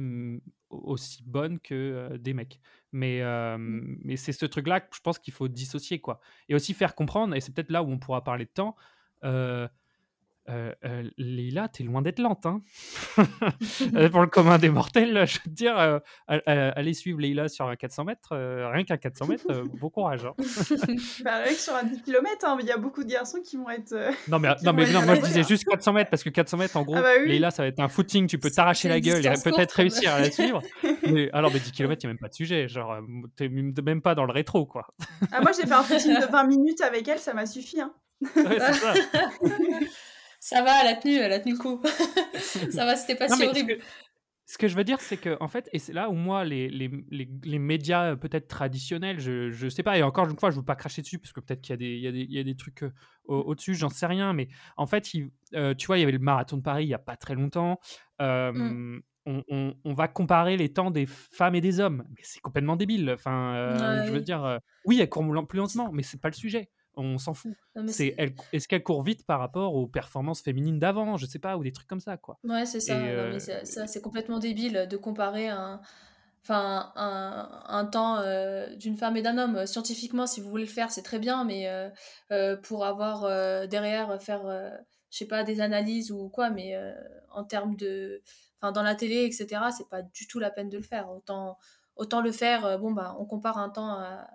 aussi 0.69 1.23
bonne 1.23 1.59
que 1.59 2.17
des 2.17 2.33
mecs. 2.33 2.59
Mais, 2.91 3.21
mmh. 3.23 3.97
mais 4.03 4.17
c'est 4.17 4.33
ce 4.33 4.45
truc-là 4.45 4.81
que 4.81 4.95
je 4.95 5.01
pense 5.01 5.19
qu'il 5.19 5.33
faut 5.33 5.47
dissocier, 5.47 5.99
quoi. 5.99 6.19
Et 6.49 6.55
aussi 6.55 6.73
faire 6.73 6.95
comprendre, 6.95 7.35
et 7.35 7.41
c'est 7.41 7.53
peut-être 7.53 7.71
là 7.71 7.83
où 7.83 7.89
on 7.89 7.99
pourra 7.99 8.23
parler 8.23 8.45
de 8.45 8.51
temps, 8.51 8.75
euh, 9.23 9.67
euh, 10.49 10.73
Leïla, 11.17 11.67
t'es 11.67 11.83
loin 11.83 12.01
d'être 12.01 12.19
lente. 12.19 12.45
Hein 12.45 12.61
euh, 13.95 14.09
pour 14.09 14.21
le 14.21 14.27
commun 14.27 14.57
des 14.57 14.69
mortels, 14.69 15.25
je 15.27 15.35
veux 15.35 15.43
te 15.43 15.49
dire, 15.49 15.77
euh, 15.77 15.99
allez 16.27 16.93
suivre 16.93 17.19
Leïla 17.19 17.47
sur 17.47 17.67
un 17.67 17.75
400 17.75 18.05
mètres, 18.05 18.35
rien 18.71 18.83
qu'un 18.83 18.97
400 18.97 19.27
mètres, 19.27 19.63
bon 19.79 19.89
courage. 19.89 20.25
Hein. 20.25 20.33
bah, 21.23 21.45
sur 21.55 21.75
un 21.75 21.83
10 21.83 22.01
km, 22.01 22.45
hein, 22.45 22.57
il 22.59 22.65
y 22.65 22.71
a 22.71 22.77
beaucoup 22.77 23.03
de 23.03 23.09
garçons 23.09 23.41
qui 23.41 23.57
vont 23.57 23.69
être. 23.69 23.93
non, 24.27 24.39
mais, 24.39 24.49
non, 24.63 24.73
mais 24.73 24.91
non, 24.91 25.01
moi 25.03 25.15
je 25.15 25.21
disais 25.21 25.43
juste 25.43 25.65
400 25.65 25.93
mètres 25.93 26.09
parce 26.09 26.23
que 26.23 26.29
400 26.29 26.57
mètres, 26.57 26.77
en 26.77 26.83
gros, 26.83 26.95
ah 26.95 27.01
bah 27.01 27.51
ça 27.51 27.63
va 27.63 27.67
être 27.67 27.79
un 27.79 27.89
footing, 27.89 28.27
tu 28.27 28.37
peux 28.37 28.49
t'arracher 28.49 28.89
la 28.89 28.99
gueule 28.99 29.25
et 29.25 29.33
peut-être 29.43 29.73
réussir 29.73 30.13
à 30.13 30.21
la 30.21 30.31
suivre. 30.31 30.61
mais, 31.07 31.29
alors, 31.33 31.51
mais 31.53 31.59
10 31.59 31.71
km, 31.71 31.99
il 32.03 32.07
n'y 32.07 32.09
a 32.09 32.13
même 32.13 32.19
pas 32.19 32.29
de 32.29 32.33
sujet. 32.33 32.67
Genre, 32.67 32.97
t'es 33.35 33.49
même 33.49 34.01
pas 34.01 34.15
dans 34.15 34.25
le 34.25 34.31
rétro, 34.31 34.65
quoi. 34.65 34.87
ah, 35.31 35.41
moi 35.41 35.51
j'ai 35.51 35.67
fait 35.67 35.73
un 35.73 35.83
footing 35.83 36.19
de 36.19 36.25
20 36.25 36.43
minutes 36.45 36.81
avec 36.81 37.07
elle, 37.07 37.19
ça 37.19 37.33
m'a 37.33 37.45
suffi. 37.45 37.79
Hein. 37.79 37.93
ouais, 38.35 38.59
c'est 38.59 38.73
ça. 38.73 38.93
Ça 40.41 40.63
va, 40.63 40.81
elle 40.81 40.87
a 40.87 40.95
tenu, 40.95 41.17
elle 41.17 41.31
a 41.31 41.39
tenu 41.39 41.53
le 41.53 41.59
coup. 41.59 41.81
ça 42.71 42.83
va, 42.83 42.95
c'était 42.95 43.15
pas 43.15 43.29
si 43.29 43.45
horrible. 43.45 43.77
Ce 44.47 44.57
que, 44.57 44.67
je 44.67 44.75
veux 44.75 44.83
dire, 44.83 44.99
c'est 44.99 45.15
que, 45.15 45.37
en 45.39 45.47
fait, 45.47 45.69
et 45.71 45.77
c'est 45.77 45.93
là 45.93 46.09
où 46.09 46.13
moi, 46.13 46.43
les, 46.43 46.67
les, 46.67 46.89
les, 47.11 47.59
médias 47.59 48.11
euh, 48.11 48.15
peut-être 48.15 48.47
traditionnels, 48.47 49.19
je, 49.19 49.51
je 49.51 49.69
sais 49.69 49.83
pas, 49.83 49.97
et 49.99 50.03
encore 50.03 50.27
une 50.27 50.37
fois, 50.37 50.49
je 50.49 50.57
veux 50.57 50.65
pas 50.65 50.75
cracher 50.75 51.03
dessus, 51.03 51.19
parce 51.19 51.31
que 51.31 51.39
peut-être 51.39 51.61
qu'il 51.61 51.73
y, 51.73 51.75
a 51.75 51.77
des, 51.77 51.93
il 51.93 52.31
y, 52.31 52.35
y 52.35 52.39
a 52.39 52.43
des 52.43 52.57
trucs 52.57 52.83
euh, 52.83 52.91
au-dessus, 53.27 53.75
j'en 53.75 53.89
sais 53.89 54.07
rien, 54.07 54.33
mais 54.33 54.49
en 54.77 54.87
fait, 54.87 55.07
euh, 55.53 55.75
tu 55.75 55.87
vois, 55.87 55.99
il 55.99 56.01
y 56.01 56.03
avait 56.03 56.11
le 56.11 56.19
marathon 56.19 56.57
de 56.57 56.63
Paris 56.63 56.85
il 56.85 56.89
y 56.89 56.93
a 56.95 56.99
pas 56.99 57.15
très 57.15 57.35
longtemps. 57.35 57.79
Mm. 58.19 58.99
On, 59.27 59.43
on, 59.47 59.75
on, 59.85 59.93
va 59.93 60.07
comparer 60.07 60.57
les 60.57 60.73
temps 60.73 60.89
des 60.89 61.05
femmes 61.05 61.53
et 61.53 61.61
des 61.61 61.79
hommes, 61.79 62.03
mais 62.09 62.21
c'est 62.23 62.39
complètement 62.41 62.75
débile. 62.75 63.11
Enfin, 63.11 64.03
je 64.07 64.11
veux 64.11 64.21
dire, 64.21 64.59
oui, 64.85 64.99
elles 64.99 65.07
courent 65.07 65.47
plus 65.47 65.59
lentement, 65.59 65.91
mais 65.93 66.01
c'est 66.01 66.19
pas 66.19 66.29
le 66.29 66.33
sujet 66.33 66.71
on 66.95 67.17
s'en 67.17 67.33
fout. 67.33 67.55
C'est 67.87 68.15
est-ce 68.51 68.67
qu'elle 68.67 68.83
court 68.83 69.03
vite 69.03 69.25
par 69.25 69.39
rapport 69.39 69.75
aux 69.75 69.87
performances 69.87 70.41
féminines 70.41 70.79
d'avant, 70.79 71.17
je 71.17 71.25
sais 71.25 71.39
pas, 71.39 71.57
ou 71.57 71.63
des 71.63 71.71
trucs 71.71 71.87
comme 71.87 71.99
ça, 71.99 72.17
quoi. 72.17 72.37
Ouais, 72.43 72.65
c'est 72.65 72.79
ça. 72.79 72.97
Euh, 72.97 73.39
c'est 73.39 74.01
complètement 74.01 74.39
débile 74.39 74.87
de 74.89 74.97
comparer 74.97 75.47
un, 75.47 75.81
enfin, 76.43 76.91
un, 76.95 77.85
temps 77.85 78.17
euh, 78.17 78.75
d'une 78.75 78.97
femme 78.97 79.15
et 79.17 79.21
d'un 79.21 79.37
homme. 79.37 79.65
Scientifiquement, 79.65 80.27
si 80.27 80.41
vous 80.41 80.49
voulez 80.49 80.65
le 80.65 80.69
faire, 80.69 80.91
c'est 80.91 81.03
très 81.03 81.19
bien, 81.19 81.43
mais 81.45 81.67
euh, 82.31 82.57
pour 82.57 82.85
avoir 82.85 83.67
derrière 83.67 84.21
faire, 84.21 84.43
je 85.09 85.17
sais 85.17 85.27
pas, 85.27 85.43
des 85.43 85.61
analyses 85.61 86.11
ou 86.11 86.29
quoi, 86.29 86.49
mais 86.49 86.77
en 87.31 87.43
termes 87.43 87.75
de, 87.75 88.21
enfin, 88.61 88.71
dans 88.71 88.83
la 88.83 88.95
télé, 88.95 89.23
etc., 89.23 89.63
c'est 89.75 89.89
pas 89.89 90.01
du 90.01 90.27
tout 90.27 90.39
la 90.39 90.51
peine 90.51 90.69
de 90.69 90.77
le 90.77 90.83
faire. 90.83 91.09
Autant, 91.09 91.57
autant 91.95 92.21
le 92.21 92.31
faire. 92.31 92.79
bon 92.79 92.91
bah, 92.91 93.15
on 93.19 93.25
compare 93.25 93.57
un 93.57 93.69
temps 93.69 93.89
à 93.89 94.27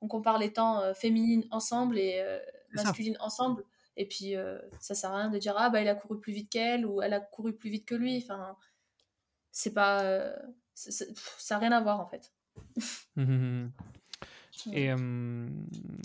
on 0.00 0.08
compare 0.08 0.38
les 0.38 0.52
temps 0.52 0.80
euh, 0.80 0.94
féminines 0.94 1.46
ensemble 1.50 1.98
et 1.98 2.20
euh, 2.20 2.38
masculines 2.72 3.16
ensemble. 3.20 3.64
Et 3.96 4.06
puis, 4.06 4.36
euh, 4.36 4.58
ça 4.78 4.94
sert 4.94 5.12
à 5.12 5.18
rien 5.18 5.30
de 5.30 5.38
dire 5.38 5.54
ah 5.56 5.68
bah 5.68 5.82
il 5.82 5.88
a 5.88 5.94
couru 5.94 6.20
plus 6.20 6.32
vite 6.32 6.50
qu'elle 6.50 6.86
ou 6.86 7.02
elle 7.02 7.12
a 7.12 7.20
couru 7.20 7.52
plus 7.52 7.70
vite 7.70 7.86
que 7.86 7.94
lui. 7.94 8.22
Enfin, 8.22 8.56
c'est 9.50 9.74
pas, 9.74 10.02
ça 10.74 11.04
n'a 11.50 11.58
rien 11.58 11.72
à 11.72 11.80
voir 11.80 12.00
en 12.00 12.06
fait. 12.06 12.32
Et 14.72 14.90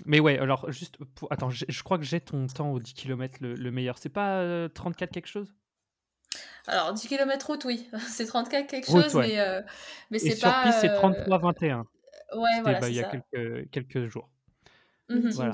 mais 0.05 0.21
ouais, 0.21 0.39
alors 0.39 0.71
juste, 0.71 0.97
pour... 1.15 1.31
attends, 1.31 1.49
je 1.49 1.83
crois 1.83 1.97
que 1.97 2.05
j'ai 2.05 2.21
ton 2.21 2.47
temps 2.47 2.71
au 2.71 2.79
10 2.79 2.93
km 2.93 3.39
le, 3.41 3.71
meilleur. 3.71 3.97
C'est 3.97 4.07
pas 4.07 4.69
34 4.69 5.11
quelque 5.11 5.27
chose? 5.27 5.53
Alors 6.65 6.93
10 6.93 7.07
km 7.07 7.47
route, 7.47 7.65
oui, 7.65 7.89
c'est 8.07 8.25
34 8.25 8.67
quelque 8.67 8.87
chose, 8.87 9.13
mais, 9.15 9.37
mais 10.09 10.19
c'est 10.19 10.39
pas. 10.39 10.71
Sur 10.71 10.71
piste, 10.71 10.79
c'est 10.79 10.87
33-21. 10.87 11.85
Ouais, 12.33 12.61
voilà, 12.61 12.79
bah, 12.79 12.89
il 12.89 12.95
y 12.95 12.99
a 12.99 13.09
quelques, 13.09 13.69
quelques 13.69 14.07
jours. 14.07 14.29
Mmh 15.09 15.29
voilà. 15.29 15.53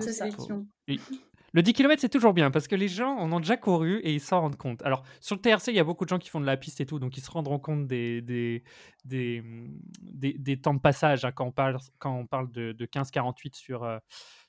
Le 1.54 1.62
10 1.62 1.74
km, 1.74 2.00
c'est 2.00 2.08
toujours 2.08 2.34
bien 2.34 2.50
parce 2.50 2.70
que 2.70 2.76
les 2.76 2.88
gens 2.88 3.18
en 3.18 3.30
ont 3.34 3.42
déjà 3.42 3.58
couru 3.58 3.98
et 4.00 4.14
ils 4.14 4.22
s'en 4.22 4.40
rendent 4.40 4.56
compte. 4.56 4.82
Alors, 4.84 5.04
sur 5.20 5.36
le 5.36 5.42
TRC, 5.42 5.68
il 5.68 5.76
y 5.76 5.80
a 5.80 5.84
beaucoup 5.84 6.06
de 6.06 6.10
gens 6.10 6.18
qui 6.18 6.30
font 6.30 6.40
de 6.40 6.46
la 6.46 6.56
piste 6.56 6.80
et 6.80 6.86
tout, 6.86 6.98
donc 6.98 7.18
ils 7.18 7.22
se 7.22 7.30
rendront 7.30 7.60
compte 7.60 7.88
des, 7.88 8.22
des, 8.22 8.64
des, 9.04 9.44
des, 10.00 10.62
temps 10.62 10.74
de 10.74 10.80
passage 10.80 11.26
hein, 11.26 11.34
quand, 11.34 11.48
on 11.48 11.52
parle, 11.52 11.78
quand 12.00 12.16
on 12.16 12.26
parle 12.26 12.50
de, 12.54 12.72
de 12.72 12.86
15-48 12.86 13.56
sur, 13.56 13.84
euh, 13.84 13.98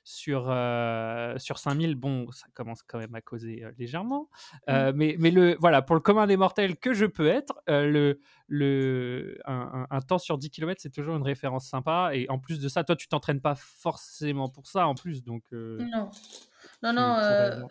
sur, 0.03 0.47
euh, 0.49 1.37
sur 1.37 1.57
5000, 1.57 1.95
bon, 1.95 2.29
ça 2.31 2.47
commence 2.53 2.83
quand 2.83 2.97
même 2.97 3.15
à 3.15 3.21
causer 3.21 3.63
euh, 3.63 3.71
légèrement. 3.77 4.29
Mmh. 4.67 4.71
Euh, 4.71 4.91
mais, 4.93 5.15
mais 5.17 5.31
le, 5.31 5.55
voilà, 5.59 5.81
pour 5.81 5.95
le 5.95 6.01
commun 6.01 6.27
des 6.27 6.35
mortels 6.35 6.77
que 6.77 6.93
je 6.93 7.05
peux 7.05 7.27
être, 7.27 7.53
le, 7.67 8.19
le, 8.47 9.39
un, 9.45 10.01
temps 10.01 10.17
sur 10.17 10.37
10 10.37 10.49
km, 10.49 10.81
c'est 10.81 10.89
toujours 10.89 11.15
une 11.15 11.23
référence 11.23 11.67
sympa. 11.67 12.11
Et 12.13 12.29
en 12.29 12.37
plus 12.37 12.59
de 12.59 12.67
ça, 12.67 12.83
toi, 12.83 12.95
tu 12.95 13.07
t'entraînes 13.07 13.41
pas 13.41 13.55
forcément 13.55 14.49
pour 14.49 14.67
ça 14.67 14.87
en 14.87 14.95
plus. 14.95 15.23
Donc, 15.23 15.43
non. 15.51 16.09
Non, 16.81 16.93
non, 16.93 17.67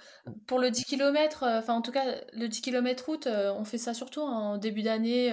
pour 0.46 0.58
le 0.58 0.70
10 0.70 0.84
km, 0.84 1.44
enfin 1.46 1.74
en 1.74 1.82
tout 1.82 1.92
cas, 1.92 2.04
le 2.34 2.46
10 2.46 2.60
km 2.60 3.06
route, 3.06 3.26
on 3.26 3.64
fait 3.64 3.78
ça 3.78 3.94
surtout 3.94 4.20
en 4.20 4.58
début 4.58 4.82
d'année, 4.82 5.30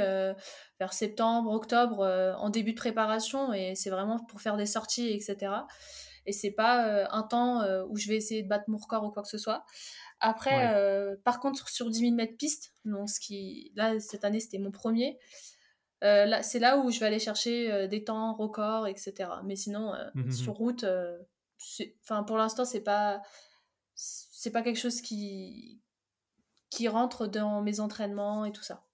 vers 0.80 0.94
septembre, 0.94 1.52
octobre, 1.52 2.00
en 2.38 2.50
début 2.50 2.72
de 2.72 2.78
préparation, 2.78 3.54
et 3.54 3.76
c'est 3.76 3.90
vraiment 3.90 4.20
pour 4.20 4.42
faire 4.42 4.58
des 4.58 4.66
sorties, 4.66 5.10
etc 5.10 5.52
et 6.30 6.32
c'est 6.32 6.52
pas 6.52 6.88
euh, 6.88 7.08
un 7.10 7.24
temps 7.24 7.62
euh, 7.62 7.84
où 7.89 7.98
je 7.98 8.08
vais 8.08 8.15
essayer 8.15 8.44
de 8.44 8.48
battre 8.48 8.65
mon 8.68 8.78
record 8.78 9.04
ou 9.04 9.10
quoi 9.10 9.24
que 9.24 9.30
ce 9.30 9.39
soit. 9.39 9.65
Après, 10.20 10.76
euh, 10.76 11.15
par 11.24 11.39
contre, 11.39 11.70
sur 11.70 11.89
10 11.89 12.00
000 12.02 12.13
mètres 12.13 12.38
piste, 12.38 12.72
donc 12.86 13.10
ce 13.10 13.20
qui, 13.20 13.72
là, 13.76 14.00
cette 14.00 14.24
année, 14.24 14.39
c'était 14.39 14.60
mon 14.60 14.70
premier. 14.70 15.18
là, 16.02 16.44
c'est 16.44 16.60
là 16.60 16.78
où 16.78 16.92
je 16.92 17.00
vais 17.00 17.08
aller 17.08 17.20
chercher 17.20 17.88
des 17.88 18.04
temps 18.04 18.36
records, 18.36 18.86
etc. 18.86 19.13
Mais 19.44 19.56
sinon, 19.56 19.94
mmh, 19.94 20.20
mmh, 20.20 20.28
mmh. 20.28 20.32
sur 20.32 20.54
route, 20.54 20.86
enfin, 22.04 22.24
pour 22.24 22.38
l'instant, 22.38 22.63
c'est 22.63 22.84
pas, 22.84 23.24
c'est 23.96 24.52
pas 24.52 24.62
quelque 24.62 24.80
chose 24.80 25.02
qui, 25.02 25.82
qui 26.70 26.88
rentre 26.88 27.26
dans 27.26 27.63
mes 27.63 27.80
entraînements 27.80 28.46
et 28.46 28.52
tout 28.52 28.63
ça. 28.63 28.86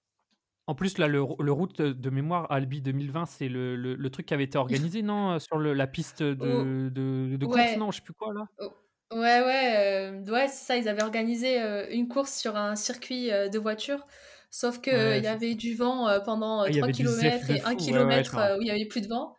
En 0.67 0.73
plus, 0.75 0.97
là, 0.97 1.07
le, 1.07 1.23
le 1.39 1.51
route 1.51 1.81
de 1.81 2.09
mémoire 2.09 2.51
Albi 2.51 2.81
2020, 2.81 3.25
c'est 3.27 3.47
le, 3.47 3.75
le, 3.75 4.09
truc 4.09 4.25
qui 4.25 4.33
avait 4.33 4.45
été 4.45 4.57
organisé, 4.57 5.03
non 5.03 5.37
Sur 5.37 5.57
le, 5.57 5.73
la 5.73 5.85
piste 5.85 6.23
de, 6.23 6.35
oh. 6.41 6.89
de, 6.89 7.35
de 7.37 7.45
course, 7.45 7.77
non 7.77 7.91
Je 7.91 7.97
sais 7.97 8.03
plus 8.03 8.13
quoi, 8.13 8.33
là? 8.33 8.45
Oh. 8.59 8.71
Ouais, 9.13 9.41
ouais, 9.41 9.73
euh, 9.77 10.31
ouais 10.31 10.47
c'est 10.47 10.65
ça. 10.65 10.77
Ils 10.77 10.89
avaient 10.89 11.03
organisé 11.03 11.61
euh, 11.61 11.85
une 11.91 12.07
course 12.07 12.33
sur 12.33 12.55
un 12.55 12.75
circuit 12.75 13.31
euh, 13.31 13.49
de 13.49 13.59
voiture. 13.59 14.05
Sauf 14.49 14.79
qu'il 14.79 14.93
il 14.93 15.23
y 15.23 15.27
avait 15.27 15.53
du 15.53 15.75
vent 15.75 16.07
pendant 16.23 16.63
3 16.63 16.87
km 16.89 17.51
et 17.51 17.61
1 17.61 17.75
km 17.75 18.55
où 18.57 18.61
il 18.61 18.65
n'y 18.65 18.71
avait 18.71 18.85
plus 18.85 19.01
de 19.01 19.07
vent. 19.07 19.35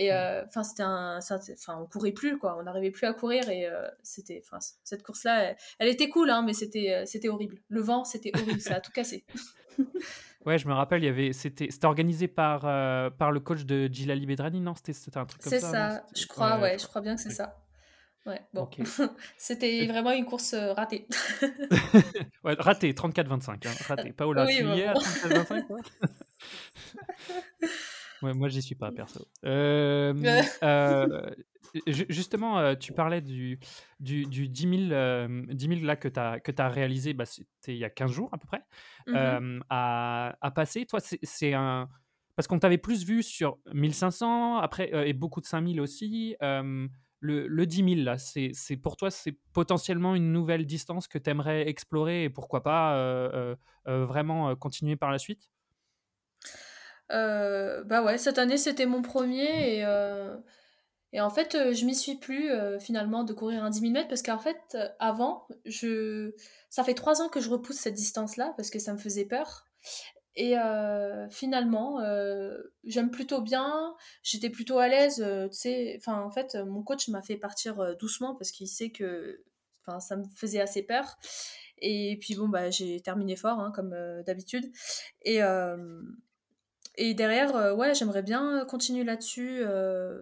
Et 0.00 0.12
mmh. 0.12 0.44
enfin, 0.46 0.62
c'était 0.62 0.84
un, 0.84 1.18
enfin, 1.18 1.78
on 1.80 1.86
courait 1.86 2.12
plus 2.12 2.38
quoi, 2.38 2.56
on 2.58 2.62
n'arrivait 2.62 2.92
plus 2.92 3.06
à 3.06 3.12
courir 3.12 3.48
et 3.48 3.68
c'était, 4.02 4.40
enfin, 4.44 4.58
cette 4.84 5.02
course-là, 5.02 5.56
elle, 5.78 5.88
était 5.88 6.08
cool, 6.08 6.30
hein, 6.30 6.42
mais 6.46 6.52
c'était, 6.52 7.04
c'était 7.04 7.28
horrible. 7.28 7.58
Le 7.68 7.80
vent, 7.80 8.04
c'était 8.04 8.30
horrible, 8.34 8.60
ça 8.60 8.76
a 8.76 8.80
tout 8.80 8.92
cassé. 8.92 9.24
Ouais, 10.46 10.56
je 10.56 10.68
me 10.68 10.72
rappelle, 10.72 11.02
il 11.02 11.06
y 11.06 11.10
avait, 11.10 11.32
c'était, 11.34 11.66
c'était 11.68 11.86
organisé 11.86 12.26
par, 12.26 12.62
par 13.16 13.32
le 13.32 13.40
coach 13.40 13.64
de 13.64 13.86
Gilali 13.92 14.24
Bedrani, 14.24 14.60
non? 14.60 14.74
C'était, 14.74 14.92
c'était 14.94 15.18
un 15.18 15.26
truc 15.26 15.42
comme 15.42 15.52
ça. 15.52 15.58
C'est 15.58 15.66
ça, 15.66 16.06
je 16.14 16.26
crois, 16.26 16.58
ouais, 16.60 16.78
je 16.78 16.86
crois 16.86 17.02
bien 17.02 17.16
que 17.16 17.20
c'est 17.20 17.30
ça. 17.30 17.58
Ouais, 18.28 18.42
bon. 18.52 18.68
C'était 19.38 19.86
vraiment 19.86 20.12
une 20.12 20.26
course 20.26 20.52
euh, 20.52 20.74
ratée. 20.74 21.06
ouais, 22.44 22.54
ratée, 22.58 22.92
34-25. 22.92 23.66
Hein, 23.66 23.70
ratée. 23.86 24.12
Paola, 24.12 24.44
oui, 24.44 24.56
tu 24.58 24.64
y 24.64 24.80
es 24.80 24.86
à 24.86 24.92
34-25 24.92 25.64
ouais, 28.22 28.34
Moi, 28.34 28.48
j'y 28.48 28.62
suis 28.62 28.74
pas, 28.74 28.90
perso. 28.92 29.26
Euh, 29.44 30.12
euh, 30.62 31.30
justement, 31.86 32.58
euh, 32.58 32.74
tu 32.74 32.92
parlais 32.92 33.20
du, 33.20 33.58
du, 34.00 34.26
du 34.26 34.48
10, 34.48 34.88
000, 34.90 35.28
10 35.52 35.68
000 35.68 35.80
là, 35.82 35.96
que 35.96 36.08
tu 36.08 36.20
as, 36.20 36.40
as 36.58 36.68
réalisé, 36.68 37.12
bah, 37.14 37.24
c'était 37.24 37.74
il 37.74 37.78
y 37.78 37.84
a 37.84 37.90
15 37.90 38.10
jours 38.10 38.28
à 38.32 38.38
peu 38.38 38.46
près, 38.46 38.62
mmh 39.06 39.60
à, 39.70 40.36
à, 40.40 40.50
passer. 40.50 40.86
Toi, 40.86 41.00
c'est 41.00 41.54
un. 41.54 41.88
Parce 42.36 42.46
qu'on 42.46 42.60
t'avait 42.60 42.78
plus 42.78 43.04
vu 43.04 43.24
sur 43.24 43.58
1500, 43.74 44.58
après, 44.58 44.90
et 45.08 45.12
beaucoup 45.12 45.40
de 45.40 45.46
5000 45.46 45.80
aussi 45.80 46.36
le, 47.20 47.46
le 47.48 47.66
10 47.66 47.94
000, 47.94 48.04
là, 48.04 48.18
c'est, 48.18 48.76
pour 48.76 48.96
toi, 48.96 49.10
c'est 49.10 49.36
potentiellement 49.52 50.14
une 50.14 50.32
nouvelle 50.32 50.66
distance 50.66 51.08
que 51.08 51.18
tu 51.18 51.30
aimerais 51.30 51.68
explorer 51.68 52.24
et 52.24 52.30
pourquoi 52.30 52.62
pas 52.62 52.96
euh, 52.96 53.30
euh, 53.34 53.56
euh, 53.88 54.06
vraiment 54.06 54.54
continuer 54.56 54.96
par 54.96 55.10
la 55.10 55.18
suite? 55.18 55.50
Bah 57.10 58.02
ouais, 58.02 58.18
cette 58.18 58.38
année, 58.38 58.58
c'était 58.58 58.86
mon 58.86 59.02
premier 59.02 59.78
et, 59.78 59.84
et 61.12 61.20
en 61.20 61.30
fait, 61.30 61.72
je 61.72 61.84
m'y 61.86 61.94
suis 61.94 62.16
plus 62.16 62.50
finalement 62.80 63.24
de 63.24 63.32
courir 63.32 63.64
un 63.64 63.70
10 63.70 63.80
000 63.80 63.92
mètres 63.92 64.08
parce 64.08 64.22
qu'en 64.22 64.38
fait, 64.38 64.76
avant, 64.98 65.46
je... 65.64 66.32
ça 66.70 66.84
fait 66.84 66.94
trois 66.94 67.22
ans 67.22 67.28
que 67.28 67.40
je 67.40 67.48
repousse 67.50 67.76
cette 67.76 67.94
distance-là 67.94 68.52
parce 68.56 68.70
que 68.70 68.78
ça 68.78 68.92
me 68.92 68.98
faisait 68.98 69.24
peur. 69.24 69.64
Et 70.36 70.54
finalement, 71.30 71.98
j'aime 72.84 73.10
plutôt 73.10 73.40
bien, 73.40 73.94
j'étais 74.22 74.50
plutôt 74.50 74.78
à 74.78 74.88
l'aise, 74.88 75.16
tu 75.16 75.56
sais, 75.56 75.96
enfin 75.98 76.22
en 76.22 76.30
fait, 76.30 76.54
mon 76.54 76.82
coach 76.82 77.08
m'a 77.08 77.22
fait 77.22 77.36
partir 77.36 77.96
doucement 77.96 78.36
parce 78.36 78.52
qu'il 78.52 78.68
sait 78.68 78.90
que 78.90 79.42
ça 79.98 80.16
me 80.16 80.24
faisait 80.36 80.60
assez 80.60 80.82
peur. 80.82 81.16
Et 81.78 82.18
puis 82.20 82.34
bon, 82.34 82.48
bah, 82.48 82.70
j'ai 82.70 83.00
terminé 83.00 83.34
fort, 83.34 83.58
hein, 83.58 83.72
comme 83.74 83.94
d'habitude. 84.26 84.70
Et, 85.22 85.40
et 86.98 87.14
derrière, 87.14 87.76
ouais, 87.76 87.94
j'aimerais 87.94 88.22
bien 88.22 88.64
continuer 88.66 89.04
là-dessus. 89.04 89.62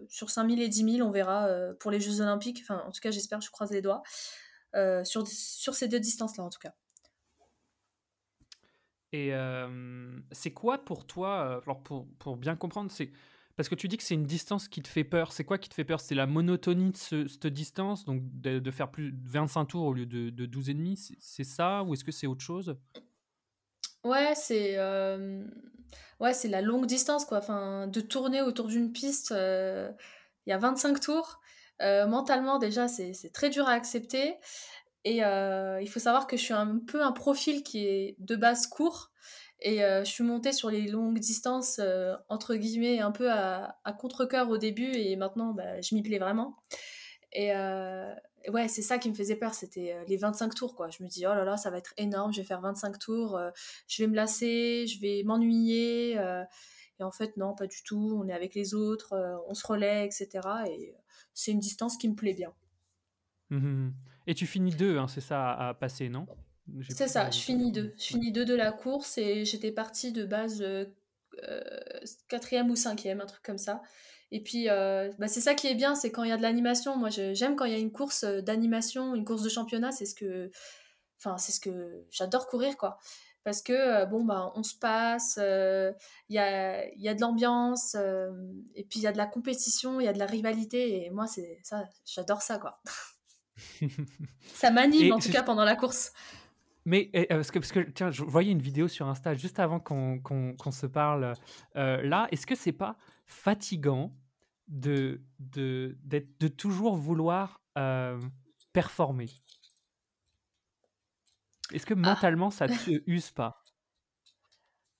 sur 0.08 0.30
5000 0.30 0.62
et 0.62 0.68
10 0.68 0.96
000, 0.98 1.08
on 1.08 1.10
verra 1.10 1.48
pour 1.80 1.90
les 1.90 2.00
Jeux 2.00 2.20
Olympiques. 2.20 2.60
Enfin, 2.62 2.82
en 2.86 2.90
tout 2.90 3.00
cas, 3.00 3.10
j'espère, 3.10 3.40
je 3.40 3.50
croise 3.50 3.70
les 3.70 3.82
doigts. 3.82 4.02
sur, 5.04 5.26
sur 5.26 5.74
ces 5.74 5.88
deux 5.88 6.00
distances-là, 6.00 6.44
en 6.44 6.50
tout 6.50 6.60
cas. 6.60 6.74
Et 9.12 9.32
c'est 10.32 10.52
quoi 10.52 10.78
pour 10.84 11.06
toi, 11.06 11.62
alors 11.64 11.82
pour, 11.82 12.06
pour 12.18 12.36
bien 12.36 12.56
comprendre, 12.56 12.90
c'est 12.90 13.10
parce 13.56 13.70
que 13.70 13.74
tu 13.74 13.88
dis 13.88 13.96
que 13.96 14.02
c'est 14.02 14.14
une 14.14 14.26
distance 14.26 14.68
qui 14.68 14.82
te 14.82 14.88
fait 14.88 15.04
peur. 15.04 15.32
C'est 15.32 15.44
quoi 15.44 15.56
qui 15.56 15.70
te 15.70 15.74
fait 15.74 15.84
peur? 15.84 16.00
C'est 16.00 16.14
la 16.14 16.26
monotonie 16.26 16.92
de 16.92 17.26
cette 17.26 17.46
distance, 17.46 18.04
donc 18.04 18.20
de, 18.22 18.70
faire 18.70 18.90
plus 18.90 19.12
de 19.12 19.28
25 19.28 19.64
tours 19.64 19.84
au 19.86 19.94
lieu 19.94 20.04
de, 20.04 20.28
de 20.28 20.46
12,5 20.46 21.14
C'est 21.18 21.44
ça 21.44 21.82
ou 21.82 21.94
est-ce 21.94 22.04
que 22.04 22.12
c'est 22.12 22.26
autre 22.26 22.42
chose? 22.42 22.76
Ouais, 24.04 24.34
c'est 24.34 24.78
ouais, 26.20 26.32
c'est 26.34 26.48
la 26.48 26.62
longue 26.62 26.86
distance, 26.86 27.24
quoi. 27.24 27.38
Enfin, 27.38 27.86
de 27.88 28.00
tourner 28.00 28.42
autour 28.42 28.66
d'une 28.66 28.92
piste, 28.92 29.30
il 29.32 30.50
y 30.50 30.52
a 30.52 30.58
25 30.58 31.00
tours. 31.00 31.40
mentalement, 31.80 32.58
déjà, 32.58 32.88
c'est 32.88 33.32
très 33.32 33.50
dur 33.50 33.68
à 33.68 33.72
accepter. 33.72 34.36
Et 35.04 35.18
il 35.18 35.88
faut 35.90 36.00
savoir 36.00 36.26
que 36.26 36.36
je 36.36 36.42
suis 36.42 36.54
un 36.54 36.78
peu 36.86 37.02
un 37.02 37.12
profil 37.12 37.62
qui 37.62 37.86
est 37.86 38.16
de 38.18 38.36
base 38.36 38.66
court. 38.66 39.10
Et 39.60 39.78
je 39.78 40.04
suis 40.04 40.24
montée 40.24 40.52
sur 40.52 40.70
les 40.70 40.86
longues 40.86 41.18
distances, 41.18 41.80
entre 42.28 42.54
guillemets, 42.54 43.00
un 43.00 43.12
peu 43.12 43.30
à, 43.30 43.78
à 43.84 43.92
contre-coeur 43.92 44.48
au 44.50 44.58
début. 44.58 44.92
Et 44.92 45.16
maintenant, 45.16 45.52
bah, 45.52 45.80
je 45.80 45.94
m'y 45.94 46.02
plais 46.02 46.18
vraiment. 46.18 46.56
Et 47.32 47.52
ouais, 48.50 48.68
c'est 48.68 48.82
ça 48.82 48.98
qui 48.98 49.10
me 49.10 49.14
faisait 49.14 49.36
peur. 49.36 49.54
C'était 49.54 49.96
les 50.08 50.16
25 50.16 50.54
tours, 50.54 50.74
quoi. 50.74 50.90
Je 50.90 51.02
me 51.02 51.08
dis, 51.08 51.26
oh 51.26 51.34
là 51.34 51.44
là, 51.44 51.56
ça 51.56 51.70
va 51.70 51.78
être 51.78 51.94
énorme. 51.96 52.32
Je 52.32 52.40
vais 52.40 52.46
faire 52.46 52.60
25 52.60 52.98
tours. 52.98 53.40
je 53.88 54.02
vais 54.02 54.08
me 54.08 54.16
lasser. 54.16 54.86
Je 54.86 55.00
vais 55.00 55.22
m'ennuyer. 55.24 56.12
et 56.12 57.02
en 57.02 57.10
fait, 57.10 57.36
non, 57.36 57.54
pas 57.54 57.66
du 57.66 57.82
tout. 57.82 58.18
On 58.22 58.28
est 58.28 58.32
avec 58.32 58.54
les 58.54 58.74
autres. 58.74 59.14
on 59.48 59.54
se 59.54 59.66
relaie, 59.66 60.06
etc. 60.06 60.48
Et 60.68 60.94
c'est 61.34 61.52
une 61.52 61.60
distance 61.60 61.96
qui 61.96 62.08
me 62.08 62.14
plaît 62.14 62.34
bien. 62.34 62.52
Mmh 63.50 63.90
et 64.26 64.34
tu 64.34 64.46
finis 64.46 64.74
deux, 64.74 64.98
hein, 64.98 65.06
c'est 65.06 65.20
ça, 65.20 65.52
à, 65.52 65.74
passer, 65.74 66.08
non? 66.08 66.26
C'est 66.88 67.06
ça, 67.06 67.30
je 67.30 67.38
finis 67.38 67.70
deux. 67.70 67.94
Je 67.96 68.06
finis 68.06 68.32
deux 68.32 68.44
de 68.44 68.54
la 68.54 68.72
course 68.72 69.18
et 69.18 69.44
j'étais 69.44 69.70
partie 69.70 70.10
de 70.10 70.24
base 70.24 70.62
euh, 70.62 70.84
euh, 71.44 71.60
quatrième 72.26 72.70
ou 72.70 72.76
cinquième, 72.76 73.20
un 73.20 73.26
truc 73.26 73.42
comme 73.44 73.58
ça. 73.58 73.82
Et 74.36 74.42
puis, 74.42 74.68
euh, 74.68 75.10
bah, 75.18 75.28
c'est 75.28 75.40
ça 75.40 75.54
qui 75.54 75.66
est 75.66 75.74
bien, 75.74 75.94
c'est 75.94 76.12
quand 76.12 76.22
il 76.22 76.28
y 76.28 76.32
a 76.32 76.36
de 76.36 76.42
l'animation. 76.42 76.94
Moi, 76.98 77.08
j'aime 77.08 77.56
quand 77.56 77.64
il 77.64 77.72
y 77.72 77.74
a 77.74 77.78
une 77.78 77.90
course 77.90 78.22
d'animation, 78.22 79.14
une 79.14 79.24
course 79.24 79.42
de 79.42 79.48
championnat, 79.48 79.92
c'est 79.92 80.04
ce 80.04 80.14
que, 80.14 80.50
enfin, 81.18 81.38
c'est 81.38 81.52
ce 81.52 81.60
que 81.60 82.04
j'adore 82.10 82.46
courir, 82.46 82.76
quoi. 82.76 82.98
Parce 83.44 83.62
que, 83.62 84.04
bon, 84.10 84.26
bah, 84.26 84.52
on 84.54 84.62
se 84.62 84.74
passe, 84.74 85.38
il 85.38 86.34
y, 86.34 86.38
a, 86.38 86.86
y 86.96 87.08
a 87.08 87.14
de 87.14 87.20
l'ambiance, 87.22 87.94
et 88.74 88.84
puis 88.84 89.00
il 89.00 89.04
y 89.04 89.06
a 89.06 89.12
de 89.12 89.16
la 89.16 89.24
compétition, 89.24 90.00
il 90.00 90.04
y 90.04 90.08
a 90.08 90.12
de 90.12 90.18
la 90.18 90.26
rivalité, 90.26 91.06
et 91.06 91.08
moi, 91.08 91.26
c'est 91.26 91.58
ça, 91.62 91.88
j'adore 92.04 92.42
ça, 92.42 92.58
quoi. 92.58 92.82
ça 94.54 94.70
m'anime 94.70 95.14
en 95.14 95.18
tout 95.18 95.32
cas 95.32 95.44
pendant 95.44 95.64
la 95.64 95.76
course. 95.76 96.12
Mais 96.84 97.10
euh, 97.16 97.24
parce, 97.28 97.50
que, 97.50 97.58
parce 97.58 97.72
que 97.72 97.80
tiens, 97.80 98.10
je 98.10 98.22
voyais 98.22 98.52
une 98.52 98.62
vidéo 98.62 98.86
sur 98.86 99.08
Insta 99.08 99.34
juste 99.34 99.58
avant 99.58 99.80
qu'on 99.80 100.70
se 100.70 100.86
parle 100.86 101.32
euh, 101.74 102.00
là. 102.02 102.28
Est-ce 102.30 102.46
que 102.46 102.54
c'est 102.54 102.72
pas 102.72 102.96
fatigant 103.26 104.12
de, 104.68 105.20
de, 105.38 105.96
de 106.04 106.48
toujours 106.48 106.96
vouloir 106.96 107.60
euh, 107.78 108.20
performer 108.72 109.30
Est-ce 111.72 111.86
que 111.86 111.94
ah. 111.94 111.96
mentalement 111.96 112.50
ça 112.50 112.68
te 112.68 113.02
use 113.06 113.30
pas? 113.30 113.62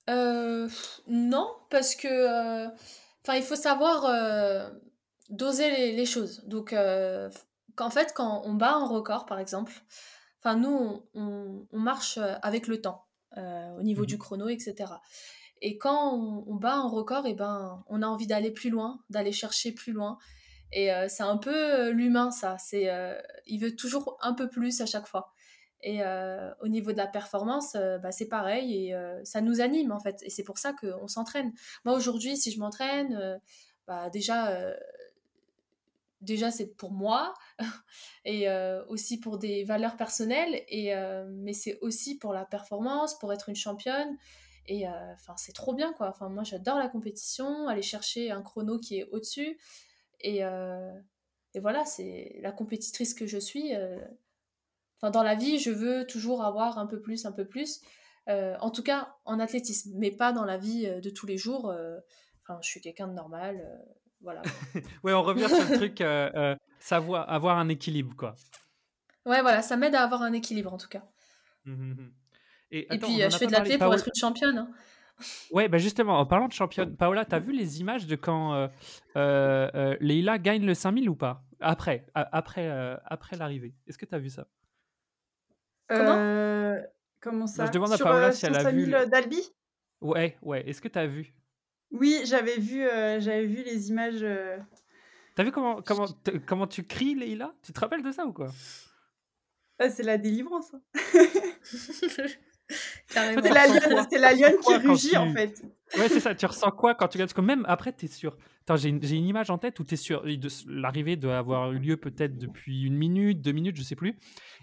Non, 0.08 1.52
parce 1.70 1.96
que 1.96 2.66
enfin 3.22 3.34
il 3.34 3.42
faut 3.42 3.56
savoir 3.56 4.70
doser 5.30 5.70
les, 5.70 5.92
les, 5.96 6.06
choses. 6.06 6.44
Donc 6.46 6.72
qu'en 7.76 7.90
fait, 7.90 8.12
quand 8.14 8.42
on 8.44 8.54
bat 8.54 8.72
un 8.72 8.86
record, 8.86 9.26
par 9.26 9.38
exemple, 9.38 9.72
enfin, 10.40 10.56
nous, 10.56 11.04
on, 11.14 11.66
marche 11.72 12.18
euh, 12.18 12.34
avec 12.42 12.66
le 12.66 12.80
temps, 12.80 13.06
euh, 13.36 13.70
au 13.78 13.82
niveau 13.82 14.02
mmh 14.02 14.06
du 14.06 14.18
chrono, 14.18 14.48
etc. 14.48 14.92
Et 15.62 15.78
quand 15.78 16.14
on, 16.14 16.54
bat 16.54 16.74
un 16.74 16.88
record, 16.88 17.26
et 17.26 17.30
eh 17.30 17.34
ben, 17.34 17.82
on 17.88 18.02
a 18.02 18.06
envie 18.06 18.26
d'aller 18.26 18.50
plus 18.50 18.70
loin, 18.70 19.00
d'aller 19.10 19.32
chercher 19.32 19.72
plus 19.72 19.92
loin. 19.92 20.18
Et 20.72 20.92
euh, 20.92 21.06
c'est 21.08 21.22
un 21.22 21.38
peu 21.38 21.90
l'humain, 21.90 22.30
ça. 22.30 22.56
C'est, 22.58 22.90
il 23.46 23.58
veut 23.58 23.74
toujours 23.74 24.18
un 24.20 24.34
peu 24.34 24.48
plus 24.48 24.80
à 24.80 24.86
chaque 24.86 25.06
fois. 25.06 25.32
Et 25.82 26.00
au 26.60 26.68
niveau 26.68 26.90
de 26.90 26.96
la 26.96 27.06
performance, 27.06 27.74
bah, 27.74 28.10
c'est 28.10 28.28
pareil 28.28 28.88
et 28.88 28.94
ça 29.24 29.40
nous 29.40 29.60
anime 29.60 29.92
en 29.92 30.00
fait. 30.00 30.20
Et 30.22 30.30
c'est 30.30 30.42
pour 30.42 30.58
ça 30.58 30.72
qu'on 30.72 31.06
s'entraîne. 31.06 31.52
Moi 31.84 31.94
aujourd'hui, 31.94 32.36
si 32.36 32.50
je 32.50 32.58
m'entraîne, 32.58 33.40
bah, 33.86 34.10
déjà 34.10 34.74
déjà 36.20 36.50
c'est 36.50 36.76
pour 36.76 36.92
moi 36.92 37.34
et 38.24 38.48
euh, 38.48 38.84
aussi 38.86 39.18
pour 39.18 39.38
des 39.38 39.64
valeurs 39.64 39.96
personnelles 39.96 40.62
et 40.68 40.94
euh, 40.94 41.26
mais 41.30 41.52
c'est 41.52 41.78
aussi 41.80 42.18
pour 42.18 42.32
la 42.32 42.44
performance 42.44 43.18
pour 43.18 43.32
être 43.32 43.48
une 43.48 43.56
championne 43.56 44.16
et 44.68 44.88
euh, 44.88 45.12
enfin 45.14 45.34
c'est 45.36 45.52
trop 45.52 45.74
bien 45.74 45.92
quoi 45.92 46.08
enfin 46.08 46.28
moi 46.28 46.42
j'adore 46.42 46.78
la 46.78 46.88
compétition 46.88 47.68
aller 47.68 47.82
chercher 47.82 48.30
un 48.30 48.42
chrono 48.42 48.78
qui 48.78 48.98
est 48.98 49.08
au 49.10 49.18
dessus 49.18 49.58
et, 50.20 50.38
et 50.38 51.60
voilà 51.60 51.84
c'est 51.84 52.38
la 52.42 52.52
compétitrice 52.52 53.14
que 53.14 53.26
je 53.26 53.38
suis 53.38 53.72
enfin 54.96 55.10
dans 55.10 55.22
la 55.22 55.34
vie 55.34 55.58
je 55.58 55.70
veux 55.70 56.06
toujours 56.06 56.42
avoir 56.42 56.78
un 56.78 56.86
peu 56.86 57.00
plus 57.00 57.26
un 57.26 57.32
peu 57.32 57.46
plus 57.46 57.80
en 58.26 58.70
tout 58.70 58.82
cas 58.82 59.14
en 59.24 59.38
athlétisme 59.38 59.92
mais 59.96 60.10
pas 60.10 60.32
dans 60.32 60.44
la 60.44 60.56
vie 60.56 60.88
de 61.00 61.10
tous 61.10 61.26
les 61.26 61.36
jours 61.36 61.72
enfin 62.42 62.58
je 62.62 62.68
suis 62.68 62.80
quelqu'un 62.80 63.08
de 63.08 63.12
normal 63.12 63.62
voilà. 64.20 64.42
ouais, 65.04 65.12
on 65.12 65.22
revient 65.22 65.48
sur 65.48 65.70
le 65.70 65.76
truc, 65.76 66.00
euh, 66.00 66.30
euh, 66.34 66.56
savoir 66.80 67.30
avoir 67.30 67.58
un 67.58 67.68
équilibre, 67.68 68.14
quoi. 68.16 68.34
Ouais, 69.24 69.40
voilà, 69.40 69.62
ça 69.62 69.76
m'aide 69.76 69.94
à 69.94 70.02
avoir 70.02 70.22
un 70.22 70.32
équilibre 70.32 70.72
en 70.72 70.78
tout 70.78 70.88
cas. 70.88 71.04
Mmh, 71.64 72.08
Et, 72.70 72.86
puis, 72.98 73.22
euh, 73.22 73.30
je 73.30 73.36
fais 73.36 73.46
de 73.46 73.52
la 73.52 73.60
thé 73.60 73.78
pour 73.78 73.94
être 73.94 74.06
une 74.06 74.18
championne. 74.18 74.58
Hein. 74.58 74.70
Ouais, 75.50 75.68
bah 75.68 75.78
justement, 75.78 76.18
en 76.18 76.26
parlant 76.26 76.48
de 76.48 76.52
championne, 76.52 76.94
Paola, 76.94 77.24
t'as 77.24 77.38
vu 77.38 77.52
les 77.52 77.80
images 77.80 78.06
de 78.06 78.16
quand 78.16 78.68
euh, 79.16 79.96
Leila 80.00 80.38
gagne 80.38 80.66
le 80.66 80.74
5000 80.74 81.08
ou 81.08 81.14
pas? 81.14 81.42
Après, 81.60 82.06
après, 82.14 82.68
après 83.04 83.36
l'arrivée. 83.36 83.74
Est-ce 83.86 83.96
que 83.98 84.04
t'as 84.04 84.18
vu 84.18 84.28
ça? 84.28 84.46
Comment? 85.88 86.76
Comment 87.20 87.46
ça? 87.46 87.66
Je 87.66 87.72
demande 87.72 87.92
à 87.92 87.98
Paola 87.98 88.32
si 88.32 88.46
elle 88.46 88.56
a 88.56 88.70
vu. 88.70 88.90
d'Albi? 89.08 89.42
Ouais, 90.00 90.36
ouais. 90.42 90.68
Est-ce 90.68 90.82
que 90.82 90.88
t'as 90.88 91.06
vu? 91.06 91.32
Oui, 91.92 92.20
j'avais 92.26 92.58
vu, 92.58 92.82
j'avais 93.18 93.46
vu 93.46 93.62
les 93.62 93.88
images. 93.88 94.26
T'as 95.34 95.44
vu 95.44 95.52
comment, 95.52 95.82
comment, 95.82 96.06
comment 96.46 96.66
tu 96.66 96.84
cries, 96.84 97.14
Leïla 97.14 97.54
Tu 97.62 97.72
te 97.72 97.80
rappelles 97.80 98.02
de 98.02 98.10
ça 98.10 98.26
ou 98.26 98.32
quoi? 98.32 98.48
Ah, 99.78 99.90
C'est 99.90 100.02
la 100.02 100.18
délivrance. 100.18 100.74
C'est 103.16 103.52
la, 103.52 103.66
lionne, 103.66 104.06
la 104.12 104.34
lionne 104.34 104.58
qui 104.60 104.76
rugit 104.76 105.16
en 105.16 105.32
fait. 105.32 105.62
Ouais, 105.96 106.08
c'est 106.08 106.20
ça. 106.20 106.34
Tu 106.34 106.46
ressens 106.46 106.70
quoi 106.72 106.94
quand 106.94 107.08
tu 107.08 107.16
regardes? 107.16 107.30
Parce 107.30 107.40
que 107.40 107.46
même 107.46 107.64
après, 107.68 107.94
tu 107.94 108.06
es 108.06 108.08
sûr. 108.08 108.36
J'ai 108.74 108.88
une, 108.88 109.02
une, 109.02 109.26
image 109.26 109.50
en 109.50 109.58
tête 109.58 109.78
où 109.78 109.84
tu 109.84 109.94
es 109.94 109.96
sûr. 109.96 110.24
L'arrivée 110.66 111.16
doit 111.16 111.38
avoir 111.38 111.72
eu 111.72 111.78
lieu 111.78 111.96
peut-être 111.96 112.36
depuis 112.36 112.82
une 112.82 112.96
minute, 112.96 113.40
deux 113.40 113.52
minutes, 113.52 113.76
je 113.76 113.82
sais 113.82 113.94
plus. 113.94 114.18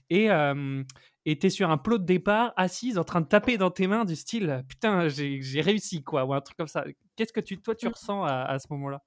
Et 0.10 0.30
euh, 0.30 0.84
tu 1.26 1.32
es 1.32 1.49
sur 1.49 1.72
un 1.72 1.78
plot 1.78 1.99
de 1.99 2.06
départ, 2.06 2.54
assise, 2.58 2.97
en 2.97 3.06
train 3.06 3.22
de 3.22 3.28
taper 3.28 3.58
dans 3.58 3.72
tes 3.72 3.88
mains 3.88 4.04
du 4.04 4.16
style 4.16 4.64
Putain, 4.68 5.08
j'ai 5.08 5.62
réussi, 5.62 6.04
quoi. 6.04 6.26
Ou 6.26 6.34
un 6.34 6.41
truc 6.41 6.58
comme 6.58 6.68
ça. 6.68 6.84
Qu'est-ce 7.16 7.34
que 7.34 7.39
tu, 7.39 7.62
toi, 7.62 7.76
tu 7.76 7.88
mmh. 7.88 7.91
ressens 7.91 8.24
à, 8.24 8.43
à 8.43 8.60
ce 8.60 8.68
moment-là? 8.72 9.01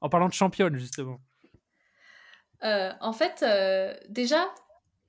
En 0.00 0.08
parlant 0.08 0.28
de 0.28 0.32
championne, 0.32 0.76
justement. 0.76 1.20
Euh, 2.64 2.90
en 3.00 3.12
fait, 3.12 3.42
euh, 3.42 3.94
déjà, 4.08 4.48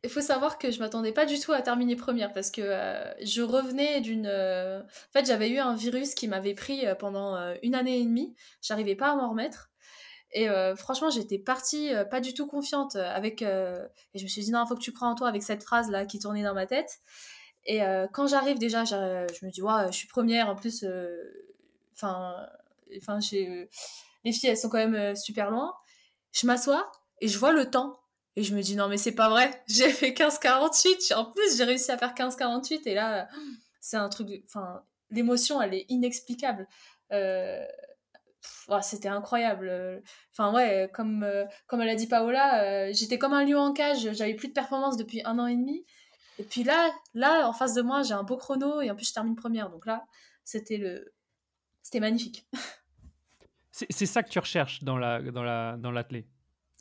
il 0.04 0.10
faut 0.10 0.22
savoir 0.22 0.58
que 0.58 0.72
je 0.72 0.80
m'attendais 0.80 1.12
pas 1.12 1.26
du 1.26 1.40
tout 1.40 1.52
à 1.52 1.62
terminer 1.62 1.96
première 1.96 2.32
parce 2.32 2.52
que 2.52 2.62
euh, 2.62 3.14
je 3.22 3.42
revenais 3.42 4.00
d'une. 4.00 4.28
Euh, 4.28 4.82
en 4.82 5.12
fait, 5.12 5.26
j'avais 5.26 5.50
eu 5.50 5.60
un 5.60 5.76
virus 5.76 6.16
qui 6.16 6.28
m'avait 6.28 6.54
pris 6.54 6.88
euh, 6.88 6.96
pendant 6.96 7.36
une 7.64 7.76
année 7.76 8.00
et 8.00 8.04
demie. 8.04 8.36
J'arrivais 8.62 8.96
pas 8.96 9.12
à 9.12 9.16
m'en 9.16 9.30
remettre. 9.30 9.70
Et 10.32 10.48
franchement, 10.78 11.10
j'étais 11.10 11.40
partie 11.40 11.92
pas 12.12 12.22
du 12.22 12.36
tout 12.36 12.46
confiante 12.46 12.96
avec. 12.96 13.42
et 13.42 13.88
je 14.14 14.22
me 14.24 14.28
suis 14.28 14.44
dit, 14.44 14.52
non, 14.52 14.64
il 14.64 14.68
faut 14.68 14.76
que 14.76 14.82
tu 14.82 14.94
crois 14.94 15.08
en 15.08 15.16
toi 15.16 15.28
avec 15.28 15.42
cette 15.42 15.64
phrase-là 15.64 16.06
qui 16.06 16.20
tournait 16.20 16.44
dans 16.44 16.54
ma 16.54 16.68
tête. 16.68 17.00
Et 17.66 17.80
quand 18.14 18.28
j'arrive 18.28 18.60
déjà, 18.60 18.86
je 18.86 19.44
me 19.44 19.50
dis, 19.50 19.64
ouais, 19.64 19.88
je 19.88 19.98
suis 19.98 20.08
première. 20.08 20.48
En 20.48 20.56
plus, 20.56 20.86
enfin, 21.96 22.36
enfin, 22.96 23.18
les 23.32 24.32
filles, 24.32 24.50
elles 24.50 24.58
sont 24.58 24.70
quand 24.70 24.88
même 24.88 25.16
super 25.16 25.50
loin. 25.50 25.74
Je 26.32 26.46
m'assois 26.46 26.92
et 27.22 27.28
je 27.28 27.40
vois 27.40 27.52
le 27.52 27.72
temps 27.72 28.00
et 28.40 28.44
je 28.44 28.56
me 28.56 28.62
dis, 28.62 28.78
non, 28.78 28.88
mais 28.88 28.96
c'est 28.96 29.12
pas 29.12 29.28
vrai. 29.28 29.52
J'ai 29.68 29.90
fait 29.90 30.12
15-48. 30.12 31.14
En 31.14 31.26
plus, 31.26 31.58
j'ai 31.58 31.66
réussi 31.66 31.92
à 31.92 31.98
faire 31.98 32.14
15-48. 32.14 32.84
Et 32.86 32.94
là, 32.94 33.28
c'est 33.82 33.98
un 33.98 34.08
truc. 34.08 34.30
Enfin, 34.46 34.82
l'émotion, 35.10 35.62
elle 35.62 35.74
est 35.74 35.86
inexplicable. 35.90 36.66
Euh, 37.12 37.66
c'était 38.82 39.10
incroyable. 39.10 40.02
Enfin, 40.32 40.54
ouais, 40.54 40.90
comme, 40.94 41.24
euh, 41.24 41.44
comme 41.68 41.82
elle 41.82 41.90
a 41.90 41.96
dit 41.96 42.08
Paola, 42.08 42.64
euh, 42.64 42.92
j'étais 42.94 43.18
comme 43.18 43.34
un 43.34 43.44
lion 43.44 43.60
en 43.60 43.74
cage. 43.74 44.10
J'avais 44.14 44.36
plus 44.36 44.48
de 44.48 44.54
performance 44.54 44.96
depuis 44.96 45.22
un 45.26 45.38
an 45.38 45.48
et 45.48 45.58
demi. 45.58 45.86
Et 46.38 46.44
puis 46.44 46.64
là, 46.64 46.94
là, 47.14 47.46
en 47.46 47.52
face 47.52 47.74
de 47.74 47.82
moi, 47.82 48.04
j'ai 48.04 48.14
un 48.14 48.24
beau 48.24 48.38
chrono. 48.38 48.80
Et 48.80 48.90
en 48.90 48.96
plus, 48.96 49.10
je 49.10 49.14
termine 49.14 49.36
première. 49.36 49.70
Donc 49.70 49.86
là, 49.86 50.06
c'était 50.46 50.78
le. 50.78 51.12
C'était 51.82 52.00
magnifique. 52.00 52.48
C'est 53.72 54.06
ça 54.06 54.24
que 54.24 54.30
tu 54.30 54.40
recherches 54.40 54.82
dans 54.84 54.98
la 54.98 55.22
dans 55.22 55.44
la 55.44 55.78
dans 55.78 55.92
l'athlète 55.92 56.28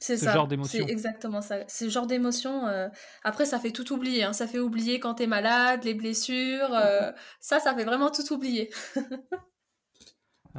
c'est 0.01 0.17
ça. 0.17 0.33
genre 0.33 0.49
d'émotion. 0.49 0.85
C'est 0.87 0.93
exactement 0.93 1.41
ça. 1.41 1.67
Ce 1.69 1.89
genre 1.89 2.07
d'émotion. 2.07 2.67
Euh, 2.67 2.89
après, 3.25 3.45
ça 3.45 3.59
fait 3.59 3.73
tout 3.73 3.93
oublier. 3.93 4.25
Hein. 4.25 4.33
Ça 4.33 4.47
fait 4.47 4.59
oublier 4.61 5.01
quand 5.01 5.15
t'es 5.15 5.27
malade, 5.27 5.85
les 5.85 5.95
blessures. 5.95 6.73
Euh, 6.73 7.13
ça, 7.41 7.59
ça 7.59 7.75
fait 7.75 7.85
vraiment 7.85 8.11
tout 8.11 8.33
oublier. 8.33 8.71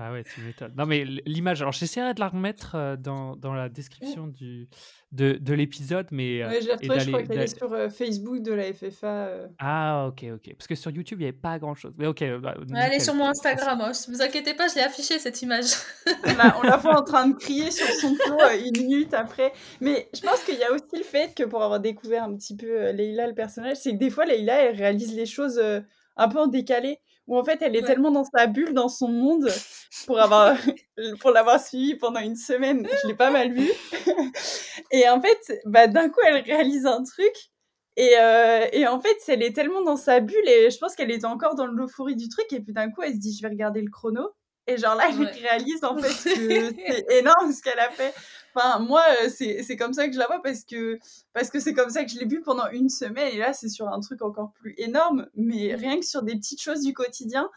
Ah 0.02 0.14
ouais, 0.14 0.24
tu 0.24 0.40
m'étonnes. 0.40 0.72
Non, 0.78 0.86
mais 0.86 1.04
l'image, 1.26 1.62
alors 1.62 1.74
j'essaierai 1.74 2.14
de 2.14 2.22
la 2.22 2.30
remettre 2.30 2.76
euh, 2.76 2.96
dans, 2.96 3.36
dans 3.36 3.54
la 3.54 3.68
description 3.68 4.28
du, 4.28 4.70
de, 5.12 5.34
de 5.34 5.54
l'épisode, 5.54 6.08
mais. 6.12 6.42
Euh, 6.42 6.62
j'ai 6.62 6.72
retrouvé, 6.72 7.00
je 7.02 7.08
crois 7.10 7.24
qu'elle 7.24 7.40
est 7.42 7.58
sur 7.58 7.74
euh, 7.74 7.90
Facebook 7.90 8.42
de 8.42 8.54
la 8.54 8.72
FFA. 8.72 9.30
Ah, 9.60 10.08
ok, 10.08 10.26
ok. 10.36 10.56
Parce 10.56 10.68
que 10.68 10.76
sur 10.76 10.92
YouTube, 10.92 11.20
il 11.20 11.24
n'y 11.24 11.30
avait 11.30 11.38
pas 11.38 11.60
grand 11.60 11.76
chose. 11.76 11.94
Mais 11.98 12.08
ok. 12.08 12.24
Bah, 12.42 12.56
elle 12.78 12.94
est 12.94 13.02
sur 13.02 13.14
mon 13.14 13.26
Instagram, 13.26 13.82
hein. 13.82 13.92
ne 13.92 14.14
vous 14.14 14.22
inquiétez 14.22 14.54
pas, 14.54 14.70
je 14.70 14.76
l'ai 14.76 14.84
affiché 14.84 15.20
cette 15.20 15.42
image. 15.42 15.66
on 16.08 16.64
la 16.64 16.78
voit 16.78 16.98
en 16.98 17.04
train 17.04 17.28
de 17.28 17.36
crier 17.36 17.70
sur 17.70 17.88
son 17.88 18.12
dos 18.12 18.40
une 18.66 18.78
minute 18.78 19.14
après. 19.14 19.52
Mais 19.82 20.08
je 20.14 20.22
pense 20.22 20.42
qu'il 20.46 20.58
y 20.58 20.64
a 20.64 20.72
aussi 20.72 20.96
le 20.96 21.04
fait 21.04 21.36
que 21.36 21.44
pour 21.44 21.62
avoir 21.62 21.82
découvert 21.82 22.24
un 22.24 22.34
petit 22.38 22.56
peu 22.56 22.92
Leïla, 22.92 23.28
le 23.28 23.36
personnage, 23.36 23.76
c'est 23.78 23.92
que 23.92 23.98
des 23.98 24.10
fois, 24.10 24.26
Leïla, 24.26 24.64
elle 24.64 24.78
réalise 24.78 25.14
les 25.14 25.26
choses 25.26 25.62
un 26.16 26.30
peu 26.30 26.40
en 26.40 26.48
décalé 26.48 27.00
où 27.30 27.38
en 27.38 27.44
fait 27.46 27.62
elle 27.62 27.76
est 27.76 27.84
tellement 27.84 28.12
dans 28.12 28.26
sa 28.26 28.48
bulle, 28.48 28.74
dans 28.74 28.90
son 28.90 29.08
monde, 29.08 29.50
pour 30.08 30.20
avoir 30.20 30.58
pour 31.22 31.32
l'avoir 31.32 31.64
suivi 31.64 31.96
pendant 31.96 32.20
une 32.20 32.36
semaine, 32.36 32.86
je 33.04 33.08
l'ai 33.08 33.16
pas 33.16 33.30
mal 33.30 33.54
vu. 33.54 33.70
et 34.92 35.08
en 35.08 35.22
fait, 35.22 35.62
bah, 35.66 35.88
d'un 35.88 36.10
coup 36.10 36.20
elle 36.26 36.42
réalise 36.42 36.86
un 36.86 37.04
truc. 37.04 37.34
Et, 37.98 38.18
euh, 38.18 38.66
et, 38.72 38.88
en 38.88 39.02
fait, 39.02 39.18
elle 39.28 39.44
est 39.44 39.52
tellement 39.52 39.82
dans 39.82 39.98
sa 39.98 40.22
bulle 40.22 40.48
et 40.48 40.70
je 40.70 40.78
pense 40.78 40.96
qu'elle 40.96 41.12
est 41.12 41.26
encore 41.26 41.56
dans 41.56 41.66
l'euphorie 41.66 42.16
du 42.16 42.30
truc. 42.30 42.46
Et 42.54 42.62
puis 42.62 42.72
d'un 42.72 42.90
coup, 42.92 43.02
elle 43.02 43.14
se 43.14 43.20
dit, 43.20 43.36
je 43.36 43.42
vais 43.42 43.50
regarder 43.50 43.82
le 43.82 43.90
chrono. 43.92 44.22
Et 44.70 44.78
genre 44.78 44.96
là, 44.96 45.06
elle 45.10 45.26
réalise 45.26 45.84
en 45.84 45.98
fait 45.98 46.08
que 46.30 46.36
c'est 46.36 47.06
énorme 47.18 47.52
ce 47.52 47.62
qu'elle 47.62 47.80
a 47.80 47.90
fait. 47.90 48.14
Enfin, 48.54 48.80
moi, 48.80 49.04
euh, 49.24 49.30
c'est 49.30 49.76
comme 49.78 49.94
ça 49.94 50.08
que 50.08 50.14
je 50.14 50.20
la 50.20 50.28
vois 50.28 50.42
parce 50.42 50.64
que 50.64 51.00
parce 51.34 51.50
que 51.50 51.60
c'est 51.60 51.74
comme 51.74 51.90
ça 51.90 52.04
que 52.04 52.12
je 52.12 52.20
l'ai 52.20 52.26
vue 52.26 52.42
pendant 52.42 52.70
une 52.70 52.90
semaine. 52.90 53.34
Et 53.34 53.38
là, 53.38 53.54
c'est 53.54 53.70
sur 53.70 53.88
un 53.88 54.00
truc 54.00 54.22
encore 54.22 54.52
plus 54.54 54.76
énorme, 54.78 55.28
mais 55.36 55.74
mmh. 55.74 55.80
rien 55.80 56.00
que 56.00 56.06
sur 56.06 56.24
des 56.24 56.36
petites 56.36 56.62
choses 56.62 56.82
du 56.82 56.94
quotidien. 56.94 57.50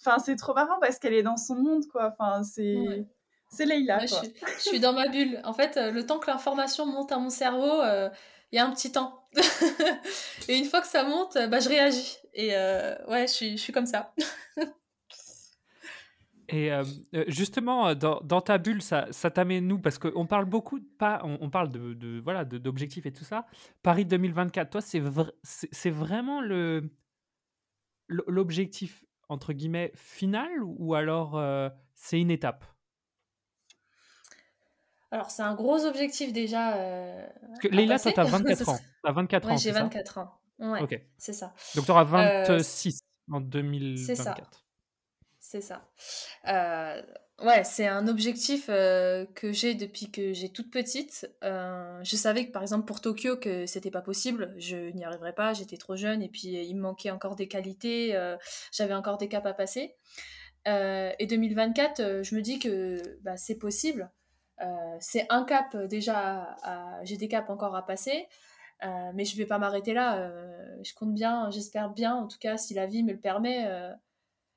Enfin, 0.00 0.18
c'est 0.18 0.36
trop 0.36 0.54
marrant 0.54 0.78
parce 0.80 0.98
qu'elle 0.98 1.14
est 1.14 1.22
dans 1.22 1.36
son 1.36 1.54
monde, 1.54 1.84
quoi. 1.90 2.14
Enfin, 2.18 2.42
c'est 2.44 3.06
c'est 3.48 3.66
Leïla. 3.66 4.04
je, 4.06 4.14
suis, 4.58 4.80
dans 4.80 4.92
ma 4.92 5.08
bulle. 5.08 5.40
En 5.44 5.52
fait, 5.52 5.76
euh, 5.76 5.90
le 5.90 6.04
temps 6.04 6.18
que 6.18 6.26
l'information 6.26 6.86
monte 6.86 7.12
à 7.12 7.18
mon 7.18 7.30
cerveau, 7.30 7.80
euh, 7.82 8.10
il 8.50 8.56
y 8.56 8.58
a 8.58 8.66
un 8.66 8.72
petit 8.72 8.90
temps. 8.90 9.28
et 10.48 10.56
une 10.56 10.64
fois 10.64 10.80
que 10.80 10.88
ça 10.88 11.04
monte, 11.04 11.38
bah, 11.48 11.60
je 11.60 11.68
réagis. 11.68 12.18
Et 12.34 12.48
ouais, 13.08 13.26
je 13.28 13.32
suis, 13.32 13.56
je 13.56 13.62
suis 13.62 13.72
comme 13.72 13.86
ça. 13.86 14.12
Et 16.48 16.72
euh, 16.72 16.84
euh, 17.14 17.24
justement, 17.28 17.94
dans, 17.94 18.20
dans, 18.20 18.40
ta 18.40 18.58
bulle, 18.58 18.82
ça, 18.82 19.06
ça 19.10 19.30
t'amène 19.30 19.66
nous 19.66 19.78
Parce 19.78 19.98
qu'on 19.98 20.26
parle 20.26 20.44
beaucoup, 20.44 20.78
de 20.78 20.84
pas, 20.98 21.20
on, 21.24 21.50
parle 21.50 21.70
de, 21.70 21.94
de 21.94 22.20
voilà 22.20 22.44
d'objectifs 22.44 23.06
et 23.06 23.12
tout 23.12 23.24
ça. 23.24 23.46
Paris 23.82 24.04
2024, 24.04 24.70
toi, 24.70 24.80
c'est 24.80 25.02
c'est 25.42 25.90
vraiment 25.90 26.40
le 26.40 26.90
l'objectif 28.08 29.06
entre 29.30 29.54
guillemets 29.54 29.90
final 29.94 30.50
ou 30.62 30.94
alors 30.94 31.38
euh, 31.38 31.70
c'est 31.94 32.20
une 32.20 32.30
étape? 32.30 32.66
Alors 35.10 35.30
c'est 35.30 35.42
un 35.42 35.54
gros 35.54 35.86
objectif 35.86 36.32
déjà. 36.32 36.72
Parce 37.46 37.60
que 37.60 37.68
Leïla, 37.68 37.98
toi, 37.98 38.12
t'as 38.12 38.24
24 38.24 38.68
ans. 38.68 38.78
T'as 39.02 39.12
24 39.12 39.46
ouais, 39.46 39.52
ans. 39.52 39.56
J'ai 39.56 39.70
24 39.70 40.18
ans. 40.18 40.40
Ouais, 40.58 41.08
c'est 41.16 41.32
ça. 41.32 41.54
Donc 41.74 41.86
tu 41.86 41.90
auras 41.90 42.04
26 42.04 43.00
en 43.30 43.40
2024. 43.40 44.06
C'est 44.06 44.22
ça. 44.22 44.34
C'est 45.46 45.60
ça. 45.60 45.86
Euh, 46.48 47.02
ouais, 47.42 47.64
c'est 47.64 47.86
un 47.86 48.08
objectif 48.08 48.70
euh, 48.70 49.26
que 49.34 49.52
j'ai 49.52 49.74
depuis 49.74 50.10
que 50.10 50.32
j'ai 50.32 50.48
toute 50.48 50.70
petite. 50.70 51.30
Euh, 51.44 52.00
je 52.02 52.16
savais 52.16 52.46
que 52.46 52.50
par 52.50 52.62
exemple 52.62 52.86
pour 52.86 53.02
Tokyo 53.02 53.36
que 53.36 53.66
c'était 53.66 53.90
pas 53.90 54.00
possible, 54.00 54.54
je 54.56 54.90
n'y 54.92 55.04
arriverais 55.04 55.34
pas, 55.34 55.52
j'étais 55.52 55.76
trop 55.76 55.96
jeune 55.96 56.22
et 56.22 56.30
puis 56.30 56.48
il 56.48 56.74
me 56.74 56.80
manquait 56.80 57.10
encore 57.10 57.36
des 57.36 57.46
qualités, 57.46 58.18
j'avais 58.72 58.94
encore 58.94 59.18
des 59.18 59.28
caps 59.28 59.46
à 59.46 59.52
passer. 59.52 59.94
et 60.66 61.26
2024, 61.28 62.22
je 62.22 62.34
me 62.34 62.40
dis 62.40 62.58
que 62.58 63.18
bah, 63.20 63.36
c'est 63.36 63.58
possible. 63.58 64.10
c'est 64.98 65.26
un 65.28 65.44
cap 65.44 65.76
déjà, 65.76 66.56
j'ai 67.02 67.18
des 67.18 67.28
caps 67.28 67.50
encore 67.50 67.76
à 67.76 67.84
passer. 67.84 68.28
mais 68.82 69.26
je 69.26 69.36
vais 69.36 69.46
pas 69.46 69.58
m'arrêter 69.58 69.92
là. 69.92 70.32
je 70.82 70.94
compte 70.94 71.12
bien, 71.12 71.50
j'espère 71.50 71.90
bien, 71.90 72.14
en 72.14 72.28
tout 72.28 72.38
cas, 72.38 72.56
si 72.56 72.72
la 72.72 72.86
vie 72.86 73.02
me 73.02 73.12
le 73.12 73.20
permet, 73.20 73.68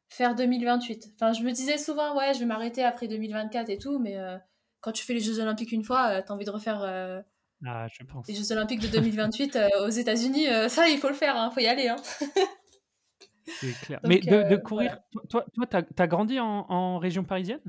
faire 0.09 0.35
2028. 0.35 1.13
Enfin, 1.15 1.33
je 1.33 1.43
me 1.43 1.51
disais 1.51 1.77
souvent, 1.77 2.15
ouais, 2.17 2.33
je 2.33 2.39
vais 2.39 2.45
m'arrêter 2.45 2.83
après 2.83 3.07
2024 3.07 3.69
et 3.69 3.77
tout, 3.77 3.99
mais 3.99 4.17
euh, 4.17 4.37
quand 4.81 4.91
tu 4.91 5.03
fais 5.05 5.13
les 5.13 5.19
Jeux 5.19 5.39
Olympiques 5.39 5.71
une 5.71 5.83
fois, 5.83 6.07
euh, 6.07 6.21
tu 6.21 6.31
as 6.31 6.35
envie 6.35 6.45
de 6.45 6.51
refaire 6.51 6.81
euh, 6.81 7.21
ah, 7.65 7.87
je 7.91 8.03
pense. 8.05 8.27
les 8.27 8.35
Jeux 8.35 8.51
Olympiques 8.51 8.79
de 8.79 8.87
2028 8.87 9.57
aux 9.81 9.89
États-Unis. 9.89 10.45
ça, 10.69 10.87
il 10.87 10.97
faut 10.99 11.09
le 11.09 11.15
faire, 11.15 11.35
il 11.35 11.39
hein, 11.39 11.51
faut 11.51 11.59
y 11.59 11.67
aller. 11.67 11.87
Hein. 11.87 11.97
C'est 13.45 13.79
clair. 13.79 14.01
mais 14.03 14.19
de, 14.19 14.57
courir, 14.57 14.97
toi, 15.29 15.45
toi 15.53 15.65
tu 15.65 16.01
as, 16.01 16.07
grandi 16.07 16.37
en, 16.39 16.97
région 16.99 17.23
parisienne? 17.23 17.61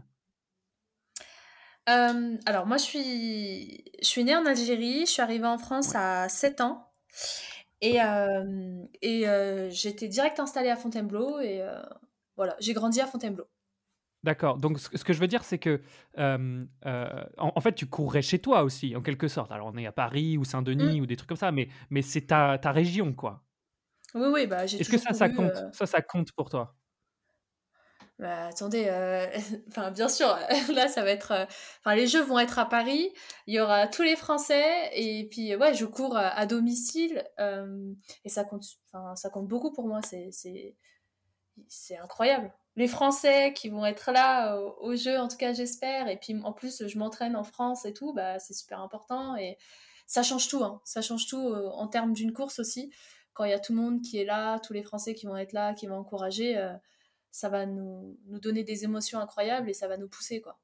Alors 1.87 2.67
moi 2.67 2.77
je 2.77 2.83
suis 2.83 3.85
je 4.03 4.07
suis 4.07 4.23
née 4.23 4.37
en 4.37 4.45
Algérie, 4.45 5.07
je 5.07 5.13
suis 5.13 5.23
arrivée 5.23 5.47
en 5.47 5.57
France 5.57 5.95
à 5.95 6.29
7 6.29 6.61
ans 6.61 6.91
et, 7.81 7.99
et 9.01 9.25
j'étais 9.71 10.09
direct 10.09 10.41
installée 10.41 10.69
à 10.69 10.77
Fontainebleau 10.77 11.39
et 11.39 11.63
voilà, 12.39 12.57
j'ai 12.61 12.73
grandi 12.73 13.01
à 13.03 13.07
Fontainebleau. 13.07 13.45
D'accord. 14.25 14.59
Donc, 14.59 14.79
ce 14.79 15.05
que 15.05 15.13
je 15.13 15.21
veux 15.21 15.27
dire, 15.27 15.45
c'est 15.45 15.59
que, 15.59 15.81
euh, 16.19 16.65
euh, 16.87 17.25
en, 17.37 17.61
fait, 17.61 17.75
tu 17.75 17.87
courrais 17.87 18.23
chez 18.23 18.39
toi 18.41 18.63
aussi, 18.63 18.97
en 18.97 19.03
quelque 19.03 19.29
sorte. 19.29 19.53
Alors, 19.53 19.71
on 19.73 19.77
est 19.77 19.87
à 19.87 19.93
Paris 19.93 20.39
ou 20.39 20.45
Saint-Denis 20.45 21.01
mmh. 21.01 21.03
ou 21.03 21.07
des 21.07 21.17
trucs 21.17 21.29
comme 21.29 21.37
ça, 21.37 21.53
mais, 21.53 21.69
mais 21.91 22.03
c'est 22.03 22.23
ta, 22.23 22.59
ta 22.59 22.73
région, 22.73 23.13
quoi. 23.13 23.45
Oui, 24.15 24.29
oui, 24.33 24.47
bah, 24.47 24.67
j'ai 24.67 24.81
Est-ce 24.81 24.91
que 24.91 24.99
ça, 24.99 25.13
ça 25.13 25.29
compte 25.29 25.53
euh 25.55 25.71
ça, 25.73 25.87
ça 25.87 26.01
compte 26.01 26.33
pour 26.33 26.49
toi? 26.49 26.75
Bah, 28.19 28.47
attendez, 28.47 28.89
enfin, 29.69 29.93
bien 29.93 30.09
sûr, 30.09 30.27
là, 30.75 30.89
ça 30.89 31.03
va 31.05 31.11
être. 31.11 31.47
Enfin, 31.81 31.95
les 31.95 32.09
Jeux 32.09 32.23
vont 32.23 32.41
être 32.41 32.59
à 32.59 32.69
Paris, 32.69 33.13
il 33.47 33.55
y 33.55 33.61
aura 33.61 33.87
tous 33.87 34.03
les 34.03 34.17
Français, 34.17 34.91
et 34.95 35.29
puis, 35.31 35.55
ouais, 35.55 35.75
je 35.75 35.85
cours 35.85 36.17
à, 36.17 36.45
domicile, 36.47 37.23
et 38.25 38.29
ça 38.29 38.43
compte, 38.43 38.65
ça 39.15 39.31
compte 39.31 39.47
beaucoup 39.47 39.73
pour 39.73 39.87
moi. 39.87 40.01
C'est 40.03 40.31
c'est 40.33 40.75
incroyable. 42.01 42.53
les 42.77 42.89
Français 42.89 43.53
qui 43.55 43.69
vont 43.69 43.85
être 43.85 44.13
là 44.13 44.57
au, 44.57 44.95
jeu, 44.95 45.19
en 45.19 45.29
tout 45.29 45.37
cas 45.37 45.53
j'espère. 45.53 46.09
Et 46.09 46.17
puis 46.17 46.35
en 46.43 46.53
plus, 46.53 46.87
je 46.87 46.99
m'entraîne 46.99 47.37
en 47.37 47.45
France 47.45 47.85
et 47.85 47.93
tout, 47.93 48.13
bah, 48.13 48.39
c'est 48.39 48.55
super 48.55 48.81
important. 48.81 49.37
Et 49.37 49.59
ça 50.07 50.23
change 50.23 50.49
tout, 50.49 50.63
hein. 50.65 50.81
ça 50.85 51.03
change 51.03 51.27
tout 51.27 51.55
en 51.55 51.87
termes 51.89 52.13
d'une 52.13 52.33
course 52.33 52.59
aussi. 52.59 52.93
Quand 53.35 53.45
il 53.45 53.51
y 53.51 53.55
a 53.55 53.61
tout 53.61 53.73
le 53.73 53.81
monde 53.81 54.03
qui 54.03 54.19
est 54.19 54.25
là, 54.25 54.59
tous 54.61 54.73
les 54.73 54.83
Français 54.83 55.15
qui 55.15 55.27
vont 55.27 55.37
être 55.37 55.53
là, 55.53 55.75
qui 55.75 55.87
vont 55.87 55.97
encourager, 55.97 56.57
ça 57.31 57.49
va 57.49 57.67
nous, 57.67 58.17
donner 58.27 58.65
des 58.65 58.85
émotions 58.85 59.21
incroyables 59.21 59.69
et 59.69 59.75
ça 59.75 59.89
va 59.89 59.97
nous 59.97 60.09
pousser. 60.09 60.41
quoi. 60.41 60.59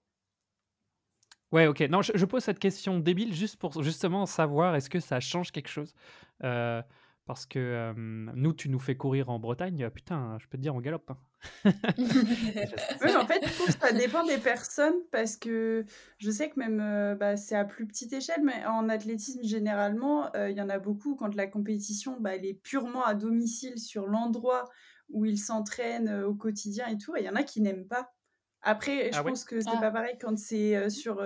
Ouais, 1.53 1.67
ok. 1.67 1.81
Non, 1.83 2.03
je, 2.03 2.25
pose 2.25 2.43
cette 2.43 2.59
question 2.59 2.99
débile 2.99 3.33
juste 3.33 3.57
pour 3.57 3.83
justement 3.83 4.27
savoir 4.27 4.75
est-ce 4.75 4.91
que 4.91 5.01
ça 5.01 5.21
change 5.21 5.53
quelque 5.53 5.69
chose. 5.69 5.95
Euh, 6.43 6.83
parce 7.27 7.47
que 7.47 7.93
nous, 7.97 8.53
tu 8.53 8.69
nous 8.69 8.79
fais 8.79 8.97
courir 8.97 9.31
en 9.31 9.39
Bretagne, 9.39 9.89
putain, 9.91 10.37
je 10.41 10.47
peux 10.49 10.59
te 10.59 10.63
dire, 10.63 10.75
on 10.75 10.81
galope. 10.81 11.11
Hein. 11.11 11.19
en 11.65 13.27
fait, 13.27 13.47
je 13.47 13.53
trouve 13.53 13.67
que 13.67 13.81
ça 13.81 13.93
dépend 13.93 14.25
des 14.27 14.39
personnes 14.39 14.95
parce 15.11 15.37
que 15.37 15.85
je 16.19 16.31
sais 16.31 16.51
que 16.51 16.59
même 16.59 16.81
euh, 16.81 17.15
bah, 17.15 17.37
c'est 17.37 17.57
à 17.57 17.65
plus 17.65 17.87
petite 17.87 18.13
échelle, 18.13 18.43
mais 18.43 18.65
en 18.67 18.89
athlétisme, 18.89 19.43
généralement, 19.43 20.35
euh, 20.37 20.51
il 20.51 20.57
y 20.57 20.63
en 20.63 20.69
a 20.69 20.79
beaucoup 20.79 21.17
quand 21.17 21.35
la 21.35 21.47
compétition 21.47 22.19
bah, 22.21 22.35
elle 22.35 22.45
est 22.45 22.55
purement 22.55 23.05
à 23.05 23.15
domicile 23.15 23.79
sur 23.79 24.07
l'endroit 24.07 24.69
où 25.11 25.25
ils 25.25 25.39
s'entraînent 25.39 26.23
au 26.25 26.35
quotidien 26.35 26.87
et 26.89 26.99
tout, 26.99 27.15
et 27.17 27.21
il 27.21 27.27
y 27.27 27.29
en 27.29 27.37
a 27.37 27.43
qui 27.43 27.61
n'aiment 27.61 27.87
pas. 27.87 28.15
Après, 28.65 29.13
je 29.13 29.19
ah 29.19 29.23
pense 29.23 29.45
que 29.45 29.61
c'est 29.61 29.69
ah. 29.71 29.81
pas 29.81 29.91
pareil 29.91 30.17
quand 30.21 30.39
c'est 30.39 30.89
sur 30.91 31.23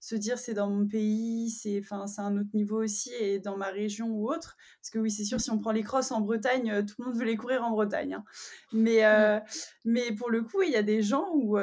se 0.00 0.14
dire 0.14 0.38
c'est 0.38 0.54
dans 0.54 0.70
mon 0.70 0.86
pays, 0.86 1.50
c'est 1.50 1.80
enfin 1.80 2.06
c'est 2.06 2.20
un 2.20 2.36
autre 2.36 2.50
niveau 2.54 2.82
aussi 2.82 3.12
et 3.20 3.38
dans 3.38 3.56
ma 3.56 3.68
région 3.68 4.08
ou 4.08 4.28
autre. 4.28 4.56
Parce 4.80 4.90
que 4.90 4.98
oui, 4.98 5.10
c'est 5.10 5.24
sûr, 5.24 5.40
si 5.40 5.50
on 5.50 5.58
prend 5.58 5.72
les 5.72 5.82
crosses 5.82 6.10
en 6.10 6.20
Bretagne, 6.20 6.84
tout 6.86 6.94
le 6.98 7.04
monde 7.06 7.16
veut 7.16 7.24
les 7.24 7.36
courir 7.36 7.62
en 7.62 7.70
Bretagne. 7.70 8.14
Hein. 8.14 8.24
Mais 8.72 9.02
mmh. 9.02 9.42
mais 9.84 10.12
pour 10.12 10.30
le 10.30 10.42
coup, 10.42 10.62
il 10.62 10.70
y 10.70 10.76
a 10.76 10.82
des 10.82 11.02
gens 11.02 11.26
où, 11.34 11.58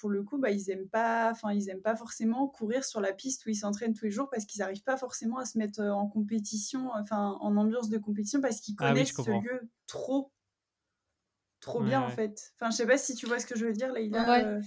pour 0.00 0.10
le 0.10 0.22
coup, 0.22 0.38
bah 0.38 0.50
ils 0.50 0.70
aiment 0.70 0.88
pas, 0.88 1.30
enfin 1.30 1.52
ils 1.52 1.68
aiment 1.68 1.82
pas 1.82 1.96
forcément 1.96 2.48
courir 2.48 2.84
sur 2.84 3.00
la 3.00 3.12
piste 3.12 3.44
où 3.46 3.50
ils 3.50 3.56
s'entraînent 3.56 3.94
tous 3.94 4.06
les 4.06 4.10
jours 4.10 4.28
parce 4.30 4.44
qu'ils 4.44 4.60
n'arrivent 4.60 4.82
pas 4.82 4.96
forcément 4.96 5.38
à 5.38 5.44
se 5.44 5.58
mettre 5.58 5.82
en 5.82 6.08
compétition, 6.08 6.90
enfin 6.98 7.36
en 7.40 7.56
ambiance 7.56 7.88
de 7.88 7.98
compétition 7.98 8.40
parce 8.40 8.60
qu'ils 8.60 8.76
ah 8.78 8.88
connaissent 8.88 9.14
ce 9.14 9.30
lieu 9.30 9.68
trop 9.86 10.32
trop 11.60 11.80
bien 11.80 12.00
en 12.00 12.08
fait. 12.08 12.52
Enfin, 12.56 12.70
je 12.70 12.76
sais 12.76 12.86
pas 12.86 12.98
si 12.98 13.14
tu 13.14 13.26
vois 13.26 13.38
ce 13.38 13.46
que 13.46 13.56
je 13.56 13.66
veux 13.66 13.72
dire, 13.72 13.92
là. 13.92 14.38
Euh. 14.40 14.60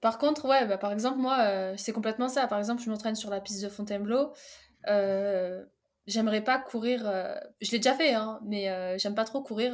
Par 0.00 0.18
contre, 0.18 0.48
ouais, 0.48 0.66
bah, 0.66 0.78
par 0.78 0.92
exemple, 0.92 1.18
moi, 1.18 1.38
euh, 1.40 1.74
c'est 1.76 1.92
complètement 1.92 2.28
ça. 2.28 2.48
Par 2.48 2.58
exemple, 2.58 2.82
je 2.82 2.90
m'entraîne 2.90 3.14
sur 3.14 3.30
la 3.30 3.40
piste 3.40 3.62
de 3.62 3.68
Fontainebleau. 3.68 4.32
Euh, 4.88 5.64
j'aimerais 6.06 6.42
pas 6.42 6.58
courir. 6.58 7.02
Je 7.60 7.70
l'ai 7.70 7.78
déjà 7.78 7.94
fait, 7.94 8.14
hein, 8.14 8.40
mais 8.44 8.98
j'aime 8.98 9.14
pas 9.14 9.24
trop 9.24 9.42
courir. 9.42 9.72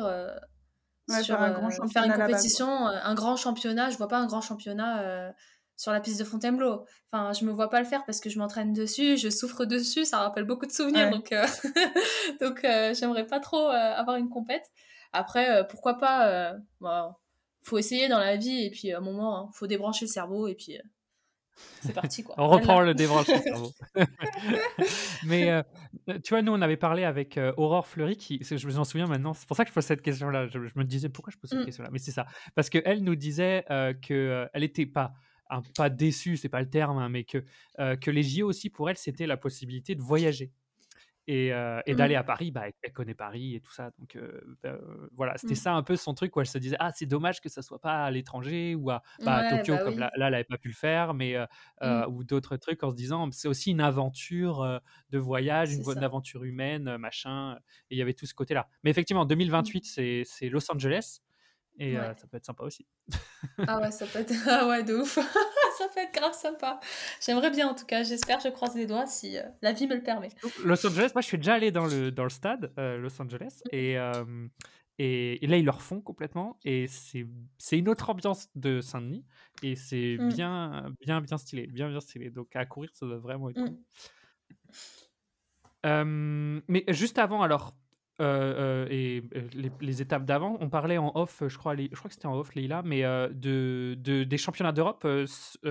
sur, 1.23 1.41
un 1.41 1.53
grand 1.53 1.89
faire 1.89 2.05
une 2.05 2.13
compétition, 2.13 2.69
un 2.69 3.15
grand 3.15 3.37
championnat. 3.37 3.91
Je 3.91 3.97
vois 3.97 4.09
pas 4.09 4.19
un 4.19 4.27
grand 4.27 4.43
championnat 4.43 5.33
sur 5.77 5.93
la 5.93 6.01
piste 6.01 6.19
de 6.19 6.25
Fontainebleau. 6.25 6.85
Enfin, 7.11 7.33
je 7.33 7.45
me 7.45 7.53
vois 7.53 7.71
pas 7.71 7.81
le 7.81 7.87
faire 7.87 8.05
parce 8.05 8.21
que 8.21 8.29
je 8.29 8.39
m'entraîne 8.39 8.73
dessus, 8.73 9.17
je 9.17 9.31
souffre 9.31 9.65
dessus, 9.65 10.05
ça 10.05 10.19
rappelle 10.19 10.45
beaucoup 10.45 10.67
de 10.67 10.73
souvenirs. 10.73 11.09
Donc, 11.11 11.33
donc 12.41 12.61
j'aimerais 12.63 13.27
pas 13.27 13.41
trop 13.41 13.69
avoir 13.69 14.17
une 14.17 14.29
compète. 14.29 14.71
Après, 15.13 15.51
euh, 15.51 15.65
pourquoi 15.65 15.99
pas 15.99 16.29
euh, 16.29 16.59
bah, 16.81 17.19
faut 17.63 17.79
essayer 17.79 18.09
dans 18.09 18.19
la 18.19 18.37
vie 18.37 18.65
et 18.65 18.71
puis 18.71 18.93
à 18.93 18.99
un 18.99 19.01
moment, 19.01 19.43
il 19.43 19.47
hein, 19.47 19.51
faut 19.55 19.67
débrancher 19.67 20.05
le 20.07 20.11
cerveau 20.11 20.49
et 20.49 20.55
puis 20.55 20.77
euh, 20.77 20.83
c'est 21.83 21.93
parti 21.93 22.23
quoi. 22.23 22.35
on 22.39 22.49
reprend 22.49 22.81
le 22.81 22.95
débranchement 22.95 23.43
cerveau. 23.43 23.73
Mais 25.25 25.63
tu 26.23 26.31
vois, 26.31 26.43
nous 26.43 26.53
on 26.53 26.63
avait 26.63 26.77
parlé 26.77 27.05
avec 27.05 27.39
Aurore 27.57 27.87
Fleury, 27.87 28.17
qui, 28.17 28.41
je 28.43 28.67
me 28.67 28.85
souviens 28.85 29.07
maintenant, 29.07 29.35
c'est 29.35 29.47
pour 29.47 29.57
ça 29.57 29.65
que 29.65 29.71
je 29.71 29.75
pose 29.75 29.85
cette 29.85 30.03
question-là. 30.03 30.47
Je, 30.47 30.59
me 30.59 30.85
disais 30.85 31.09
pourquoi 31.09 31.33
je 31.33 31.39
pose 31.39 31.51
cette 31.51 31.61
mmh. 31.61 31.65
question-là, 31.65 31.91
mais 31.93 31.99
c'est 31.99 32.13
ça, 32.13 32.27
parce 32.55 32.71
qu'elle 32.71 33.03
nous 33.03 33.17
disait 33.17 33.65
que 34.03 34.49
elle 34.53 34.63
n'était 34.63 34.87
pas 34.87 35.15
pas 35.77 35.89
déçue, 35.89 36.37
c'est 36.37 36.51
pas 36.51 36.61
le 36.61 36.71
terme, 36.71 36.99
hein, 36.99 37.09
mais 37.09 37.25
que 37.25 37.45
que 37.97 38.11
les 38.11 38.23
JO 38.23 38.47
aussi 38.47 38.71
pour 38.71 38.89
elle 38.89 38.97
c'était 38.97 39.27
la 39.27 39.37
possibilité 39.37 39.97
de 39.97 40.03
voyager 40.03 40.53
et, 41.29 41.49
et 41.87 41.95
d'aller 41.95 42.15
mmh. 42.15 42.19
à 42.19 42.25
Paris, 42.25 42.51
bah, 42.51 42.65
elle, 42.83 42.93
connaît 42.93 43.15
Paris 43.15 43.55
et 43.55 43.61
tout 43.61 43.71
ça. 43.71 43.91
Donc 43.99 44.19
bah, 44.63 44.79
voilà, 45.15 45.37
c'était 45.37 45.53
mmh. 45.53 45.57
ça 45.57 45.75
un 45.75 45.83
peu 45.83 45.95
son 45.95 46.15
truc 46.15 46.35
où 46.35 46.41
elle 46.41 46.47
se 46.47 46.57
disait 46.59 46.77
ah 46.81 46.91
c'est 46.95 47.07
dommage 47.07 47.41
que 47.41 47.51
ça 47.51 47.61
soit 47.61 47.81
pas 47.81 48.05
à 48.05 48.11
l'étranger 48.11 48.75
ou 48.75 48.91
à, 48.91 49.03
bah, 49.25 49.51
Tokyo 49.51 49.75
bah 49.75 49.85
comme 49.85 49.99
là, 49.99 50.11
elle 50.15 50.21
n'avait 50.23 50.45
pas 50.45 50.57
pu 50.57 50.69
le 50.69 50.75
faire, 50.75 51.13
mais 51.13 51.37
mmh. 51.83 52.05
ou 52.09 52.25
d'autres 52.25 52.57
trucs 52.57 52.83
en 52.83 52.91
se 52.91 52.97
disant 52.97 53.31
c'est 53.31 53.49
aussi 53.49 53.71
une 53.71 53.83
aventure 53.83 54.81
de 55.11 55.19
voyage, 55.19 55.75
une, 55.75 56.03
aventure 56.03 56.45
humaine, 56.45 56.97
machin. 56.97 57.59
Et 57.91 57.97
il 57.97 57.99
y 57.99 58.03
avait 58.03 58.15
tout 58.15 58.27
ce 58.27 58.35
côté-là. 58.35 58.67
Mais 58.83 58.91
effectivement, 58.91 59.23
en 59.23 59.27
2028 59.27 60.25
c'est 60.25 60.49
Los 60.49 60.73
Angeles. 60.73 61.21
Et 61.79 61.95
ça 61.95 62.27
peut 62.31 62.37
être 62.37 62.45
sympa 62.45 62.65
aussi. 62.65 62.87
ah 63.67 63.81
ouais, 63.81 63.91
ça 63.91 64.07
peut 64.07 64.19
être 64.19 64.33
ah 64.49 64.67
ouais, 64.69 64.83
de 64.83 64.95
ouf. 64.95 65.15
ça 65.79 65.89
peut 65.95 66.01
être 66.01 66.13
grave 66.13 66.33
sympa. 66.33 66.81
J'aimerais 67.25 67.51
bien 67.51 67.69
en 67.69 67.75
tout 67.75 67.87
cas. 67.87 68.03
J'espère, 68.03 68.41
je 68.41 68.49
croise 68.49 68.75
les 68.75 68.87
doigts 68.87 69.07
si 69.07 69.37
la 69.63 69.73
vie 69.73 69.87
me 69.87 69.95
le 69.95 70.03
permet. 70.03 70.31
Los 70.65 70.85
Angeles, 70.87 71.13
moi 71.15 71.23
je 71.23 71.27
suis 71.27 71.39
déjà 71.39 71.55
allé 71.55 71.71
dans 71.71 71.87
le, 71.87 72.11
dans 72.11 72.25
le 72.25 72.31
stade 72.31 72.73
Los 72.77 73.21
Angeles 73.21 73.63
mmh. 73.67 73.77
et, 73.77 73.93
et, 74.99 75.47
là 75.47 75.57
ils 75.57 75.65
le 75.65 75.71
refont 75.71 76.01
complètement 76.01 76.59
et 76.65 76.87
c'est 76.89 77.79
une 77.79 77.89
autre 77.89 78.11
ambiance 78.11 78.49
de 78.57 78.81
Saint-Denis 78.81 79.25
et 79.63 79.77
c'est 79.77 80.17
mmh. 80.19 80.29
bien, 80.29 80.93
bien, 81.01 81.21
bien 81.21 81.39
stylé. 81.39 81.67
Bien, 81.69 81.89
bien 81.89 82.01
stylé. 82.01 82.31
Donc 82.31 82.55
à 82.57 82.67
courir, 82.67 82.91
ça 82.95 83.07
doit 83.07 83.19
vraiment 83.19 83.51
être 83.51 83.61
cool. 83.61 83.79
Mmh. 85.85 86.63
mais 86.67 86.85
juste 86.89 87.19
avant, 87.19 87.43
alors, 87.43 87.77
euh, 88.21 88.85
euh, 88.85 88.87
et 88.91 89.23
euh, 89.37 89.69
les, 89.81 90.03
étapes 90.03 90.25
d'avant, 90.25 90.57
on 90.61 90.69
parlait 90.69 90.99
en 90.99 91.13
off, 91.15 91.43
je 91.47 91.57
crois, 91.57 91.77
je 91.77 91.87
crois 91.95 92.09
que 92.09 92.15
c'était 92.15 92.27
en 92.27 92.37
off, 92.37 92.55
Leïla, 92.55 92.83
mais 92.83 93.03
de, 93.03 93.95
des 93.95 94.39
championnats 94.39 94.73
d'Europe 94.73 95.07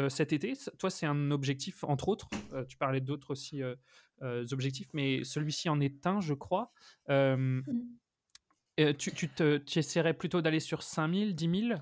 cet 0.09 0.33
été. 0.33 0.53
Toi, 0.79 0.89
c'est 0.89 1.05
un 1.05 1.31
objectif, 1.31 1.83
entre 1.83 2.07
autres. 2.07 2.29
tu 2.67 2.77
parlais 2.77 3.01
d'autres 3.01 3.31
aussi 3.31 3.61
objectifs, 4.51 4.87
mais 4.93 5.23
celui-ci 5.23 5.69
en 5.69 5.79
est 5.79 6.07
un, 6.07 6.21
je 6.21 6.33
crois. 6.33 6.71
Mmh. 7.09 7.61
tu, 8.97 9.11
tu, 9.11 9.29
te, 9.29 9.57
tu 9.57 9.79
essaierais 9.79 10.13
plutôt 10.13 10.41
d'aller 10.41 10.61
sur 10.61 10.83
5000, 10.83 11.35
10 11.35 11.67
000 11.67 11.79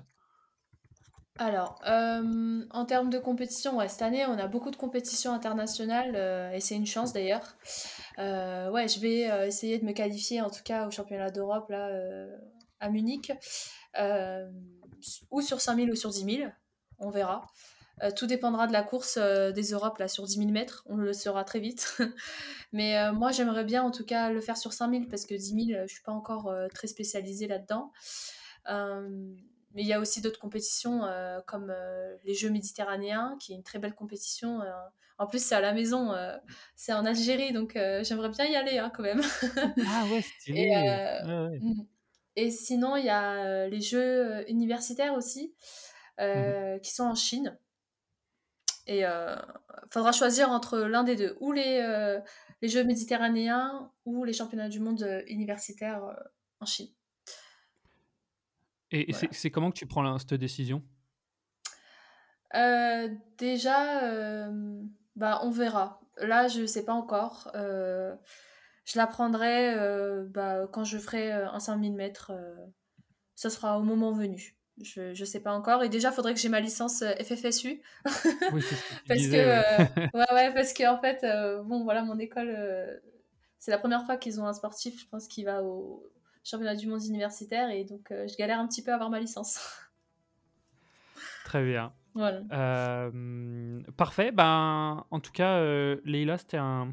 alors, 1.38 1.78
euh, 1.86 2.64
en 2.70 2.84
termes 2.86 3.10
de 3.10 3.18
compétition, 3.18 3.76
ouais, 3.76 3.88
cette 3.88 4.02
année, 4.02 4.24
on 4.26 4.38
a 4.38 4.46
beaucoup 4.46 4.70
de 4.70 4.76
compétitions 4.76 5.32
internationales 5.32 6.12
euh, 6.14 6.50
et 6.52 6.60
c'est 6.60 6.74
une 6.74 6.86
chance 6.86 7.12
d'ailleurs. 7.12 7.56
Euh, 8.18 8.70
ouais, 8.70 8.88
je 8.88 9.00
vais 9.00 9.46
essayer 9.46 9.78
de 9.78 9.84
me 9.84 9.92
qualifier 9.92 10.40
en 10.40 10.48
tout 10.48 10.62
cas 10.64 10.86
au 10.86 10.90
championnat 10.90 11.30
d'Europe 11.30 11.68
là 11.68 11.90
à 12.80 12.88
Munich, 12.88 13.32
ou 15.30 15.40
sur 15.42 15.60
5000 15.60 15.90
ou 15.90 15.94
sur 15.94 16.10
10 16.10 16.36
000, 16.38 16.50
on 16.98 17.10
verra. 17.10 17.46
tout 18.16 18.26
dépendra 18.26 18.66
de 18.66 18.72
la 18.72 18.82
course 18.82 19.18
des 19.18 19.70
Europes 19.72 19.98
là 19.98 20.08
sur 20.08 20.24
10 20.24 20.38
000 20.38 20.50
mètres, 20.50 20.84
on 20.86 20.96
le 20.96 21.12
saura 21.12 21.44
très 21.44 21.60
vite. 21.60 21.98
Mais 22.72 23.12
moi, 23.12 23.30
j'aimerais 23.32 23.64
bien 23.64 23.82
en 23.82 23.90
tout 23.90 24.06
cas 24.06 24.30
le 24.30 24.40
faire 24.40 24.56
sur 24.56 24.72
5000 24.72 25.08
parce 25.08 25.26
que 25.26 25.34
10 25.34 25.66
000, 25.72 25.82
je 25.86 25.92
suis 25.92 26.02
pas 26.02 26.12
encore 26.12 26.50
très 26.72 26.86
spécialisée 26.86 27.46
là-dedans. 27.46 27.92
Mais 29.76 29.82
il 29.82 29.88
y 29.88 29.92
a 29.92 30.00
aussi 30.00 30.22
d'autres 30.22 30.40
compétitions 30.40 31.04
euh, 31.04 31.38
comme 31.46 31.68
euh, 31.68 32.16
les 32.24 32.32
Jeux 32.32 32.48
méditerranéens, 32.48 33.36
qui 33.38 33.52
est 33.52 33.56
une 33.56 33.62
très 33.62 33.78
belle 33.78 33.94
compétition. 33.94 34.62
Euh. 34.62 34.72
en 35.18 35.26
plus, 35.26 35.44
c'est 35.44 35.54
à 35.54 35.60
la 35.60 35.74
maison, 35.74 36.14
c'est 36.74 36.94
en 36.94 37.04
Algérie, 37.04 37.52
donc 37.52 37.72
j'aimerais 37.74 38.30
bien 38.30 38.46
y 38.46 38.56
aller 38.56 38.78
hein, 38.78 38.90
quand 38.94 39.02
même. 39.02 39.20
ah 39.86 40.04
ouais, 40.10 40.22
stylé. 40.22 40.62
Et, 40.62 41.58
mm. 41.60 41.86
et 42.36 42.50
sinon, 42.50 42.96
il 42.96 43.04
y 43.04 43.10
a 43.10 43.68
les 43.68 43.82
Jeux 43.82 44.50
universitaires 44.50 45.14
aussi, 45.14 45.54
mmh 46.18 46.80
qui 46.82 46.94
sont 46.94 47.04
en 47.04 47.14
Chine. 47.14 47.58
Et 48.86 49.00
il 49.00 49.90
faudra 49.90 50.12
choisir 50.12 50.50
entre 50.50 50.78
l'un 50.78 51.04
des 51.04 51.16
deux, 51.16 51.36
ou 51.40 51.52
les, 51.52 52.18
les 52.62 52.68
Jeux 52.68 52.84
méditerranéens 52.84 53.92
ou 54.06 54.24
les 54.24 54.32
championnats 54.32 54.70
du 54.70 54.80
monde 54.80 55.22
universitaires 55.26 56.02
en 56.60 56.66
Chine. 56.66 56.95
Et 58.90 59.12
c'est 59.12 59.50
comment 59.50 59.70
que 59.70 59.76
tu 59.76 59.86
prends 59.86 60.18
cette 60.18 60.34
décision? 60.34 60.82
Euh, 62.54 63.08
Déjà, 63.38 64.04
euh, 64.04 64.82
bah, 65.16 65.40
on 65.42 65.50
verra. 65.50 66.00
Là, 66.18 66.48
je 66.48 66.62
ne 66.62 66.66
sais 66.66 66.84
pas 66.84 66.92
encore. 66.92 67.50
Euh, 67.54 68.14
je 68.84 68.98
la 68.98 69.06
prendrai 69.06 69.74
bah, 70.28 70.66
quand 70.72 70.84
je 70.84 70.98
ferai 70.98 71.32
un 71.32 71.58
5000 71.58 71.94
mètres. 71.94 72.32
ce 73.34 73.48
sera 73.48 73.78
au 73.78 73.82
moment 73.82 74.12
venu. 74.12 74.56
Je 74.82 75.18
ne 75.18 75.24
sais 75.24 75.40
pas 75.40 75.52
encore. 75.52 75.82
Et 75.82 75.88
déjà, 75.88 76.10
il 76.10 76.14
faudrait 76.14 76.34
que 76.34 76.40
j'ai 76.40 76.48
ma 76.48 76.60
licence 76.60 77.02
FFSU. 77.02 77.82
Oui, 78.52 78.62
parce 79.08 79.22
que, 79.22 80.16
ouais. 80.16 80.32
ouais, 80.32 80.54
parce 80.54 80.72
que 80.72 80.88
en 80.88 81.00
fait, 81.00 81.26
bon, 81.64 81.82
voilà, 81.82 82.02
mon 82.02 82.18
école, 82.18 82.56
c'est 83.58 83.72
la 83.72 83.78
première 83.78 84.04
fois 84.06 84.16
qu'ils 84.16 84.40
ont 84.40 84.46
un 84.46 84.52
sportif, 84.52 85.00
je 85.00 85.08
pense, 85.08 85.26
qui 85.26 85.42
va 85.42 85.62
au, 85.64 86.06
championnat 86.46 86.76
du 86.76 86.86
monde 86.86 87.04
universitaire 87.04 87.70
et 87.70 87.84
donc 87.84 88.12
euh, 88.12 88.26
je 88.28 88.36
galère 88.36 88.60
un 88.60 88.68
petit 88.68 88.82
peu 88.82 88.92
à 88.92 88.94
avoir 88.94 89.10
ma 89.10 89.18
licence. 89.18 89.58
Très 91.44 91.64
bien. 91.64 91.92
Voilà. 92.14 92.40
Euh, 92.52 93.82
parfait. 93.96 94.32
Ben, 94.32 95.04
en 95.10 95.20
tout 95.20 95.32
cas, 95.32 95.58
euh, 95.58 95.96
Leïla, 96.04 96.38
c'était 96.38 96.56
un, 96.56 96.92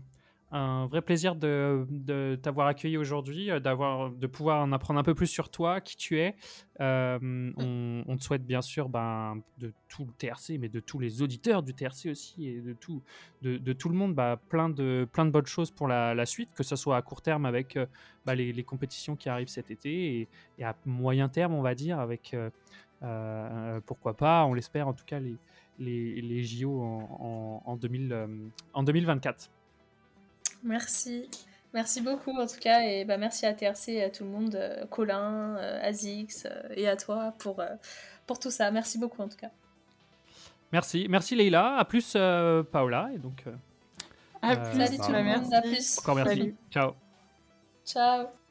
un 0.54 0.86
vrai 0.86 1.01
plaisir 1.01 1.36
de, 1.36 1.88
de 1.89 2.38
t'avoir 2.41 2.68
accueilli 2.68 2.95
aujourd'hui, 2.95 3.49
euh, 3.49 3.60
d'avoir, 3.60 4.12
de 4.12 4.28
pouvoir 4.28 4.64
en 4.64 4.72
apprendre 4.72 4.99
un 4.99 5.04
peu 5.04 5.16
plus 5.16 5.28
sur 5.28 5.49
toi, 5.49 5.82
qui 5.82 5.97
tu 5.97 6.20
es. 6.20 6.36
Euh, 6.80 7.18
on, 7.58 8.04
on, 8.08 8.18
te 8.18 8.24
souhaite 8.24 8.45
bien 8.45 8.62
sûr 8.62 8.88
ben, 8.88 9.41
de 9.58 9.74
tout 9.89 10.06
le 10.06 10.12
TRC, 10.12 10.60
mais 10.60 10.70
de 10.70 10.80
tous 10.80 10.99
les 10.99 11.24
auditeurs 11.24 11.64
du 11.64 11.74
TRC 11.74 12.10
aussi 12.12 12.47
et 12.47 12.62
de 12.62 12.74
tout, 12.74 13.01
de, 13.41 13.58
de 13.58 13.74
tout 13.74 13.89
le 13.89 13.95
monde, 13.95 14.14
bah, 14.14 14.39
plein, 14.49 14.70
de, 14.70 15.08
plein 15.12 15.26
de 15.26 15.32
bonnes 15.32 15.47
choses 15.47 15.72
pour 15.72 15.88
la, 15.88 16.14
la, 16.14 16.26
suite, 16.28 16.54
que 16.54 16.64
ce 16.64 16.76
soit 16.76 16.97
à 16.97 17.01
court 17.01 17.24
terme 17.24 17.47
avec 17.47 17.76
euh, 17.76 17.88
bah, 18.26 18.36
les, 18.36 18.54
les, 18.54 18.64
compétitions 18.64 19.16
qui 19.16 19.30
arrivent 19.30 19.47
cet 19.47 19.72
été 19.72 20.20
et, 20.20 20.28
et, 20.60 20.64
à 20.64 20.76
moyen 20.86 21.30
terme, 21.30 21.56
on 21.56 21.64
va 21.64 21.74
dire, 21.74 21.99
avec 21.99 22.36
euh, 23.04 23.80
pourquoi 23.88 24.16
pas, 24.16 24.45
on 24.45 24.54
l'espère 24.54 24.88
en 24.88 24.93
tout 24.93 25.06
cas, 25.06 25.20
les, 25.20 25.36
les, 25.80 26.22
les 26.22 26.43
JO 26.43 26.80
en, 26.80 27.62
en, 27.66 27.72
en, 27.72 27.76
2000, 27.76 28.28
en 28.74 28.84
2024. 28.84 29.49
Merci. 30.64 31.30
Merci 31.74 32.01
beaucoup 32.01 32.32
en 32.32 32.45
tout 32.45 32.59
cas 32.59 32.82
et 32.82 33.03
bah, 33.03 33.18
merci 33.18 33.45
à 33.47 33.53
TRC 33.53 33.89
et 33.89 34.03
à 34.03 34.09
tout 34.11 34.24
le 34.24 34.30
monde, 34.30 34.55
euh, 34.55 34.86
Colin, 34.86 35.55
euh, 35.57 35.82
Azix 35.82 36.45
euh, 36.45 36.51
et 36.76 36.88
à 36.88 36.95
toi 36.95 37.34
pour, 37.39 37.64
pour 38.28 38.39
tout 38.39 38.51
ça. 38.51 38.70
Merci 38.70 38.99
beaucoup 38.99 39.22
en 39.22 39.28
tout 39.28 39.38
cas. 39.38 39.49
Merci, 40.72 41.07
merci 41.09 41.36
Leïla. 41.36 41.76
À 41.78 41.86
plus 41.86 42.14
euh, 42.16 42.64
Paola 42.64 43.09
et 43.14 43.18
donc. 43.18 43.43
à 44.41 44.55
plus. 44.55 44.78
Salut 44.78 44.97
tout 44.97 45.11
le 45.11 45.24
monde. 45.24 45.53
À 45.53 45.61
plus. 45.61 45.99
Encore 45.99 46.16
merci. 46.16 46.38
Salut. 46.38 46.55
Ciao. 46.72 46.93
Ciao. 47.86 48.42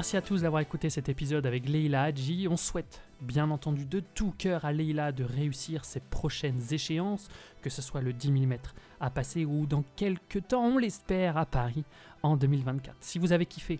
Merci 0.00 0.16
à 0.16 0.22
tous 0.22 0.40
d'avoir 0.40 0.62
écouté 0.62 0.88
cet 0.88 1.10
épisode 1.10 1.44
avec 1.44 1.68
Leïla 1.68 2.04
Hadji. 2.04 2.48
On 2.50 2.56
souhaite 2.56 3.02
bien 3.20 3.50
entendu 3.50 3.84
de 3.84 4.00
tout 4.00 4.32
cœur 4.38 4.64
à 4.64 4.72
Leïla 4.72 5.12
de 5.12 5.24
réussir 5.24 5.84
ses 5.84 6.00
prochaines 6.00 6.62
échéances, 6.70 7.28
que 7.60 7.68
ce 7.68 7.82
soit 7.82 8.00
le 8.00 8.14
10 8.14 8.32
mm 8.32 8.56
à 8.98 9.10
passer 9.10 9.44
ou 9.44 9.66
dans 9.66 9.84
quelques 9.96 10.48
temps, 10.48 10.64
on 10.64 10.78
l'espère, 10.78 11.36
à 11.36 11.44
Paris 11.44 11.84
en 12.22 12.38
2024. 12.38 12.96
Si 13.00 13.18
vous 13.18 13.32
avez 13.32 13.44
kiffé 13.44 13.78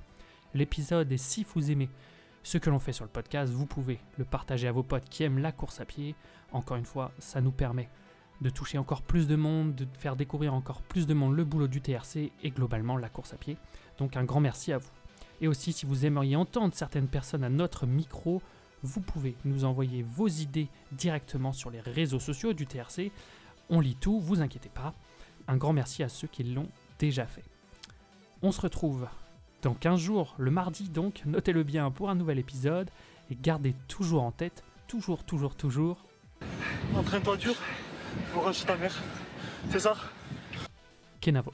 l'épisode 0.53 1.11
et 1.11 1.17
si 1.17 1.47
vous 1.55 1.71
aimez 1.71 1.89
ce 2.43 2.59
que 2.59 2.69
l'on 2.69 2.81
fait 2.81 2.93
sur 2.93 3.07
le 3.07 3.11
podcast, 3.11 3.51
vous 3.51 3.65
pouvez 3.65 3.99
le 4.19 4.27
partager 4.27 4.69
à 4.69 4.73
vos 4.73 4.83
potes 4.83 5.09
qui 5.09 5.23
aiment 5.23 5.39
la 5.39 5.53
course 5.53 5.81
à 5.81 5.87
pied. 5.87 6.15
Encore 6.53 6.77
une 6.77 6.85
fois, 6.85 7.13
ça 7.19 7.41
nous 7.41 7.51
permet 7.51 7.89
de 8.43 8.51
toucher 8.51 8.77
encore 8.77 9.01
plus 9.01 9.27
de 9.27 9.37
monde, 9.37 9.75
de 9.75 9.87
faire 9.97 10.17
découvrir 10.17 10.53
encore 10.53 10.83
plus 10.83 11.07
de 11.07 11.15
monde 11.15 11.35
le 11.35 11.45
boulot 11.47 11.67
du 11.67 11.81
TRC 11.81 12.31
et 12.43 12.51
globalement 12.51 12.99
la 12.99 13.09
course 13.09 13.33
à 13.33 13.39
pied. 13.39 13.57
Donc 13.97 14.19
un 14.19 14.25
grand 14.25 14.41
merci 14.41 14.75
à 14.75 14.77
vous. 14.77 15.00
Et 15.41 15.49
aussi, 15.49 15.73
si 15.73 15.87
vous 15.87 16.05
aimeriez 16.05 16.37
entendre 16.37 16.75
certaines 16.75 17.09
personnes 17.09 17.45
à 17.45 17.49
notre 17.49 17.87
micro, 17.87 18.43
vous 18.83 19.01
pouvez 19.01 19.37
nous 19.45 19.65
envoyer 19.65 20.03
vos 20.03 20.29
idées 20.29 20.69
directement 20.93 21.53
sur 21.53 21.71
les 21.71 21.81
réseaux 21.81 22.21
sociaux 22.21 22.53
du 22.53 22.67
TRC. 22.67 23.11
On 23.69 23.81
lit 23.81 23.97
tout, 23.97 24.21
vous 24.21 24.41
inquiétez 24.41 24.69
pas. 24.69 24.95
Un 25.49 25.57
grand 25.57 25.73
merci 25.73 26.03
à 26.03 26.09
ceux 26.09 26.29
qui 26.29 26.45
l'ont 26.45 26.69
déjà 26.99 27.27
fait. 27.27 27.45
On 28.43 28.53
se 28.53 28.61
retrouve 28.61 29.07
dans 29.63 29.75
15 29.75 30.01
jours, 30.01 30.35
le 30.39 30.51
mardi 30.51 30.89
donc, 30.89 31.23
notez-le 31.27 31.63
bien 31.63 31.91
pour 31.91 32.09
un 32.09 32.15
nouvel 32.15 32.39
épisode 32.39 32.91
et 33.31 33.37
gardez 33.37 33.75
toujours 33.89 34.23
en 34.23 34.33
tête, 34.33 34.65
toujours, 34.87 35.25
toujours, 35.25 35.55
toujours. 35.55 35.99
Entraîne-toi 36.95 37.37
dur 37.37 37.55
pour 38.33 38.51
ta 38.67 38.77
mère, 38.77 38.95
c'est 39.71 39.81
ça? 39.81 39.95
Kenavo. 41.21 41.53